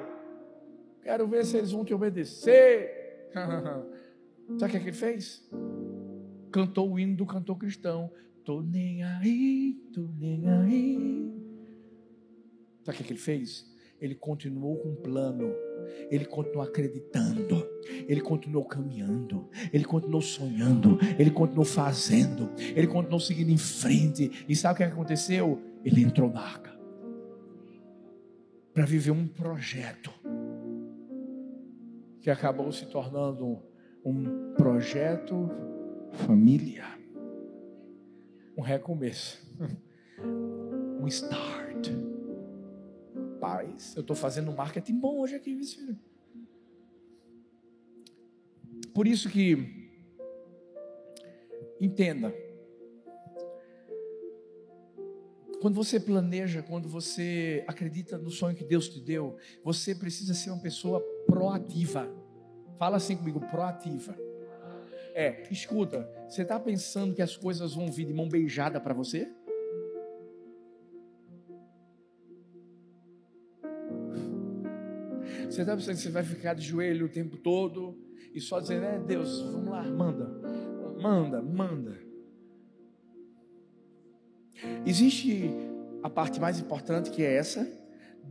Quero 1.02 1.28
ver 1.28 1.46
se 1.46 1.58
eles 1.58 1.72
vão 1.72 1.86
te 1.86 1.94
obedecer. 1.94 3.30
Sabe 4.58 4.66
o 4.66 4.70
que, 4.70 4.78
é 4.78 4.80
que 4.80 4.86
ele 4.90 4.94
fez? 4.94 5.50
Cantou 6.52 6.92
o 6.92 7.00
hino 7.00 7.16
do 7.16 7.26
cantor 7.26 7.58
cristão. 7.58 8.12
Tô 8.44 8.62
nem 8.62 9.04
aí, 9.04 9.74
tô 9.94 10.08
nem 10.18 10.48
aí. 10.50 11.32
Sabe 12.84 12.96
o 12.96 12.98
que, 12.98 13.04
é 13.04 13.06
que 13.08 13.14
ele 13.14 13.20
fez? 13.20 13.66
Ele 14.00 14.16
continuou 14.16 14.78
com 14.78 14.94
o 14.94 14.96
plano 14.96 15.54
ele 16.10 16.26
continuou 16.26 16.64
acreditando, 16.64 17.68
ele 18.08 18.22
continuou 18.22 18.66
caminhando, 18.66 19.48
ele 19.72 19.84
continuou 19.84 20.22
sonhando, 20.22 20.98
ele 21.18 21.32
continuou 21.32 21.66
fazendo, 21.66 22.50
ele 22.76 22.88
continuou 22.88 23.20
seguindo 23.20 23.50
em 23.50 23.58
frente. 23.58 24.46
E 24.48 24.56
sabe 24.56 24.74
o 24.74 24.78
que 24.78 24.84
aconteceu? 24.84 25.62
Ele 25.84 26.02
entrou 26.02 26.32
na 26.32 26.42
arca 26.42 26.78
para 28.74 28.86
viver 28.86 29.12
um 29.12 29.28
projeto 29.28 30.12
que 32.22 32.30
acabou 32.30 32.72
se 32.72 32.86
tornando 32.86 33.60
um 34.06 34.54
projeto 34.54 35.50
familiar, 36.12 36.98
um 38.58 38.62
recomeço, 38.62 39.42
um 41.02 41.08
start 41.08 41.90
Rapaz, 43.38 43.94
eu 43.96 44.02
estou 44.02 44.16
fazendo 44.16 44.52
marketing 44.52 44.98
bom 45.00 45.20
hoje 45.20 45.36
aqui, 45.36 45.56
filho. 45.64 45.96
Por 48.96 49.06
isso 49.06 49.30
que, 49.30 49.92
entenda, 51.80 52.34
quando 55.62 55.76
você 55.76 56.00
planeja, 56.00 56.64
quando 56.64 56.90
você 56.90 57.64
acredita 57.68 58.18
no 58.18 58.32
sonho 58.32 58.56
que 58.56 58.64
Deus 58.64 58.90
te 58.90 59.00
deu, 59.00 59.38
você 59.64 59.94
precisa 59.94 60.34
ser 60.34 60.50
uma 60.50 60.62
pessoa 60.64 61.00
proativa. 61.28 62.12
Fala 62.80 62.98
assim 62.98 63.16
comigo, 63.16 63.40
proativa. 63.40 64.18
É, 65.14 65.44
escuta, 65.52 66.10
você 66.28 66.42
está 66.42 66.60
pensando 66.60 67.14
que 67.14 67.22
as 67.22 67.38
coisas 67.38 67.76
vão 67.76 67.92
vir 67.92 68.08
de 68.08 68.14
mão 68.16 68.28
beijada 68.28 68.82
para 68.82 68.96
você? 68.96 69.32
Você 75.58 75.64
está 75.64 75.76
pensando 75.76 75.96
que 75.96 76.02
você 76.04 76.10
vai 76.12 76.24
ficar 76.24 76.54
de 76.54 76.62
joelho 76.62 77.08
o 77.08 77.10
tempo 77.10 77.36
todo 77.36 77.98
e 78.32 78.40
só 78.40 78.60
dizendo, 78.60 78.86
é 78.86 79.00
Deus, 79.00 79.42
vamos 79.42 79.70
lá, 79.70 79.84
manda, 79.84 80.28
manda, 81.02 81.42
manda. 81.42 82.00
Existe 84.86 85.50
a 86.04 86.12
parte 86.12 86.40
mais 86.40 86.60
importante 86.60 87.10
que 87.10 87.24
é 87.24 87.34
essa, 87.34 87.68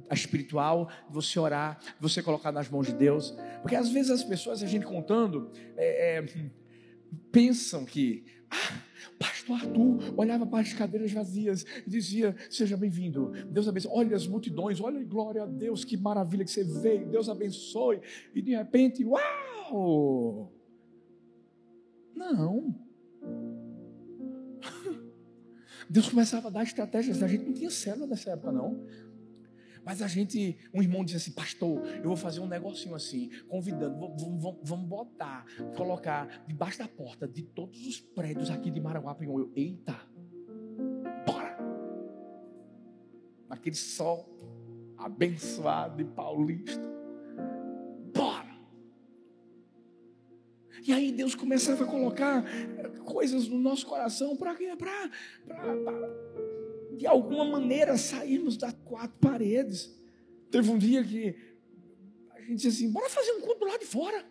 a 0.09 0.15
espiritual, 0.15 0.89
você 1.11 1.37
orar, 1.37 1.81
você 1.99 2.23
colocar 2.23 2.53
nas 2.53 2.69
mãos 2.69 2.87
de 2.87 2.93
Deus, 2.93 3.37
porque 3.61 3.75
às 3.75 3.89
vezes 3.89 4.13
as 4.13 4.23
pessoas, 4.23 4.63
a 4.63 4.67
gente 4.69 4.87
contando, 4.87 5.51
é, 5.77 6.19
é, 6.19 6.27
pensam 7.33 7.85
que, 7.85 8.25
ah, 8.49 8.81
pastor 9.47 9.55
Arthur 9.55 10.15
olhava 10.17 10.45
para 10.47 10.61
as 10.61 10.73
cadeiras 10.73 11.13
vazias 11.13 11.65
e 11.87 11.91
dizia: 11.91 12.35
Seja 12.51 12.77
bem-vindo, 12.77 13.33
Deus 13.51 13.69
abençoe. 13.69 13.93
Olha 13.95 14.17
as 14.17 14.27
multidões, 14.27 14.81
olha 14.81 15.03
glória 15.05 15.45
a 15.45 15.47
Deus, 15.47 15.85
que 15.85 15.97
maravilha 15.97 16.45
que 16.45 16.51
você 16.51 16.65
veio, 16.65 17.09
Deus 17.09 17.29
abençoe. 17.29 18.01
E 18.35 18.43
de 18.43 18.57
repente, 18.57 19.05
uau! 19.05 20.53
Não. 22.15 22.75
Deus 25.89 26.09
começava 26.09 26.49
a 26.49 26.51
dar 26.51 26.65
estratégias, 26.65 27.23
a 27.23 27.29
gente 27.29 27.45
não 27.45 27.53
tinha 27.53 27.71
célula 27.71 28.09
nessa 28.09 28.31
época, 28.31 28.51
não. 28.51 28.85
Mas 29.87 30.03
a 30.03 30.09
gente, 30.09 30.59
um 30.75 30.83
irmão 30.83 31.05
disse 31.05 31.17
assim, 31.17 31.31
pastor, 31.31 31.87
eu 31.87 32.03
vou 32.03 32.17
fazer 32.17 32.41
um 32.41 32.49
negocinho 32.49 32.97
assim, 32.97 33.31
convidando, 33.47 34.01
vamos, 34.01 34.59
vamos 34.65 34.89
botar, 34.89 35.47
colocar 35.77 36.45
debaixo 36.45 36.81
da 36.81 36.89
porta 36.89 37.29
de 37.29 37.45
todos 37.45 37.87
os 37.87 38.01
prédios 38.01 38.51
aqui 38.51 38.69
de 38.69 38.81
Maraguapinhão. 38.81 39.39
Eu, 39.39 39.53
eita, 39.55 39.97
bora! 41.25 41.57
Naquele 43.49 43.77
sol 43.77 44.29
abençoado 44.99 45.99
de 45.99 46.05
paulista. 46.05 46.83
Bora! 48.13 48.59
E 50.85 50.93
aí 50.93 51.13
Deus 51.13 51.37
começava 51.37 51.85
a 51.85 51.87
colocar 51.87 52.45
coisas 53.05 53.47
no 53.47 53.61
nosso 53.61 53.87
coração 53.87 54.37
para 54.37 54.53
para 54.77 55.11
de 56.97 57.07
alguma 57.07 57.45
maneira 57.45 57.97
sairmos 57.97 58.57
das 58.57 58.73
quatro 58.85 59.17
paredes. 59.21 59.95
Teve 60.51 60.71
um 60.71 60.79
dia 60.79 61.05
que 61.05 61.37
a 62.31 62.41
gente 62.41 62.57
disse 62.57 62.69
assim: 62.69 62.91
bora 62.91 63.09
fazer 63.11 63.33
um 63.33 63.41
culto 63.43 63.65
lado 63.65 63.81
de 63.81 63.87
fora. 63.87 64.25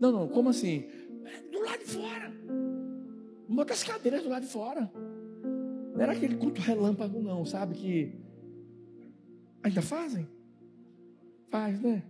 Não, 0.00 0.10
não, 0.10 0.28
como 0.28 0.48
assim? 0.48 0.84
É, 1.24 1.40
do 1.50 1.60
lado 1.60 1.78
de 1.78 1.84
fora. 1.84 2.32
Bota 3.48 3.72
as 3.74 3.84
cadeiras 3.84 4.22
do 4.22 4.28
lado 4.30 4.42
de 4.44 4.48
fora. 4.50 4.90
Não 5.94 6.00
era 6.00 6.12
aquele 6.12 6.36
culto 6.36 6.60
relâmpago, 6.60 7.20
não, 7.20 7.44
sabe? 7.44 7.74
Que 7.74 8.12
ainda 9.62 9.82
fazem? 9.82 10.26
Faz, 11.50 11.80
né? 11.80 12.02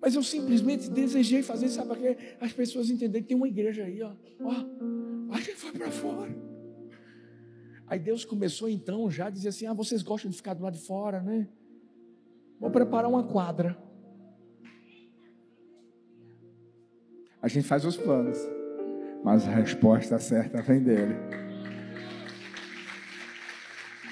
Mas 0.00 0.14
eu 0.14 0.22
simplesmente 0.22 0.90
desejei 0.90 1.42
fazer, 1.42 1.70
sabe? 1.70 2.16
As 2.40 2.52
pessoas 2.52 2.90
entenderem 2.90 3.22
que 3.22 3.28
tem 3.28 3.36
uma 3.36 3.48
igreja 3.48 3.84
aí, 3.84 4.00
ó. 4.02 4.12
ó 4.42 5.17
a 5.30 5.40
gente 5.40 5.56
foi 5.56 5.72
para 5.72 5.90
fora. 5.90 6.30
Aí 7.86 7.98
Deus 7.98 8.24
começou 8.24 8.68
então 8.68 9.10
já 9.10 9.26
a 9.26 9.30
dizer 9.30 9.48
assim: 9.48 9.66
Ah, 9.66 9.72
vocês 9.72 10.02
gostam 10.02 10.30
de 10.30 10.36
ficar 10.36 10.54
do 10.54 10.62
lado 10.62 10.74
de 10.74 10.86
fora, 10.86 11.20
né? 11.20 11.48
Vou 12.60 12.70
preparar 12.70 13.08
uma 13.08 13.24
quadra. 13.24 13.76
A 17.40 17.48
gente 17.48 17.66
faz 17.66 17.84
os 17.84 17.96
planos, 17.96 18.38
mas 19.24 19.46
a 19.46 19.50
resposta 19.50 20.18
certa 20.18 20.60
vem 20.60 20.82
dele. 20.82 21.14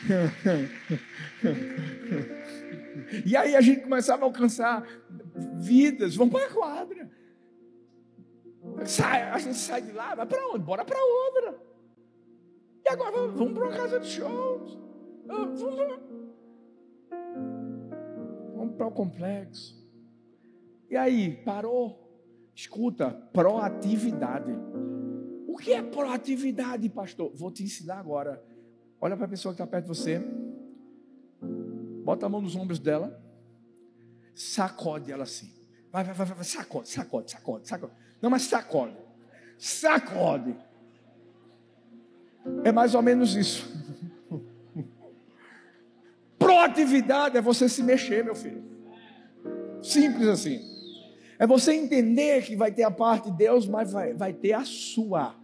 e 3.26 3.36
aí 3.36 3.56
a 3.56 3.60
gente 3.60 3.82
começava 3.82 4.22
a 4.22 4.26
alcançar 4.26 4.86
vidas. 5.58 6.14
Vamos 6.14 6.32
para 6.32 6.46
a 6.46 6.50
quadra. 6.50 7.10
Sai, 8.84 9.22
a 9.22 9.38
gente 9.38 9.56
sai 9.56 9.82
de 9.82 9.92
lá, 9.92 10.14
vai 10.14 10.26
para 10.26 10.46
onde? 10.48 10.64
Bora 10.64 10.84
para 10.84 10.98
outra. 10.98 11.58
E 12.84 12.88
agora 12.88 13.28
vamos, 13.28 13.52
para 13.52 13.64
uma 13.64 13.76
casa 13.76 13.98
de 13.98 14.06
shows. 14.06 14.78
Vamos, 15.26 15.60
vamos 18.54 18.76
para 18.76 18.86
o 18.86 18.92
complexo. 18.92 19.74
E 20.88 20.96
aí, 20.96 21.42
parou? 21.44 22.06
Escuta, 22.54 23.10
proatividade. 23.32 24.52
O 25.48 25.56
que 25.56 25.72
é 25.72 25.82
proatividade, 25.82 26.88
pastor? 26.88 27.32
Vou 27.34 27.50
te 27.50 27.64
ensinar 27.64 27.98
agora. 27.98 28.42
Olha 29.00 29.16
para 29.16 29.26
a 29.26 29.28
pessoa 29.28 29.52
que 29.52 29.60
está 29.60 29.66
perto 29.66 29.84
de 29.84 29.88
você. 29.88 30.20
Bota 32.04 32.26
a 32.26 32.28
mão 32.28 32.40
nos 32.40 32.54
ombros 32.54 32.78
dela. 32.78 33.20
Sacode 34.34 35.10
ela 35.10 35.24
assim. 35.24 35.52
Vai, 35.90 36.04
vai, 36.04 36.14
vai, 36.14 36.26
vai, 36.26 36.44
sacode, 36.44 36.88
sacode, 36.88 37.30
sacode, 37.30 37.68
sacode. 37.68 37.92
Não, 38.20 38.30
mas 38.30 38.42
sacode. 38.42 38.96
Sacode. 39.58 40.56
É 42.64 42.72
mais 42.72 42.94
ou 42.94 43.02
menos 43.02 43.34
isso. 43.34 43.66
Proatividade 46.38 47.36
é 47.36 47.40
você 47.40 47.68
se 47.68 47.82
mexer, 47.82 48.24
meu 48.24 48.34
filho. 48.34 48.64
Simples 49.82 50.28
assim. 50.28 50.60
É 51.38 51.46
você 51.46 51.72
entender 51.74 52.42
que 52.44 52.56
vai 52.56 52.72
ter 52.72 52.82
a 52.82 52.90
parte 52.90 53.30
de 53.30 53.36
Deus, 53.36 53.66
mas 53.66 53.92
vai, 53.92 54.14
vai 54.14 54.32
ter 54.32 54.52
a 54.52 54.64
sua. 54.64 55.34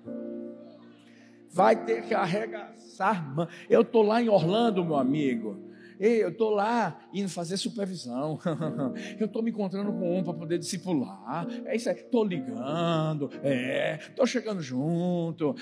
Vai 1.50 1.84
ter 1.84 2.02
que 2.02 2.14
arregaçar. 2.14 3.34
Eu 3.68 3.82
estou 3.82 4.02
lá 4.02 4.22
em 4.22 4.28
Orlando, 4.28 4.84
meu 4.84 4.96
amigo. 4.96 5.71
Ei, 6.02 6.20
eu 6.20 6.30
estou 6.30 6.50
lá 6.50 7.00
indo 7.14 7.28
fazer 7.28 7.56
supervisão. 7.56 8.36
eu 9.20 9.26
estou 9.26 9.40
me 9.40 9.52
encontrando 9.52 9.92
com 9.92 10.18
um 10.18 10.24
para 10.24 10.34
poder 10.34 10.58
discipular. 10.58 11.46
É 11.64 11.76
isso 11.76 11.88
aí. 11.88 11.94
Estou 11.94 12.24
ligando. 12.24 13.30
É. 13.40 14.00
Estou 14.00 14.26
chegando 14.26 14.60
junto. 14.60 15.54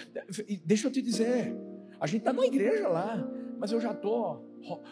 E 0.49 0.57
deixa 0.57 0.89
eu 0.89 0.91
te 0.91 1.03
dizer. 1.03 1.55
A 2.01 2.07
gente 2.07 2.21
está 2.21 2.33
numa 2.33 2.47
igreja 2.47 2.89
lá. 2.89 3.23
Mas 3.59 3.71
eu 3.71 3.79
já 3.83 3.93
estou 3.93 4.43
ro 4.65 4.83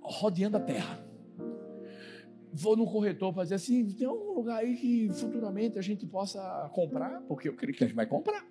rodeando 0.00 0.58
a 0.58 0.60
terra. 0.60 1.04
Vou 2.52 2.76
no 2.76 2.86
corretor 2.86 3.34
para 3.34 3.42
dizer 3.42 3.56
assim: 3.56 3.84
tem 3.84 4.06
algum 4.06 4.32
lugar 4.32 4.58
aí 4.58 4.76
que 4.76 5.08
futuramente 5.12 5.76
a 5.76 5.82
gente 5.82 6.06
possa 6.06 6.70
comprar? 6.72 7.20
Porque 7.22 7.48
eu 7.48 7.56
creio 7.56 7.76
que 7.76 7.82
a 7.82 7.86
gente 7.88 7.96
vai 7.96 8.06
comprar. 8.06 8.46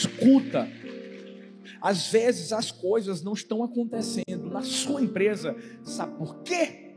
Escuta. 0.00 0.66
Às 1.80 2.10
vezes 2.10 2.52
as 2.52 2.70
coisas 2.70 3.22
não 3.22 3.32
estão 3.32 3.62
acontecendo 3.62 4.50
na 4.50 4.62
sua 4.62 5.02
empresa. 5.02 5.54
Sabe 5.82 6.16
por 6.16 6.42
quê? 6.42 6.94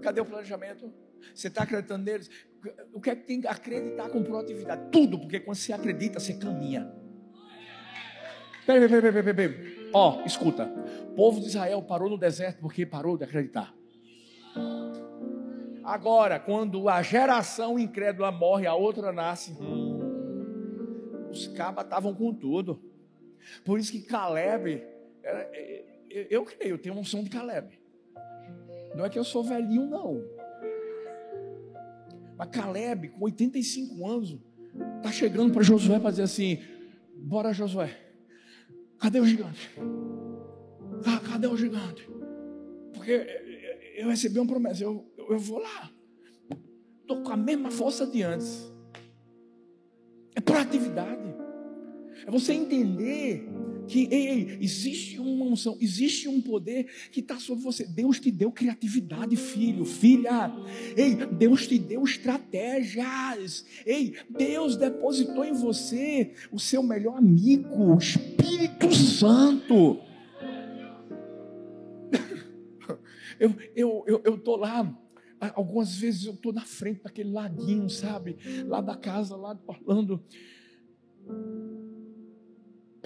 Cadê 0.00 0.20
o 0.20 0.24
planejamento? 0.24 0.92
Você 1.34 1.48
está 1.48 1.62
acreditando 1.64 2.04
neles? 2.04 2.30
O 2.92 3.00
que 3.00 3.10
é 3.10 3.16
que 3.16 3.26
tem 3.26 3.40
que 3.40 3.48
acreditar 3.48 4.08
com 4.10 4.22
proatividade? 4.22 4.90
Tudo, 4.90 5.18
porque 5.18 5.40
quando 5.40 5.56
você 5.56 5.72
acredita, 5.72 6.20
você 6.20 6.34
caminha. 6.34 6.92
Peraí, 8.64 8.88
peraí, 8.88 9.12
peraí, 9.12 9.34
peraí. 9.34 9.90
Ó, 9.92 10.22
escuta. 10.24 10.64
O 11.02 11.14
povo 11.14 11.40
de 11.40 11.46
Israel 11.46 11.82
parou 11.82 12.10
no 12.10 12.18
deserto 12.18 12.60
porque 12.60 12.86
parou 12.86 13.16
de 13.16 13.24
acreditar. 13.24 13.74
Agora, 15.84 16.40
quando 16.40 16.88
a 16.88 17.00
geração 17.00 17.78
incrédula 17.78 18.32
morre, 18.32 18.66
a 18.66 18.74
outra 18.74 19.12
nasce. 19.12 19.52
Hum, 19.52 19.85
os 21.36 21.48
cabas 21.48 21.84
estavam 21.84 22.14
com 22.14 22.32
tudo. 22.32 22.80
Por 23.64 23.78
isso 23.78 23.92
que 23.92 24.02
Caleb, 24.02 24.82
eu, 26.10 26.22
eu 26.30 26.44
creio, 26.44 26.74
eu 26.74 26.78
tenho 26.78 26.94
unção 26.96 27.22
de 27.22 27.30
Caleb. 27.30 27.78
Não 28.94 29.04
é 29.04 29.10
que 29.10 29.18
eu 29.18 29.24
sou 29.24 29.44
velhinho, 29.44 29.86
não. 29.86 30.22
Mas 32.36 32.48
Caleb, 32.50 33.08
com 33.10 33.24
85 33.24 34.06
anos, 34.06 34.38
está 34.96 35.12
chegando 35.12 35.52
para 35.52 35.62
Josué 35.62 35.98
para 35.98 36.10
dizer 36.10 36.22
assim: 36.24 36.58
Bora, 37.14 37.52
Josué, 37.52 37.96
cadê 38.98 39.20
o 39.20 39.26
gigante? 39.26 39.70
Cadê 41.30 41.46
o 41.46 41.56
gigante? 41.56 42.08
Porque 42.94 43.12
eu 43.96 44.08
recebi 44.08 44.38
uma 44.38 44.46
promessa, 44.46 44.82
eu, 44.82 45.06
eu 45.16 45.38
vou 45.38 45.58
lá. 45.58 45.90
Estou 47.00 47.22
com 47.22 47.32
a 47.32 47.36
mesma 47.36 47.70
força 47.70 48.06
de 48.06 48.22
antes. 48.22 48.72
É 50.36 50.40
proatividade. 50.40 51.34
É 52.26 52.30
você 52.30 52.52
entender 52.52 53.48
que 53.88 54.08
ei, 54.10 54.58
existe 54.60 55.18
uma 55.18 55.46
unção, 55.46 55.76
existe 55.80 56.28
um 56.28 56.40
poder 56.40 56.86
que 57.10 57.20
está 57.20 57.38
sobre 57.38 57.62
você. 57.62 57.86
Deus 57.86 58.20
te 58.20 58.30
deu 58.30 58.52
criatividade, 58.52 59.34
filho, 59.36 59.84
filha. 59.84 60.52
Ei, 60.96 61.14
Deus 61.14 61.66
te 61.66 61.78
deu 61.78 62.04
estratégias. 62.04 63.64
Ei, 63.86 64.16
Deus 64.28 64.76
depositou 64.76 65.44
em 65.44 65.54
você 65.54 66.32
o 66.52 66.58
seu 66.58 66.82
melhor 66.82 67.16
amigo, 67.16 67.94
o 67.94 67.98
Espírito 67.98 68.94
Santo. 68.94 70.00
Eu 73.38 73.54
eu 73.74 74.04
eu, 74.06 74.22
eu 74.24 74.38
tô 74.38 74.56
lá. 74.56 74.90
Algumas 75.54 75.96
vezes 75.96 76.24
eu 76.24 76.34
estou 76.34 76.52
na 76.52 76.64
frente 76.64 77.02
daquele 77.02 77.30
laguinho, 77.30 77.88
sabe? 77.88 78.36
Lá 78.66 78.80
da 78.80 78.96
casa, 78.96 79.36
lá 79.36 79.54
de 79.54 79.60
Orlando 79.66 80.24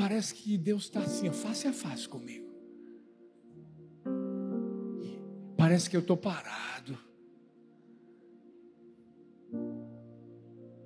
Parece 0.01 0.35
que 0.35 0.57
Deus 0.57 0.85
está 0.85 1.01
assim, 1.01 1.31
face 1.31 1.69
a 1.69 1.75
face 1.75 2.09
comigo. 2.09 2.51
Parece 5.59 5.91
que 5.91 5.97
eu 5.97 6.01
estou 6.01 6.17
parado. 6.17 6.99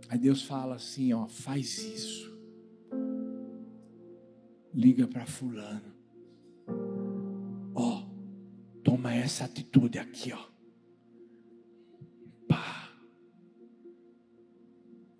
Aí 0.09 0.19
Deus 0.19 0.43
fala 0.43 0.75
assim, 0.75 1.13
ó, 1.13 1.29
faz 1.29 1.79
isso. 1.79 2.37
Liga 4.75 5.07
para 5.07 5.27
fulano. 5.27 5.95
Ó, 7.73 8.09
toma 8.83 9.15
essa 9.15 9.45
atitude 9.45 9.97
aqui, 9.97 10.33
ó. 10.33 10.54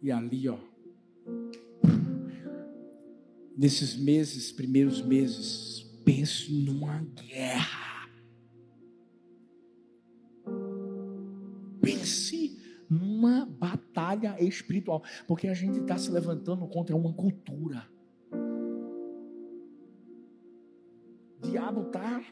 E 0.05 0.13
ali, 0.13 0.51
ó, 0.51 0.59
nesses 3.57 3.97
meses, 3.97 4.53
primeiros 4.53 5.01
meses, 5.01 5.81
pense 6.05 6.53
numa 6.53 7.03
guerra. 7.15 8.07
Pense 11.81 12.61
numa 12.91 13.47
batalha 13.47 14.37
espiritual, 14.45 15.03
porque 15.27 15.49
a 15.49 15.55
gente 15.55 15.81
está 15.81 15.97
se 15.97 16.11
levantando 16.11 16.67
contra 16.67 16.95
uma 16.95 17.15
cultura. 17.15 17.89
O 21.39 21.51
diabo 21.51 21.87
está. 21.87 22.23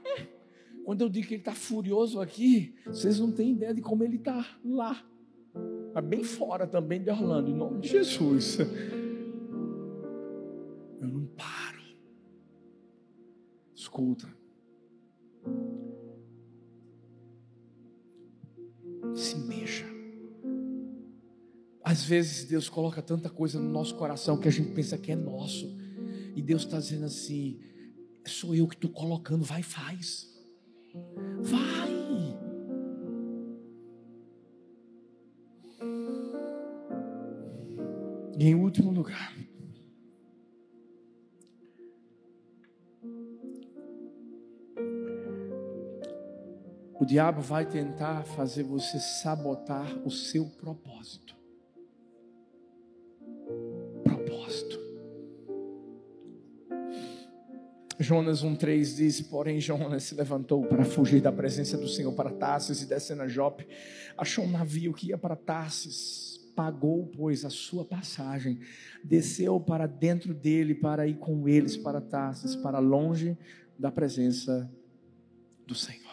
Quando 0.85 1.01
eu 1.01 1.09
digo 1.09 1.27
que 1.27 1.35
ele 1.37 1.41
está 1.41 1.55
furioso 1.55 2.21
aqui, 2.21 2.75
vocês 2.85 3.19
não 3.19 3.33
têm 3.33 3.53
ideia 3.53 3.73
de 3.73 3.81
como 3.81 4.05
ele 4.05 4.17
está 4.17 4.59
lá. 4.63 5.11
Mas 5.95 6.05
bem 6.05 6.25
fora 6.25 6.67
também 6.67 7.03
de 7.03 7.11
Orlando, 7.11 7.51
em 7.51 7.55
nome 7.55 7.81
de 7.81 7.89
Jesus. 7.89 8.59
escuta. 13.93 14.27
Se 19.15 19.37
mexa. 19.37 19.85
Às 21.85 22.05
vezes 22.05 22.47
Deus 22.47 22.69
coloca 22.71 23.03
tanta 23.03 23.29
coisa 23.29 23.61
no 23.61 23.69
nosso 23.69 23.95
coração 23.97 24.39
que 24.39 24.49
a 24.49 24.51
gente 24.51 24.73
pensa 24.73 24.97
que 24.97 25.13
é 25.13 25.17
nosso. 25.17 25.77
E 26.35 26.41
Deus 26.41 26.63
está 26.63 26.79
dizendo 26.79 27.05
assim: 27.05 27.61
sou 28.27 28.55
eu 28.55 28.67
que 28.67 28.75
estou 28.75 28.91
colocando, 28.91 29.45
vai, 29.45 29.63
faz. 29.63 30.33
Vai. 31.43 31.92
E 38.43 38.49
em 38.49 38.57
último 38.57 38.91
lugar, 38.91 39.33
o 46.99 47.05
diabo 47.05 47.41
vai 47.41 47.65
tentar 47.65 48.25
fazer 48.25 48.65
você 48.65 48.99
sabotar 48.99 49.97
o 50.05 50.11
seu 50.11 50.47
propósito. 50.47 51.37
Propósito. 54.03 54.81
Jonas 58.01 58.43
1,3 58.43 58.97
diz: 58.97 59.21
Porém, 59.21 59.61
Jonas 59.61 60.03
se 60.03 60.17
levantou 60.17 60.67
para 60.67 60.85
fugir 60.85 61.21
da 61.21 61.31
presença 61.31 61.79
do 61.79 61.87
Senhor 61.87 62.13
para 62.13 62.33
Tarsis 62.33 62.83
e 62.83 62.87
descendo 62.87 63.23
a 63.23 63.29
Jope, 63.29 63.69
achou 64.19 64.45
um 64.45 64.51
navio 64.51 64.93
que 64.93 65.11
ia 65.11 65.17
para 65.17 65.37
Tarsis, 65.37 66.32
pagou, 66.55 67.07
pois, 67.17 67.45
a 67.45 67.51
sua 67.51 67.85
passagem, 67.85 68.61
desceu 69.03 69.59
para 69.61 69.87
dentro 69.87 70.35
dele 70.35 70.75
para 70.75 71.07
ir 71.07 71.19
com 71.19 71.49
eles 71.49 71.77
para 71.77 72.01
Tarsis, 72.01 72.57
para 72.57 72.79
longe 72.79 73.37
da 73.79 73.91
presença 73.91 74.71
do 75.67 75.75
Senhor. 75.75 76.13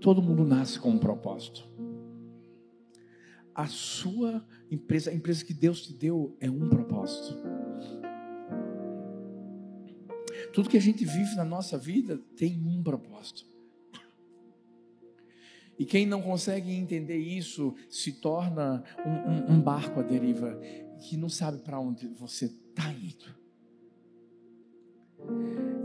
Todo 0.00 0.22
mundo 0.22 0.44
nasce 0.44 0.78
com 0.78 0.90
um 0.90 0.98
propósito. 0.98 1.68
A 3.54 3.66
sua 3.66 4.46
empresa, 4.70 5.10
a 5.10 5.14
empresa 5.14 5.44
que 5.44 5.52
Deus 5.52 5.82
te 5.82 5.92
deu, 5.92 6.36
é 6.40 6.48
um 6.48 6.68
propósito. 6.68 7.36
Tudo 10.52 10.68
que 10.68 10.76
a 10.76 10.80
gente 10.80 11.04
vive 11.04 11.34
na 11.36 11.44
nossa 11.44 11.76
vida 11.76 12.18
tem 12.36 12.60
um 12.64 12.82
propósito. 12.82 13.46
E 15.78 15.84
quem 15.84 16.06
não 16.06 16.20
consegue 16.20 16.72
entender 16.72 17.18
isso 17.18 17.74
se 17.88 18.20
torna 18.20 18.82
um, 19.06 19.54
um, 19.54 19.56
um 19.56 19.60
barco 19.60 20.00
à 20.00 20.02
deriva 20.02 20.58
que 21.00 21.16
não 21.16 21.28
sabe 21.28 21.58
para 21.58 21.78
onde 21.78 22.08
você 22.08 22.46
está 22.46 22.92
indo. 22.92 23.38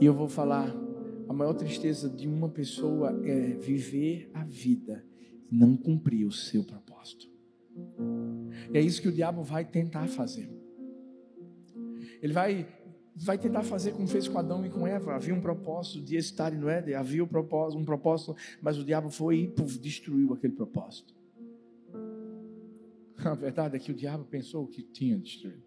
E 0.02 0.06
eu 0.06 0.14
vou 0.14 0.28
falar 0.28 0.74
a 1.28 1.34
maior 1.34 1.54
tristeza 1.54 2.10
de 2.10 2.28
uma 2.28 2.50
pessoa 2.50 3.12
é 3.24 3.54
viver 3.54 4.30
a 4.34 4.44
vida 4.44 5.06
e 5.52 5.56
não 5.56 5.78
cumprir 5.78 6.26
o 6.26 6.32
seu 6.32 6.64
propósito. 6.64 7.32
E 8.72 8.78
é 8.78 8.82
isso 8.82 9.02
que 9.02 9.08
o 9.08 9.12
diabo 9.12 9.44
vai 9.44 9.66
tentar 9.66 10.08
fazer. 10.08 10.50
Ele 12.22 12.34
vai, 12.34 12.68
vai 13.16 13.38
tentar 13.38 13.64
fazer 13.64 13.92
como 13.92 14.08
fez 14.08 14.28
com 14.28 14.38
Adão 14.38 14.66
e 14.66 14.70
com 14.70 14.88
Eva. 14.88 15.16
Havia 15.16 15.34
um 15.34 15.42
propósito 15.42 16.02
de 16.02 16.16
estarem 16.16 16.60
no 16.60 16.70
Éden, 16.70 16.96
havia 16.96 17.24
um 17.24 17.28
propósito, 17.28 17.80
um 17.80 17.86
propósito, 17.86 18.36
mas 18.62 18.78
o 18.78 18.84
diabo 18.84 19.10
foi 19.10 19.54
e 19.58 19.78
destruiu 19.80 20.34
aquele 20.34 20.54
propósito. 20.54 21.14
A 23.24 23.36
verdade 23.36 23.76
é 23.76 23.80
que 23.80 23.92
o 23.92 23.96
diabo 23.96 24.26
pensou 24.26 24.68
que 24.68 24.82
tinha 24.84 25.18
destruído. 25.18 25.64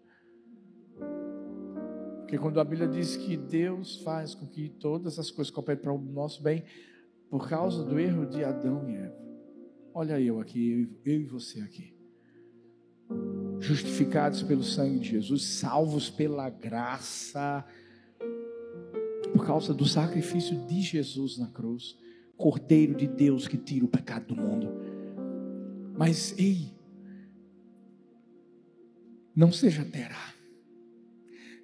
Porque 2.19 2.37
quando 2.37 2.59
a 2.59 2.63
Bíblia 2.63 2.89
diz 2.89 3.15
que 3.15 3.37
Deus 3.37 4.01
faz 4.01 4.35
com 4.35 4.45
que 4.45 4.67
todas 4.67 5.17
as 5.17 5.31
coisas 5.31 5.49
cooperem 5.49 5.81
para 5.81 5.93
o 5.93 5.97
nosso 5.97 6.43
bem, 6.43 6.65
por 7.29 7.47
causa 7.47 7.85
do 7.85 7.97
erro 7.97 8.25
de 8.25 8.43
Adão 8.43 8.89
e 8.89 8.95
Eva. 8.95 9.17
Olha 9.93 10.19
eu 10.19 10.39
aqui, 10.39 10.89
eu, 11.05 11.13
eu 11.13 11.21
e 11.21 11.25
você 11.25 11.61
aqui. 11.61 11.96
Justificados 13.59 14.43
pelo 14.43 14.63
sangue 14.63 14.99
de 14.99 15.09
Jesus, 15.11 15.43
salvos 15.43 16.09
pela 16.09 16.49
graça, 16.49 17.65
por 19.33 19.45
causa 19.45 19.73
do 19.73 19.85
sacrifício 19.85 20.57
de 20.65 20.81
Jesus 20.81 21.37
na 21.37 21.47
cruz, 21.47 21.97
Cordeiro 22.35 22.95
de 22.95 23.07
Deus 23.07 23.47
que 23.47 23.57
tira 23.57 23.85
o 23.85 23.87
pecado 23.87 24.33
do 24.33 24.35
mundo. 24.35 24.69
Mas, 25.97 26.37
ei, 26.37 26.71
não 29.35 29.51
seja 29.51 29.83
terá 29.83 30.37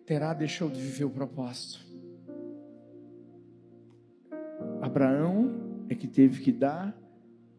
Terá 0.05 0.33
deixou 0.33 0.69
de 0.69 0.81
viver 0.81 1.05
o 1.05 1.09
propósito. 1.09 1.79
Abraão 4.81 5.85
é 5.87 5.95
que 5.95 6.07
teve 6.07 6.41
que 6.41 6.51
dar 6.51 6.95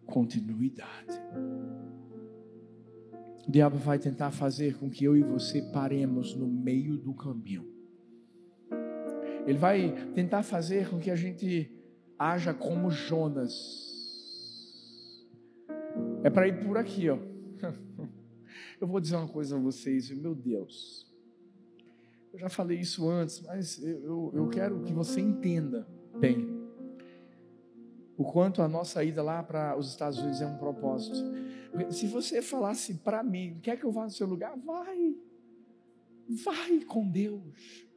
continuidade. 0.05 1.20
O 3.47 3.51
diabo 3.51 3.76
vai 3.76 3.99
tentar 3.99 4.30
fazer 4.30 4.78
com 4.78 4.88
que 4.88 5.05
eu 5.05 5.16
e 5.16 5.22
você 5.22 5.61
paremos 5.61 6.34
no 6.34 6.47
meio 6.47 6.97
do 6.97 7.12
caminho. 7.12 7.66
Ele 9.47 9.59
vai 9.59 9.92
tentar 10.14 10.42
fazer 10.42 10.88
com 10.88 10.99
que 10.99 11.11
a 11.11 11.16
gente 11.16 11.70
haja 12.18 12.55
como 12.55 12.90
Jonas. 12.90 13.92
É 16.22 16.30
para 16.30 16.49
ir 16.49 16.64
por 16.64 16.78
aqui, 16.78 17.11
ó. 17.11 17.18
Eu 18.80 18.86
vou 18.86 19.01
dizer 19.01 19.16
uma 19.16 19.28
coisa 19.28 19.57
a 19.57 19.61
vocês, 19.61 20.11
meu 20.11 20.34
Deus. 20.34 21.12
Eu 22.32 22.38
já 22.38 22.49
falei 22.49 22.80
isso 22.80 23.09
antes, 23.09 23.40
mas 23.42 23.80
eu, 23.82 24.32
eu 24.34 24.49
quero 24.49 24.82
que 24.82 24.92
você 24.92 25.20
entenda 25.20 25.86
bem 26.18 26.53
o 28.16 28.24
quanto 28.24 28.62
a 28.62 28.68
nossa 28.68 29.02
ida 29.02 29.22
lá 29.22 29.42
para 29.42 29.76
os 29.76 29.88
Estados 29.88 30.18
Unidos 30.18 30.40
é 30.40 30.46
um 30.46 30.56
propósito. 30.56 31.16
Se 31.90 32.06
você 32.06 32.40
falasse 32.40 32.94
para 32.94 33.20
mim, 33.22 33.58
quer 33.60 33.78
que 33.78 33.84
eu 33.84 33.90
vá 33.90 34.04
no 34.04 34.10
seu 34.10 34.26
lugar? 34.26 34.56
Vai. 34.58 35.16
Vai 36.28 36.80
com 36.80 37.10
Deus. 37.10 37.88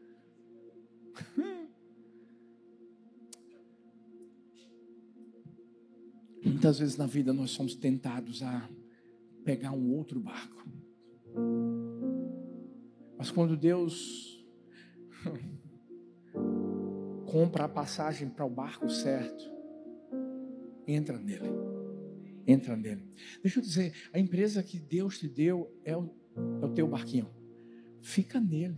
Muitas 6.43 6.79
vezes 6.79 6.97
na 6.97 7.05
vida 7.05 7.31
nós 7.31 7.51
somos 7.51 7.75
tentados 7.75 8.41
a 8.41 8.67
pegar 9.43 9.71
um 9.71 9.93
outro 9.93 10.19
barco. 10.19 10.65
Mas 13.17 13.29
quando 13.29 13.55
Deus 13.55 14.43
compra 17.27 17.65
a 17.65 17.69
passagem 17.69 18.29
para 18.29 18.45
o 18.45 18.49
barco 18.49 18.89
certo, 18.89 19.56
entra 20.87 21.17
nele. 21.17 21.49
Entra 22.45 22.75
nele. 22.75 23.03
Deixa 23.41 23.59
eu 23.59 23.63
dizer, 23.63 23.93
a 24.13 24.19
empresa 24.19 24.63
que 24.63 24.79
Deus 24.79 25.19
te 25.19 25.27
deu 25.27 25.71
é 25.83 25.95
o, 25.95 26.09
é 26.61 26.65
o 26.65 26.69
teu 26.69 26.87
barquinho. 26.87 27.29
Fica 28.01 28.39
nele. 28.39 28.77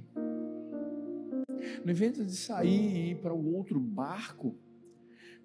No 1.83 1.91
invés 1.91 2.13
de 2.13 2.35
sair 2.35 2.95
e 2.95 3.11
ir 3.11 3.21
para 3.21 3.33
o 3.33 3.53
outro 3.53 3.79
barco, 3.79 4.57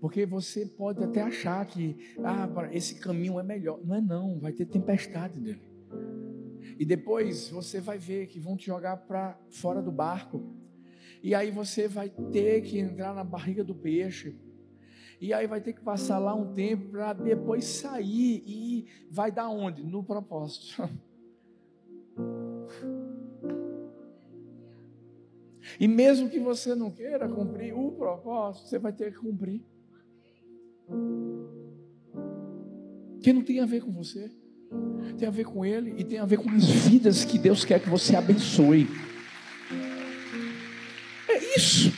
porque 0.00 0.26
você 0.26 0.66
pode 0.66 1.02
até 1.02 1.22
achar 1.22 1.64
que 1.66 1.96
ah, 2.22 2.48
esse 2.72 2.96
caminho 2.96 3.38
é 3.38 3.42
melhor. 3.42 3.80
Não 3.84 3.94
é 3.94 4.00
não, 4.00 4.38
vai 4.38 4.52
ter 4.52 4.66
tempestade 4.66 5.40
nele. 5.40 5.62
E 6.78 6.84
depois 6.84 7.48
você 7.48 7.80
vai 7.80 7.98
ver 7.98 8.26
que 8.26 8.40
vão 8.40 8.56
te 8.56 8.66
jogar 8.66 8.96
para 8.96 9.38
fora 9.50 9.82
do 9.82 9.92
barco. 9.92 10.42
E 11.22 11.34
aí 11.34 11.50
você 11.50 11.88
vai 11.88 12.10
ter 12.32 12.62
que 12.62 12.78
entrar 12.78 13.14
na 13.14 13.24
barriga 13.24 13.64
do 13.64 13.74
peixe. 13.74 14.36
E 15.20 15.32
aí 15.32 15.46
vai 15.46 15.60
ter 15.60 15.72
que 15.72 15.80
passar 15.80 16.18
lá 16.18 16.34
um 16.34 16.52
tempo 16.52 16.90
para 16.90 17.12
depois 17.12 17.64
sair 17.64 18.42
e 18.46 18.86
vai 19.10 19.30
dar 19.30 19.48
onde? 19.48 19.82
No 19.82 20.02
propósito. 20.02 20.88
E 25.78 25.88
mesmo 25.88 26.28
que 26.28 26.38
você 26.38 26.74
não 26.74 26.90
queira 26.90 27.28
cumprir 27.28 27.72
o 27.74 27.92
propósito, 27.92 28.68
você 28.68 28.78
vai 28.78 28.92
ter 28.92 29.12
que 29.12 29.18
cumprir. 29.18 29.62
Que 33.20 33.32
não 33.32 33.42
tem 33.42 33.60
a 33.60 33.66
ver 33.66 33.82
com 33.82 33.90
você, 33.90 34.30
tem 35.18 35.26
a 35.26 35.30
ver 35.30 35.44
com 35.44 35.64
Ele 35.64 35.94
e 35.96 36.04
tem 36.04 36.18
a 36.18 36.26
ver 36.26 36.36
com 36.36 36.50
as 36.50 36.66
vidas 36.66 37.24
que 37.24 37.38
Deus 37.38 37.64
quer 37.64 37.80
que 37.80 37.88
você 37.88 38.14
abençoe. 38.14 38.86
É 41.28 41.56
isso. 41.56 41.93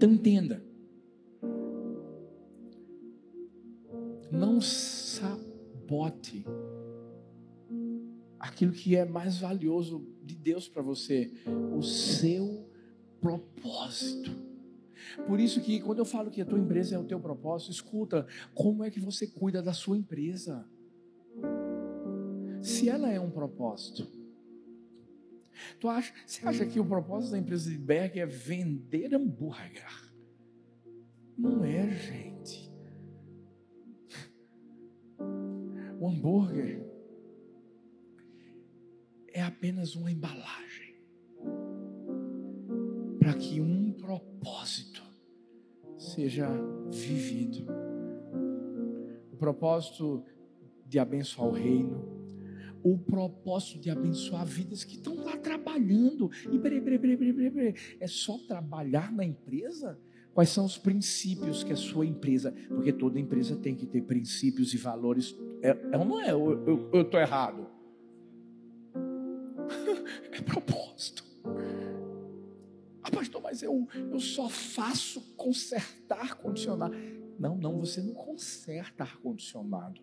Então 0.00 0.12
entenda. 0.12 0.64
Não 4.32 4.58
sabote 4.58 6.42
aquilo 8.38 8.72
que 8.72 8.96
é 8.96 9.04
mais 9.04 9.36
valioso 9.36 10.08
de 10.24 10.34
Deus 10.36 10.66
para 10.66 10.80
você, 10.80 11.30
o 11.76 11.82
seu 11.82 12.66
propósito. 13.20 14.30
Por 15.26 15.38
isso 15.38 15.60
que 15.60 15.80
quando 15.80 15.98
eu 15.98 16.06
falo 16.06 16.30
que 16.30 16.40
a 16.40 16.46
tua 16.46 16.58
empresa 16.58 16.94
é 16.94 16.98
o 16.98 17.04
teu 17.04 17.20
propósito, 17.20 17.70
escuta, 17.70 18.26
como 18.54 18.82
é 18.82 18.90
que 18.90 19.00
você 19.00 19.26
cuida 19.26 19.60
da 19.60 19.74
sua 19.74 19.98
empresa? 19.98 20.66
Se 22.62 22.88
ela 22.88 23.10
é 23.10 23.20
um 23.20 23.30
propósito. 23.30 24.19
Tu 25.78 25.88
acha, 25.88 26.12
você 26.26 26.46
acha 26.46 26.66
que 26.66 26.80
o 26.80 26.84
propósito 26.84 27.32
da 27.32 27.38
empresa 27.38 27.70
de 27.70 27.78
Berg 27.78 28.18
é 28.18 28.26
vender 28.26 29.14
hambúrguer? 29.14 30.10
Não 31.36 31.64
é, 31.64 31.90
gente. 31.90 32.70
O 35.98 36.08
hambúrguer 36.08 36.82
é 39.32 39.42
apenas 39.42 39.94
uma 39.94 40.10
embalagem 40.10 40.96
para 43.18 43.34
que 43.34 43.60
um 43.60 43.92
propósito 43.92 45.02
seja 45.96 46.48
vivido. 46.90 47.66
O 49.32 49.36
propósito 49.36 50.24
de 50.86 50.98
abençoar 50.98 51.48
o 51.48 51.52
reino, 51.52 52.19
o 52.82 52.98
propósito 52.98 53.78
de 53.78 53.90
abençoar 53.90 54.44
vidas 54.44 54.84
que 54.84 54.96
estão 54.96 55.16
lá 55.16 55.36
trabalhando. 55.36 56.30
E 56.50 56.58
peraí, 56.58 56.80
peraí, 56.80 56.98
peraí, 56.98 57.16
peraí, 57.16 57.50
peraí, 57.50 57.74
é 57.98 58.06
só 58.06 58.38
trabalhar 58.38 59.12
na 59.12 59.24
empresa? 59.24 59.98
Quais 60.32 60.50
são 60.50 60.64
os 60.64 60.78
princípios 60.78 61.64
que 61.64 61.72
a 61.72 61.76
sua 61.76 62.06
empresa, 62.06 62.54
porque 62.68 62.92
toda 62.92 63.18
empresa 63.18 63.56
tem 63.56 63.74
que 63.74 63.84
ter 63.84 64.02
princípios 64.02 64.72
e 64.72 64.76
valores. 64.76 65.36
É, 65.60 65.70
é 65.70 65.98
não 65.98 66.20
é? 66.20 66.30
Eu 66.30 67.02
estou 67.02 67.20
errado? 67.20 67.66
é 70.32 70.40
propósito. 70.40 71.24
Ah, 73.02 73.10
pastor, 73.10 73.42
mas 73.42 73.62
eu, 73.62 73.88
eu 73.94 74.20
só 74.20 74.48
faço 74.48 75.20
consertar 75.36 76.20
ar-condicionado. 76.20 76.94
Não, 77.38 77.56
não, 77.56 77.80
você 77.80 78.00
não 78.00 78.14
conserta 78.14 79.02
ar-condicionado. 79.02 80.00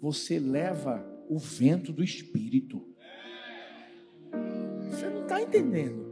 Você 0.00 0.38
leva 0.38 1.04
o 1.30 1.38
vento 1.38 1.92
do 1.92 2.02
Espírito. 2.02 2.84
Você 4.90 5.08
não 5.08 5.22
está 5.22 5.40
entendendo. 5.40 6.10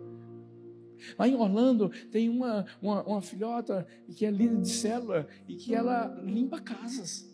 Lá 1.18 1.26
em 1.26 1.34
Orlando 1.34 1.90
tem 2.10 2.28
uma, 2.28 2.64
uma, 2.80 3.02
uma, 3.02 3.20
filhota 3.20 3.84
que 4.14 4.24
é 4.24 4.30
líder 4.30 4.60
de 4.60 4.68
célula 4.68 5.28
e 5.48 5.56
que 5.56 5.74
ela 5.74 6.06
limpa 6.22 6.60
casas. 6.60 7.28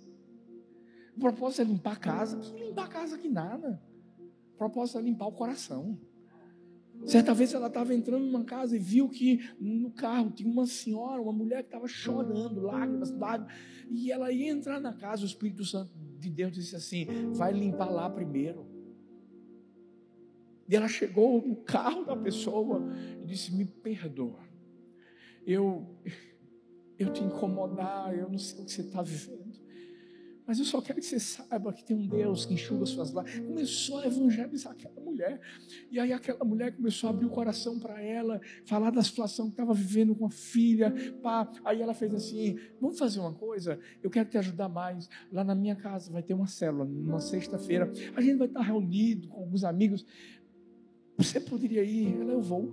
O 1.14 1.20
propósito 1.20 1.60
é 1.60 1.64
limpar 1.64 1.92
a 1.92 1.96
casa. 1.96 2.40
Que 2.40 2.64
limpar 2.64 2.86
a 2.86 2.88
casa 2.88 3.18
que 3.18 3.28
nada. 3.28 3.82
O 4.54 4.56
propósito 4.56 4.98
é 4.98 5.02
limpar 5.02 5.26
o 5.26 5.32
coração. 5.32 5.98
Certa 7.06 7.34
vez 7.34 7.52
ela 7.52 7.66
estava 7.66 7.94
entrando 7.94 8.24
numa 8.24 8.44
casa 8.44 8.76
e 8.76 8.78
viu 8.78 9.08
que 9.08 9.40
no 9.60 9.90
carro 9.90 10.30
tinha 10.30 10.50
uma 10.50 10.66
senhora, 10.66 11.20
uma 11.20 11.32
mulher 11.32 11.62
que 11.62 11.68
estava 11.68 11.86
chorando, 11.86 12.60
lágrimas, 12.60 13.10
lágrimas. 13.10 13.54
E 13.90 14.10
ela 14.10 14.32
ia 14.32 14.50
entrar 14.50 14.80
na 14.80 14.92
casa, 14.92 15.22
o 15.22 15.26
Espírito 15.26 15.64
Santo 15.64 15.90
de 16.18 16.30
Deus 16.30 16.52
disse 16.52 16.74
assim: 16.74 17.06
vai 17.32 17.52
limpar 17.52 17.90
lá 17.90 18.08
primeiro. 18.08 18.66
E 20.68 20.74
ela 20.74 20.88
chegou 20.88 21.46
no 21.46 21.56
carro 21.56 22.04
da 22.04 22.16
pessoa 22.16 22.82
e 23.22 23.26
disse: 23.26 23.54
me 23.54 23.66
perdoa. 23.66 24.40
Eu, 25.46 25.86
eu 26.98 27.12
te 27.12 27.22
incomodar, 27.22 28.16
eu 28.16 28.30
não 28.30 28.38
sei 28.38 28.62
o 28.62 28.64
que 28.64 28.72
você 28.72 28.80
está 28.80 29.02
vivendo. 29.02 29.63
Mas 30.46 30.58
eu 30.58 30.64
só 30.64 30.80
quero 30.82 31.00
que 31.00 31.06
você 31.06 31.18
saiba 31.18 31.72
que 31.72 31.82
tem 31.82 31.96
um 31.96 32.06
Deus 32.06 32.44
que 32.44 32.52
enxuga 32.52 32.84
suas 32.84 33.12
lágrimas. 33.12 33.48
Começou 33.48 33.98
a 33.98 34.06
evangelizar 34.06 34.72
aquela 34.72 35.00
mulher. 35.00 35.40
E 35.90 35.98
aí 35.98 36.12
aquela 36.12 36.44
mulher 36.44 36.76
começou 36.76 37.08
a 37.08 37.10
abrir 37.12 37.24
o 37.24 37.30
coração 37.30 37.78
para 37.78 38.00
ela, 38.02 38.40
falar 38.66 38.90
da 38.90 39.02
situação 39.02 39.46
que 39.46 39.52
estava 39.52 39.72
vivendo 39.72 40.14
com 40.14 40.26
a 40.26 40.30
filha. 40.30 40.92
Pá. 41.22 41.50
Aí 41.64 41.80
ela 41.80 41.94
fez 41.94 42.14
assim: 42.14 42.58
vamos 42.78 42.98
fazer 42.98 43.20
uma 43.20 43.32
coisa? 43.32 43.80
Eu 44.02 44.10
quero 44.10 44.28
te 44.28 44.36
ajudar 44.36 44.68
mais. 44.68 45.08
Lá 45.32 45.42
na 45.42 45.54
minha 45.54 45.76
casa 45.76 46.12
vai 46.12 46.22
ter 46.22 46.34
uma 46.34 46.46
célula, 46.46 46.84
numa 46.84 47.20
sexta-feira. 47.20 47.90
A 48.14 48.20
gente 48.20 48.36
vai 48.36 48.46
estar 48.46 48.60
reunido 48.60 49.28
com 49.28 49.40
alguns 49.40 49.64
amigos. 49.64 50.04
Você 51.16 51.40
poderia 51.40 51.82
ir? 51.82 52.20
Ela, 52.20 52.32
eu 52.32 52.42
vou. 52.42 52.70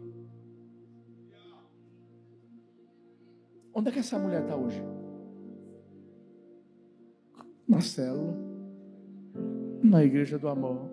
Onde 3.73 3.87
é 3.87 3.91
que 3.93 3.99
essa 3.99 4.19
mulher 4.19 4.41
está 4.41 4.57
hoje? 4.57 4.81
Marcelo, 7.67 8.35
na 9.83 10.03
igreja 10.03 10.37
do 10.37 10.47
amor. 10.47 10.89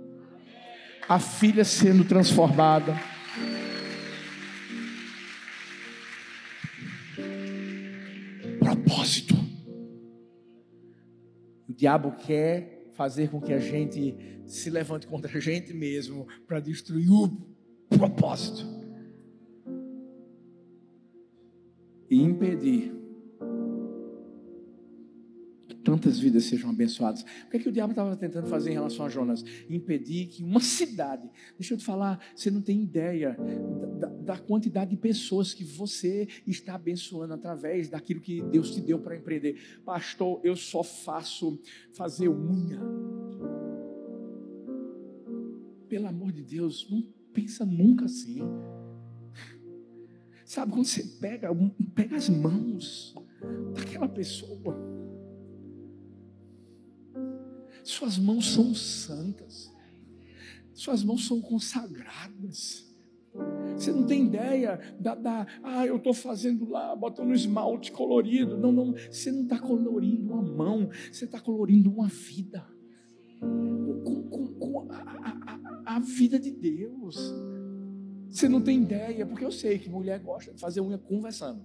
A 1.08 1.18
filha 1.18 1.64
sendo 1.64 2.04
transformada. 2.04 2.94
Propósito. 8.58 9.34
O 11.68 11.72
diabo 11.72 12.12
quer 12.12 12.90
fazer 12.92 13.30
com 13.30 13.40
que 13.40 13.52
a 13.52 13.58
gente 13.58 14.42
se 14.46 14.70
levante 14.70 15.06
contra 15.06 15.36
a 15.36 15.40
gente 15.40 15.72
mesmo 15.72 16.26
para 16.46 16.60
destruir 16.60 17.10
o 17.10 17.28
propósito 17.88 18.66
e 22.10 22.20
impedir 22.20 22.97
que 25.98 26.04
tantas 26.08 26.18
vidas 26.18 26.44
sejam 26.44 26.70
abençoadas. 26.70 27.22
O 27.22 27.50
que, 27.50 27.56
é 27.56 27.60
que 27.60 27.68
o 27.68 27.72
diabo 27.72 27.92
estava 27.92 28.16
tentando 28.16 28.46
fazer 28.46 28.70
em 28.70 28.74
relação 28.74 29.04
a 29.04 29.08
Jonas? 29.08 29.44
Impedir 29.68 30.28
que 30.28 30.42
uma 30.42 30.60
cidade, 30.60 31.28
deixa 31.58 31.74
eu 31.74 31.78
te 31.78 31.84
falar, 31.84 32.20
você 32.34 32.50
não 32.50 32.62
tem 32.62 32.82
ideia 32.82 33.36
da, 33.98 34.08
da 34.08 34.38
quantidade 34.38 34.90
de 34.90 34.96
pessoas 34.96 35.52
que 35.52 35.64
você 35.64 36.28
está 36.46 36.74
abençoando 36.74 37.34
através 37.34 37.88
daquilo 37.88 38.20
que 38.20 38.42
Deus 38.42 38.74
te 38.74 38.80
deu 38.80 38.98
para 38.98 39.16
empreender. 39.16 39.80
Pastor, 39.84 40.40
eu 40.44 40.56
só 40.56 40.82
faço 40.82 41.60
fazer 41.92 42.28
unha. 42.28 42.80
Pelo 45.88 46.06
amor 46.06 46.32
de 46.32 46.42
Deus, 46.42 46.86
não 46.90 47.02
pensa 47.32 47.64
nunca 47.64 48.04
assim. 48.04 48.40
Sabe 50.44 50.72
quando 50.72 50.86
você 50.86 51.02
pega, 51.02 51.48
pega 51.94 52.16
as 52.16 52.28
mãos 52.28 53.14
daquela 53.74 54.08
pessoa, 54.08 54.74
suas 57.88 58.18
mãos 58.18 58.52
são 58.52 58.74
santas, 58.74 59.72
suas 60.74 61.02
mãos 61.02 61.26
são 61.26 61.40
consagradas. 61.40 62.86
Você 63.76 63.92
não 63.92 64.04
tem 64.04 64.26
ideia 64.26 64.78
da, 64.98 65.14
da 65.14 65.46
ah, 65.62 65.86
eu 65.86 65.96
estou 65.96 66.12
fazendo 66.12 66.68
lá, 66.68 66.94
botando 66.94 67.32
esmalte 67.32 67.90
colorido. 67.90 68.58
Não, 68.58 68.72
não, 68.72 68.92
você 68.92 69.30
não 69.30 69.44
está 69.44 69.58
colorindo 69.58 70.32
uma 70.32 70.42
mão, 70.42 70.90
você 71.10 71.24
está 71.24 71.40
colorindo 71.40 71.90
uma 71.90 72.08
vida. 72.08 72.66
Com, 73.40 74.22
com, 74.28 74.46
com 74.54 74.92
a, 74.92 75.60
a, 75.84 75.96
a, 75.96 75.98
vida 76.00 76.38
de 76.38 76.50
Deus. 76.50 77.16
Você 78.28 78.48
não 78.48 78.60
tem 78.60 78.82
ideia, 78.82 79.24
porque 79.24 79.44
eu 79.44 79.52
sei 79.52 79.78
que 79.78 79.88
mulher 79.88 80.18
gosta 80.18 80.52
de 80.52 80.60
fazer 80.60 80.80
unha 80.80 80.98
conversando. 80.98 81.64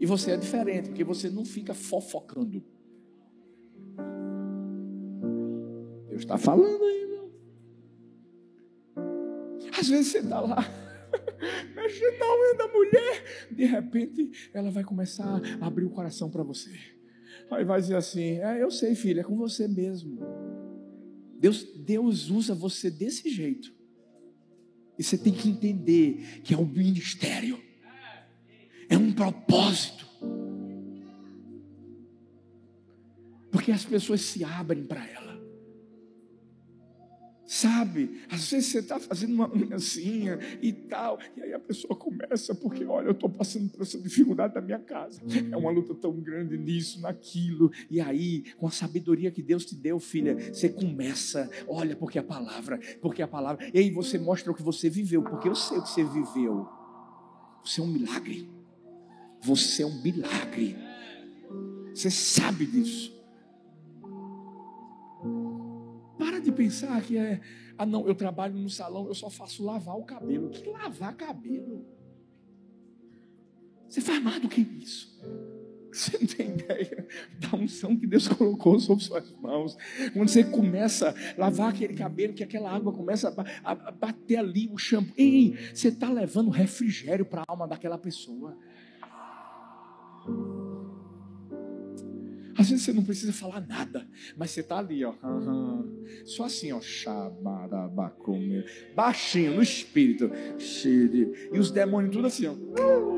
E 0.00 0.04
você 0.04 0.32
é 0.32 0.36
diferente, 0.36 0.88
porque 0.88 1.04
você 1.04 1.30
não 1.30 1.44
fica 1.44 1.72
fofocando. 1.72 2.62
Deus 6.18 6.24
está 6.24 6.36
falando 6.36 6.82
aí, 6.82 7.06
meu. 7.06 7.32
Às 9.78 9.88
vezes 9.88 10.08
você 10.08 10.18
está 10.18 10.40
lá, 10.40 10.58
mexendo 11.76 12.18
na 12.18 12.26
unha 12.26 12.54
da 12.56 12.66
mulher, 12.68 13.46
de 13.52 13.64
repente 13.64 14.50
ela 14.52 14.68
vai 14.70 14.82
começar 14.82 15.40
a 15.60 15.66
abrir 15.66 15.84
o 15.84 15.90
coração 15.90 16.28
para 16.28 16.42
você. 16.42 16.76
Aí 17.50 17.64
vai 17.64 17.80
dizer 17.80 17.94
assim: 17.94 18.40
É, 18.40 18.60
eu 18.60 18.70
sei, 18.70 18.96
filha, 18.96 19.20
é 19.20 19.24
com 19.24 19.36
você 19.36 19.68
mesmo. 19.68 20.18
Deus, 21.38 21.62
Deus 21.76 22.30
usa 22.30 22.52
você 22.52 22.90
desse 22.90 23.30
jeito 23.30 23.72
e 24.98 25.04
você 25.04 25.16
tem 25.16 25.32
que 25.32 25.48
entender 25.48 26.40
que 26.42 26.52
é 26.52 26.58
um 26.58 26.66
ministério, 26.66 27.62
é 28.88 28.96
um 28.96 29.12
propósito. 29.12 30.04
Porque 33.52 33.70
as 33.70 33.84
pessoas 33.84 34.20
se 34.20 34.42
abrem 34.42 34.84
para 34.84 35.08
ela. 35.08 35.27
Sabe, 37.50 38.20
às 38.28 38.50
vezes 38.50 38.66
você 38.66 38.80
está 38.80 39.00
fazendo 39.00 39.32
uma 39.32 39.50
unhazinha 39.50 40.38
e 40.60 40.70
tal, 40.70 41.18
e 41.34 41.40
aí 41.40 41.54
a 41.54 41.58
pessoa 41.58 41.96
começa, 41.96 42.54
porque 42.54 42.84
olha, 42.84 43.06
eu 43.06 43.12
estou 43.12 43.30
passando 43.30 43.70
por 43.70 43.80
essa 43.80 43.98
dificuldade 43.98 44.52
da 44.52 44.60
minha 44.60 44.78
casa, 44.78 45.22
é 45.50 45.56
uma 45.56 45.70
luta 45.70 45.94
tão 45.94 46.12
grande 46.20 46.58
nisso, 46.58 47.00
naquilo, 47.00 47.72
e 47.90 48.02
aí, 48.02 48.44
com 48.58 48.66
a 48.66 48.70
sabedoria 48.70 49.30
que 49.30 49.40
Deus 49.40 49.64
te 49.64 49.74
deu, 49.74 49.98
filha, 49.98 50.36
você 50.52 50.68
começa, 50.68 51.50
olha, 51.66 51.96
porque 51.96 52.18
a 52.18 52.22
palavra, 52.22 52.78
porque 53.00 53.22
a 53.22 53.26
palavra, 53.26 53.66
e 53.72 53.78
aí 53.78 53.90
você 53.90 54.18
mostra 54.18 54.52
o 54.52 54.54
que 54.54 54.62
você 54.62 54.90
viveu, 54.90 55.22
porque 55.22 55.48
eu 55.48 55.54
sei 55.54 55.78
o 55.78 55.82
que 55.82 55.88
você 55.88 56.04
viveu, 56.04 56.68
você 57.64 57.80
é 57.80 57.84
um 57.84 57.88
milagre, 57.88 58.46
você 59.40 59.84
é 59.84 59.86
um 59.86 60.02
milagre, 60.02 60.76
você 61.94 62.10
sabe 62.10 62.66
disso. 62.66 63.17
Pensar 66.58 67.00
que 67.02 67.16
é, 67.16 67.40
ah 67.78 67.86
não, 67.86 68.08
eu 68.08 68.14
trabalho 68.14 68.54
no 68.54 68.68
salão, 68.68 69.06
eu 69.06 69.14
só 69.14 69.30
faço 69.30 69.64
lavar 69.64 69.96
o 69.96 70.02
cabelo. 70.02 70.50
Que 70.50 70.68
lavar 70.68 71.16
cabelo? 71.16 71.86
Você 73.88 74.00
faz 74.00 74.20
mais 74.20 74.40
do 74.40 74.48
que 74.48 74.60
isso. 74.60 75.16
Você 75.90 76.18
não 76.18 76.26
tem 76.26 76.50
ideia 76.50 77.08
da 77.40 77.56
unção 77.56 77.96
que 77.96 78.06
Deus 78.06 78.28
colocou 78.28 78.78
sobre 78.78 79.02
suas 79.02 79.32
mãos. 79.40 79.74
Quando 80.12 80.28
você 80.28 80.44
começa 80.44 81.08
a 81.08 81.40
lavar 81.40 81.70
aquele 81.70 81.94
cabelo, 81.94 82.34
que 82.34 82.44
aquela 82.44 82.70
água 82.70 82.92
começa 82.92 83.34
a, 83.64 83.90
bater 83.90 84.36
ali 84.36 84.68
o 84.70 84.76
shampoo. 84.76 85.14
Ei, 85.16 85.56
você 85.72 85.88
está 85.88 86.10
levando 86.10 86.50
refrigério 86.50 87.24
para 87.24 87.40
a 87.40 87.44
alma 87.48 87.66
daquela 87.66 87.96
pessoa. 87.96 88.58
Às 92.58 92.70
vezes 92.70 92.84
você 92.84 92.92
não 92.92 93.04
precisa 93.04 93.32
falar 93.32 93.60
nada, 93.60 94.04
mas 94.36 94.50
você 94.50 94.60
está 94.60 94.78
ali, 94.78 95.04
ó. 95.04 95.14
Uhum. 95.22 96.04
Só 96.24 96.44
assim, 96.44 96.72
ó. 96.72 96.80
Xabarabacume. 96.80 98.64
Baixinho, 98.96 99.54
no 99.54 99.62
espírito. 99.62 100.30
E 101.52 101.58
os 101.58 101.70
demônios 101.70 102.12
tudo 102.12 102.26
assim, 102.26 102.46
ó. 102.48 103.17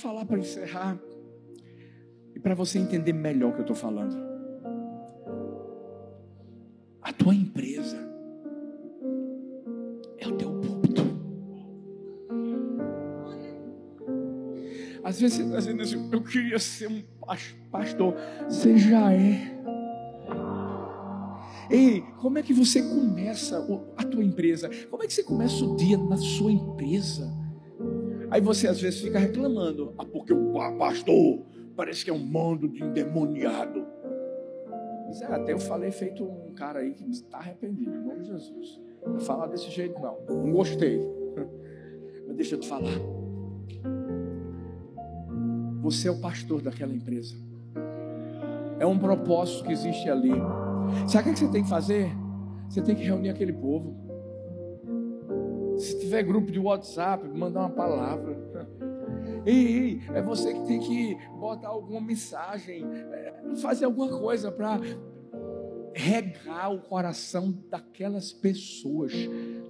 Falar 0.00 0.24
para 0.24 0.38
encerrar 0.38 0.98
e 2.34 2.40
para 2.40 2.54
você 2.54 2.78
entender 2.78 3.12
melhor 3.12 3.50
o 3.50 3.52
que 3.52 3.58
eu 3.58 3.62
estou 3.62 3.76
falando. 3.76 4.16
A 7.02 7.12
tua 7.12 7.34
empresa 7.34 7.98
é 10.18 10.26
o 10.26 10.36
teu 10.36 10.52
púlpito. 10.60 11.02
Às 15.02 15.20
vezes 15.20 15.38
você 15.38 15.42
está 15.44 15.72
dizendo 15.82 16.14
eu 16.14 16.22
queria 16.22 16.58
ser 16.58 16.88
um 16.88 17.02
pastor. 17.70 18.14
Você 18.48 18.76
já 18.76 19.12
é. 19.12 19.58
Ei, 21.70 22.02
como 22.18 22.38
é 22.38 22.42
que 22.42 22.52
você 22.52 22.82
começa 22.82 23.64
a 23.96 24.04
tua 24.04 24.24
empresa? 24.24 24.68
Como 24.90 25.02
é 25.02 25.06
que 25.06 25.12
você 25.12 25.22
começa 25.22 25.64
o 25.64 25.76
dia 25.76 25.96
na 25.96 26.16
sua 26.16 26.50
empresa? 26.50 27.39
Aí 28.30 28.40
você 28.40 28.68
às 28.68 28.80
vezes 28.80 29.00
fica 29.00 29.18
reclamando, 29.18 29.92
ah, 29.98 30.04
porque 30.04 30.32
o 30.32 30.52
pastor 30.78 31.42
parece 31.76 32.04
que 32.04 32.10
é 32.10 32.14
um 32.14 32.24
mando 32.24 32.68
de 32.68 32.82
endemoniado. 32.82 33.84
Mas 35.06 35.20
é, 35.22 35.26
até 35.26 35.52
eu 35.52 35.58
falei 35.58 35.90
feito 35.90 36.22
um 36.24 36.54
cara 36.54 36.78
aí 36.78 36.94
que 36.94 37.04
está 37.10 37.38
arrependido, 37.38 37.90
em 37.90 38.04
nome 38.04 38.20
de 38.20 38.28
Jesus. 38.28 38.80
Não 39.04 39.18
falar 39.18 39.48
desse 39.48 39.68
jeito 39.70 39.98
não, 40.00 40.16
não 40.28 40.52
gostei. 40.52 41.00
Mas 42.28 42.36
deixa 42.36 42.54
eu 42.54 42.60
te 42.60 42.68
falar. 42.68 42.92
Você 45.82 46.06
é 46.06 46.10
o 46.10 46.20
pastor 46.20 46.62
daquela 46.62 46.92
empresa. 46.92 47.34
É 48.78 48.86
um 48.86 48.98
propósito 48.98 49.64
que 49.64 49.72
existe 49.72 50.08
ali. 50.08 50.30
Sabe 51.08 51.30
o 51.30 51.32
que 51.32 51.38
você 51.40 51.48
tem 51.48 51.64
que 51.64 51.68
fazer? 51.68 52.10
Você 52.68 52.80
tem 52.80 52.94
que 52.94 53.02
reunir 53.02 53.30
aquele 53.30 53.52
povo. 53.52 54.09
Tiver 56.10 56.24
grupo 56.24 56.50
de 56.50 56.58
WhatsApp, 56.58 57.28
mandar 57.28 57.60
uma 57.60 57.70
palavra. 57.70 58.36
Ei, 59.46 60.00
é 60.12 60.20
você 60.20 60.52
que 60.52 60.66
tem 60.66 60.80
que 60.80 61.16
botar 61.38 61.68
alguma 61.68 62.00
mensagem, 62.00 62.84
é, 62.84 63.54
fazer 63.62 63.84
alguma 63.84 64.08
coisa 64.18 64.50
para 64.50 64.80
regar 65.94 66.74
o 66.74 66.80
coração 66.80 67.56
daquelas 67.70 68.32
pessoas 68.32 69.12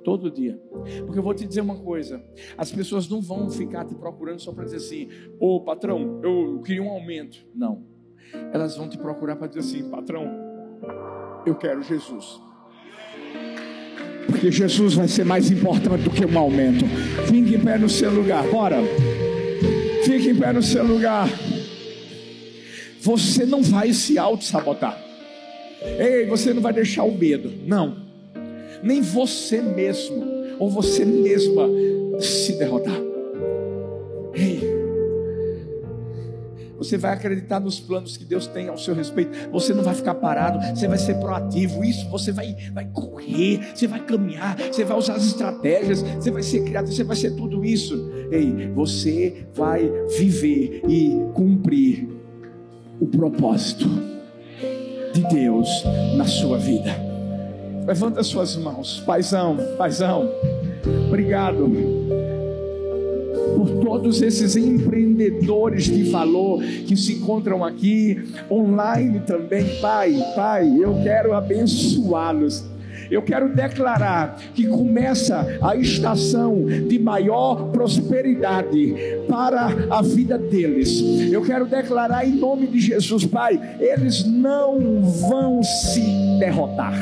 todo 0.03 0.31
dia. 0.31 0.59
Porque 1.05 1.19
eu 1.19 1.23
vou 1.23 1.35
te 1.35 1.47
dizer 1.47 1.61
uma 1.61 1.77
coisa: 1.77 2.25
as 2.57 2.73
pessoas 2.73 3.07
não 3.07 3.21
vão 3.21 3.51
ficar 3.51 3.85
te 3.85 3.95
procurando 3.95 4.41
só 4.41 4.51
para 4.51 4.65
dizer 4.65 4.79
assim, 4.79 5.11
ô 5.39 5.57
oh, 5.57 5.61
patrão, 5.61 6.23
eu 6.25 6.63
queria 6.63 6.83
um 6.83 6.89
aumento. 6.89 7.47
Não. 7.55 7.85
Elas 8.51 8.79
vão 8.79 8.89
te 8.89 8.97
procurar 8.97 9.37
para 9.37 9.47
dizer 9.47 9.61
assim, 9.61 9.91
patrão, 9.91 10.25
eu 11.45 11.55
quero 11.55 11.83
Jesus. 11.83 12.41
Porque 14.31 14.51
Jesus 14.51 14.95
vai 14.95 15.09
ser 15.09 15.25
mais 15.25 15.51
importante 15.51 16.05
do 16.05 16.11
que 16.11 16.25
um 16.25 16.39
aumento. 16.39 16.85
Fique 17.27 17.57
em 17.57 17.61
pé 17.61 17.77
no 17.77 17.89
seu 17.89 18.11
lugar, 18.11 18.47
bora. 18.49 18.79
Fique 20.05 20.31
em 20.31 20.37
pé 20.37 20.53
no 20.53 20.63
seu 20.63 20.87
lugar. 20.87 21.29
Você 23.01 23.45
não 23.45 23.63
vai 23.63 23.93
se 23.93 24.19
auto-sabotar. 24.19 24.99
Ei, 25.99 26.27
você 26.27 26.53
não 26.53 26.63
vai 26.63 26.73
deixar 26.73 27.05
o 27.05 27.17
medo. 27.17 27.53
Não. 27.67 27.97
Nem 28.83 29.01
você 29.01 29.61
mesmo 29.61 30.25
ou 30.59 30.71
você 30.71 31.05
mesma 31.05 31.69
se 32.21 32.53
derrotar. 32.59 33.10
Você 36.91 36.99
vai 36.99 37.13
acreditar 37.13 37.61
nos 37.61 37.79
planos 37.79 38.17
que 38.17 38.25
Deus 38.25 38.49
tem 38.49 38.67
ao 38.67 38.77
seu 38.77 38.97
respeito. 38.97 39.31
Você 39.53 39.73
não 39.73 39.85
vai 39.85 39.95
ficar 39.95 40.17
parado, 40.17 40.59
você 40.77 40.89
vai 40.89 40.99
ser 40.99 41.15
proativo. 41.21 41.85
Isso 41.85 42.09
você 42.11 42.33
vai, 42.33 42.57
vai 42.73 42.85
correr, 42.87 43.61
você 43.73 43.87
vai 43.87 44.01
caminhar, 44.01 44.57
você 44.59 44.85
vai 44.85 44.99
usar 44.99 45.15
as 45.15 45.25
estratégias, 45.25 46.03
você 46.03 46.33
vai 46.33 46.43
ser 46.43 46.65
criativo, 46.65 46.93
você 46.93 47.05
vai 47.05 47.15
ser 47.15 47.31
tudo 47.37 47.65
isso. 47.65 48.11
Ei, 48.33 48.73
você 48.75 49.47
vai 49.55 49.89
viver 50.19 50.83
e 50.89 51.17
cumprir 51.33 52.09
o 53.01 53.07
propósito 53.07 53.89
de 55.15 55.23
Deus 55.29 55.69
na 56.17 56.27
sua 56.27 56.59
vida. 56.59 56.91
Levanta 57.87 58.21
suas 58.25 58.57
mãos, 58.57 58.99
paizão, 59.07 59.57
paizão. 59.79 60.29
Obrigado 61.07 62.00
por 63.61 63.85
todos 63.85 64.23
esses 64.23 64.57
empreendedores 64.57 65.85
de 65.85 66.05
valor 66.05 66.63
que 66.63 66.97
se 66.97 67.15
encontram 67.15 67.63
aqui, 67.63 68.23
online 68.51 69.21
também, 69.21 69.65
Pai, 69.81 70.17
Pai, 70.35 70.67
eu 70.79 70.95
quero 71.03 71.35
abençoá-los. 71.35 72.65
Eu 73.11 73.23
quero 73.23 73.53
declarar 73.53 74.41
que 74.55 74.67
começa 74.69 75.59
a 75.61 75.75
estação 75.75 76.65
de 76.65 76.99
maior 76.99 77.71
prosperidade 77.73 78.95
para 79.29 79.67
a 79.91 80.01
vida 80.01 80.39
deles. 80.39 81.03
Eu 81.31 81.43
quero 81.43 81.67
declarar 81.67 82.27
em 82.27 82.37
nome 82.37 82.69
de 82.69 82.79
Jesus, 82.79 83.27
Pai, 83.27 83.61
eles 83.81 84.25
não 84.25 85.03
vão 85.03 85.61
se 85.63 86.03
derrotar. 86.39 86.95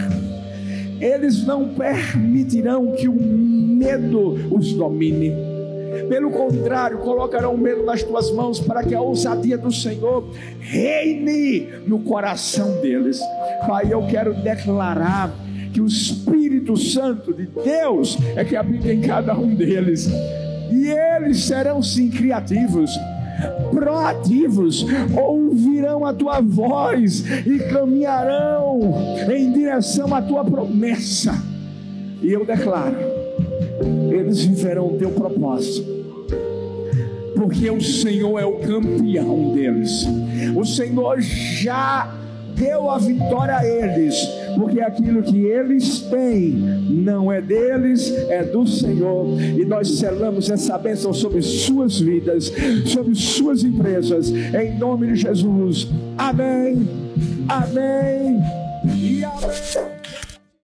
Eles 0.98 1.46
não 1.46 1.68
permitirão 1.68 2.92
que 2.92 3.06
o 3.06 3.14
medo 3.14 4.34
os 4.50 4.72
domine 4.72 5.47
pelo 6.08 6.30
contrário, 6.30 6.98
colocarão 6.98 7.56
medo 7.56 7.84
nas 7.84 8.02
tuas 8.02 8.30
mãos 8.30 8.60
para 8.60 8.82
que 8.82 8.94
a 8.94 9.00
ousadia 9.00 9.58
do 9.58 9.72
Senhor 9.72 10.28
reine 10.60 11.68
no 11.86 12.00
coração 12.00 12.80
deles. 12.80 13.20
Pai, 13.66 13.88
eu 13.90 14.06
quero 14.06 14.34
declarar 14.34 15.32
que 15.72 15.80
o 15.80 15.86
Espírito 15.86 16.76
Santo 16.76 17.32
de 17.32 17.46
Deus 17.46 18.16
é 18.36 18.44
que 18.44 18.56
habita 18.56 18.92
em 18.92 19.00
cada 19.00 19.36
um 19.36 19.54
deles. 19.54 20.08
E 20.70 20.88
eles 20.88 21.44
serão 21.44 21.82
sim 21.82 22.10
criativos, 22.10 22.90
proativos, 23.70 24.84
ouvirão 25.16 26.04
a 26.04 26.12
tua 26.12 26.40
voz 26.40 27.24
e 27.46 27.58
caminharão 27.70 28.94
em 29.34 29.52
direção 29.52 30.14
à 30.14 30.20
tua 30.20 30.44
promessa. 30.44 31.34
E 32.22 32.32
eu 32.32 32.44
declaro 32.44 33.17
eles 34.10 34.44
viverão 34.44 34.94
o 34.94 34.98
teu 34.98 35.10
propósito. 35.10 35.98
Porque 37.34 37.70
o 37.70 37.80
Senhor 37.80 38.38
é 38.38 38.44
o 38.44 38.58
campeão 38.58 39.54
deles. 39.54 40.04
O 40.56 40.64
Senhor 40.64 41.20
já 41.20 42.12
deu 42.58 42.90
a 42.90 42.98
vitória 42.98 43.56
a 43.56 43.64
eles, 43.64 44.16
porque 44.56 44.80
aquilo 44.80 45.22
que 45.22 45.44
eles 45.44 46.00
têm 46.00 46.50
não 46.50 47.30
é 47.30 47.40
deles, 47.40 48.12
é 48.28 48.42
do 48.42 48.66
Senhor. 48.66 49.40
E 49.40 49.64
nós 49.64 49.98
selamos 49.98 50.50
essa 50.50 50.76
bênção 50.76 51.14
sobre 51.14 51.40
suas 51.40 52.00
vidas, 52.00 52.52
sobre 52.86 53.14
suas 53.14 53.62
empresas, 53.62 54.30
em 54.30 54.76
nome 54.76 55.06
de 55.08 55.16
Jesus. 55.16 55.88
Amém, 56.16 56.88
amém 57.48 58.40
e 58.96 59.24
amém. 59.24 59.97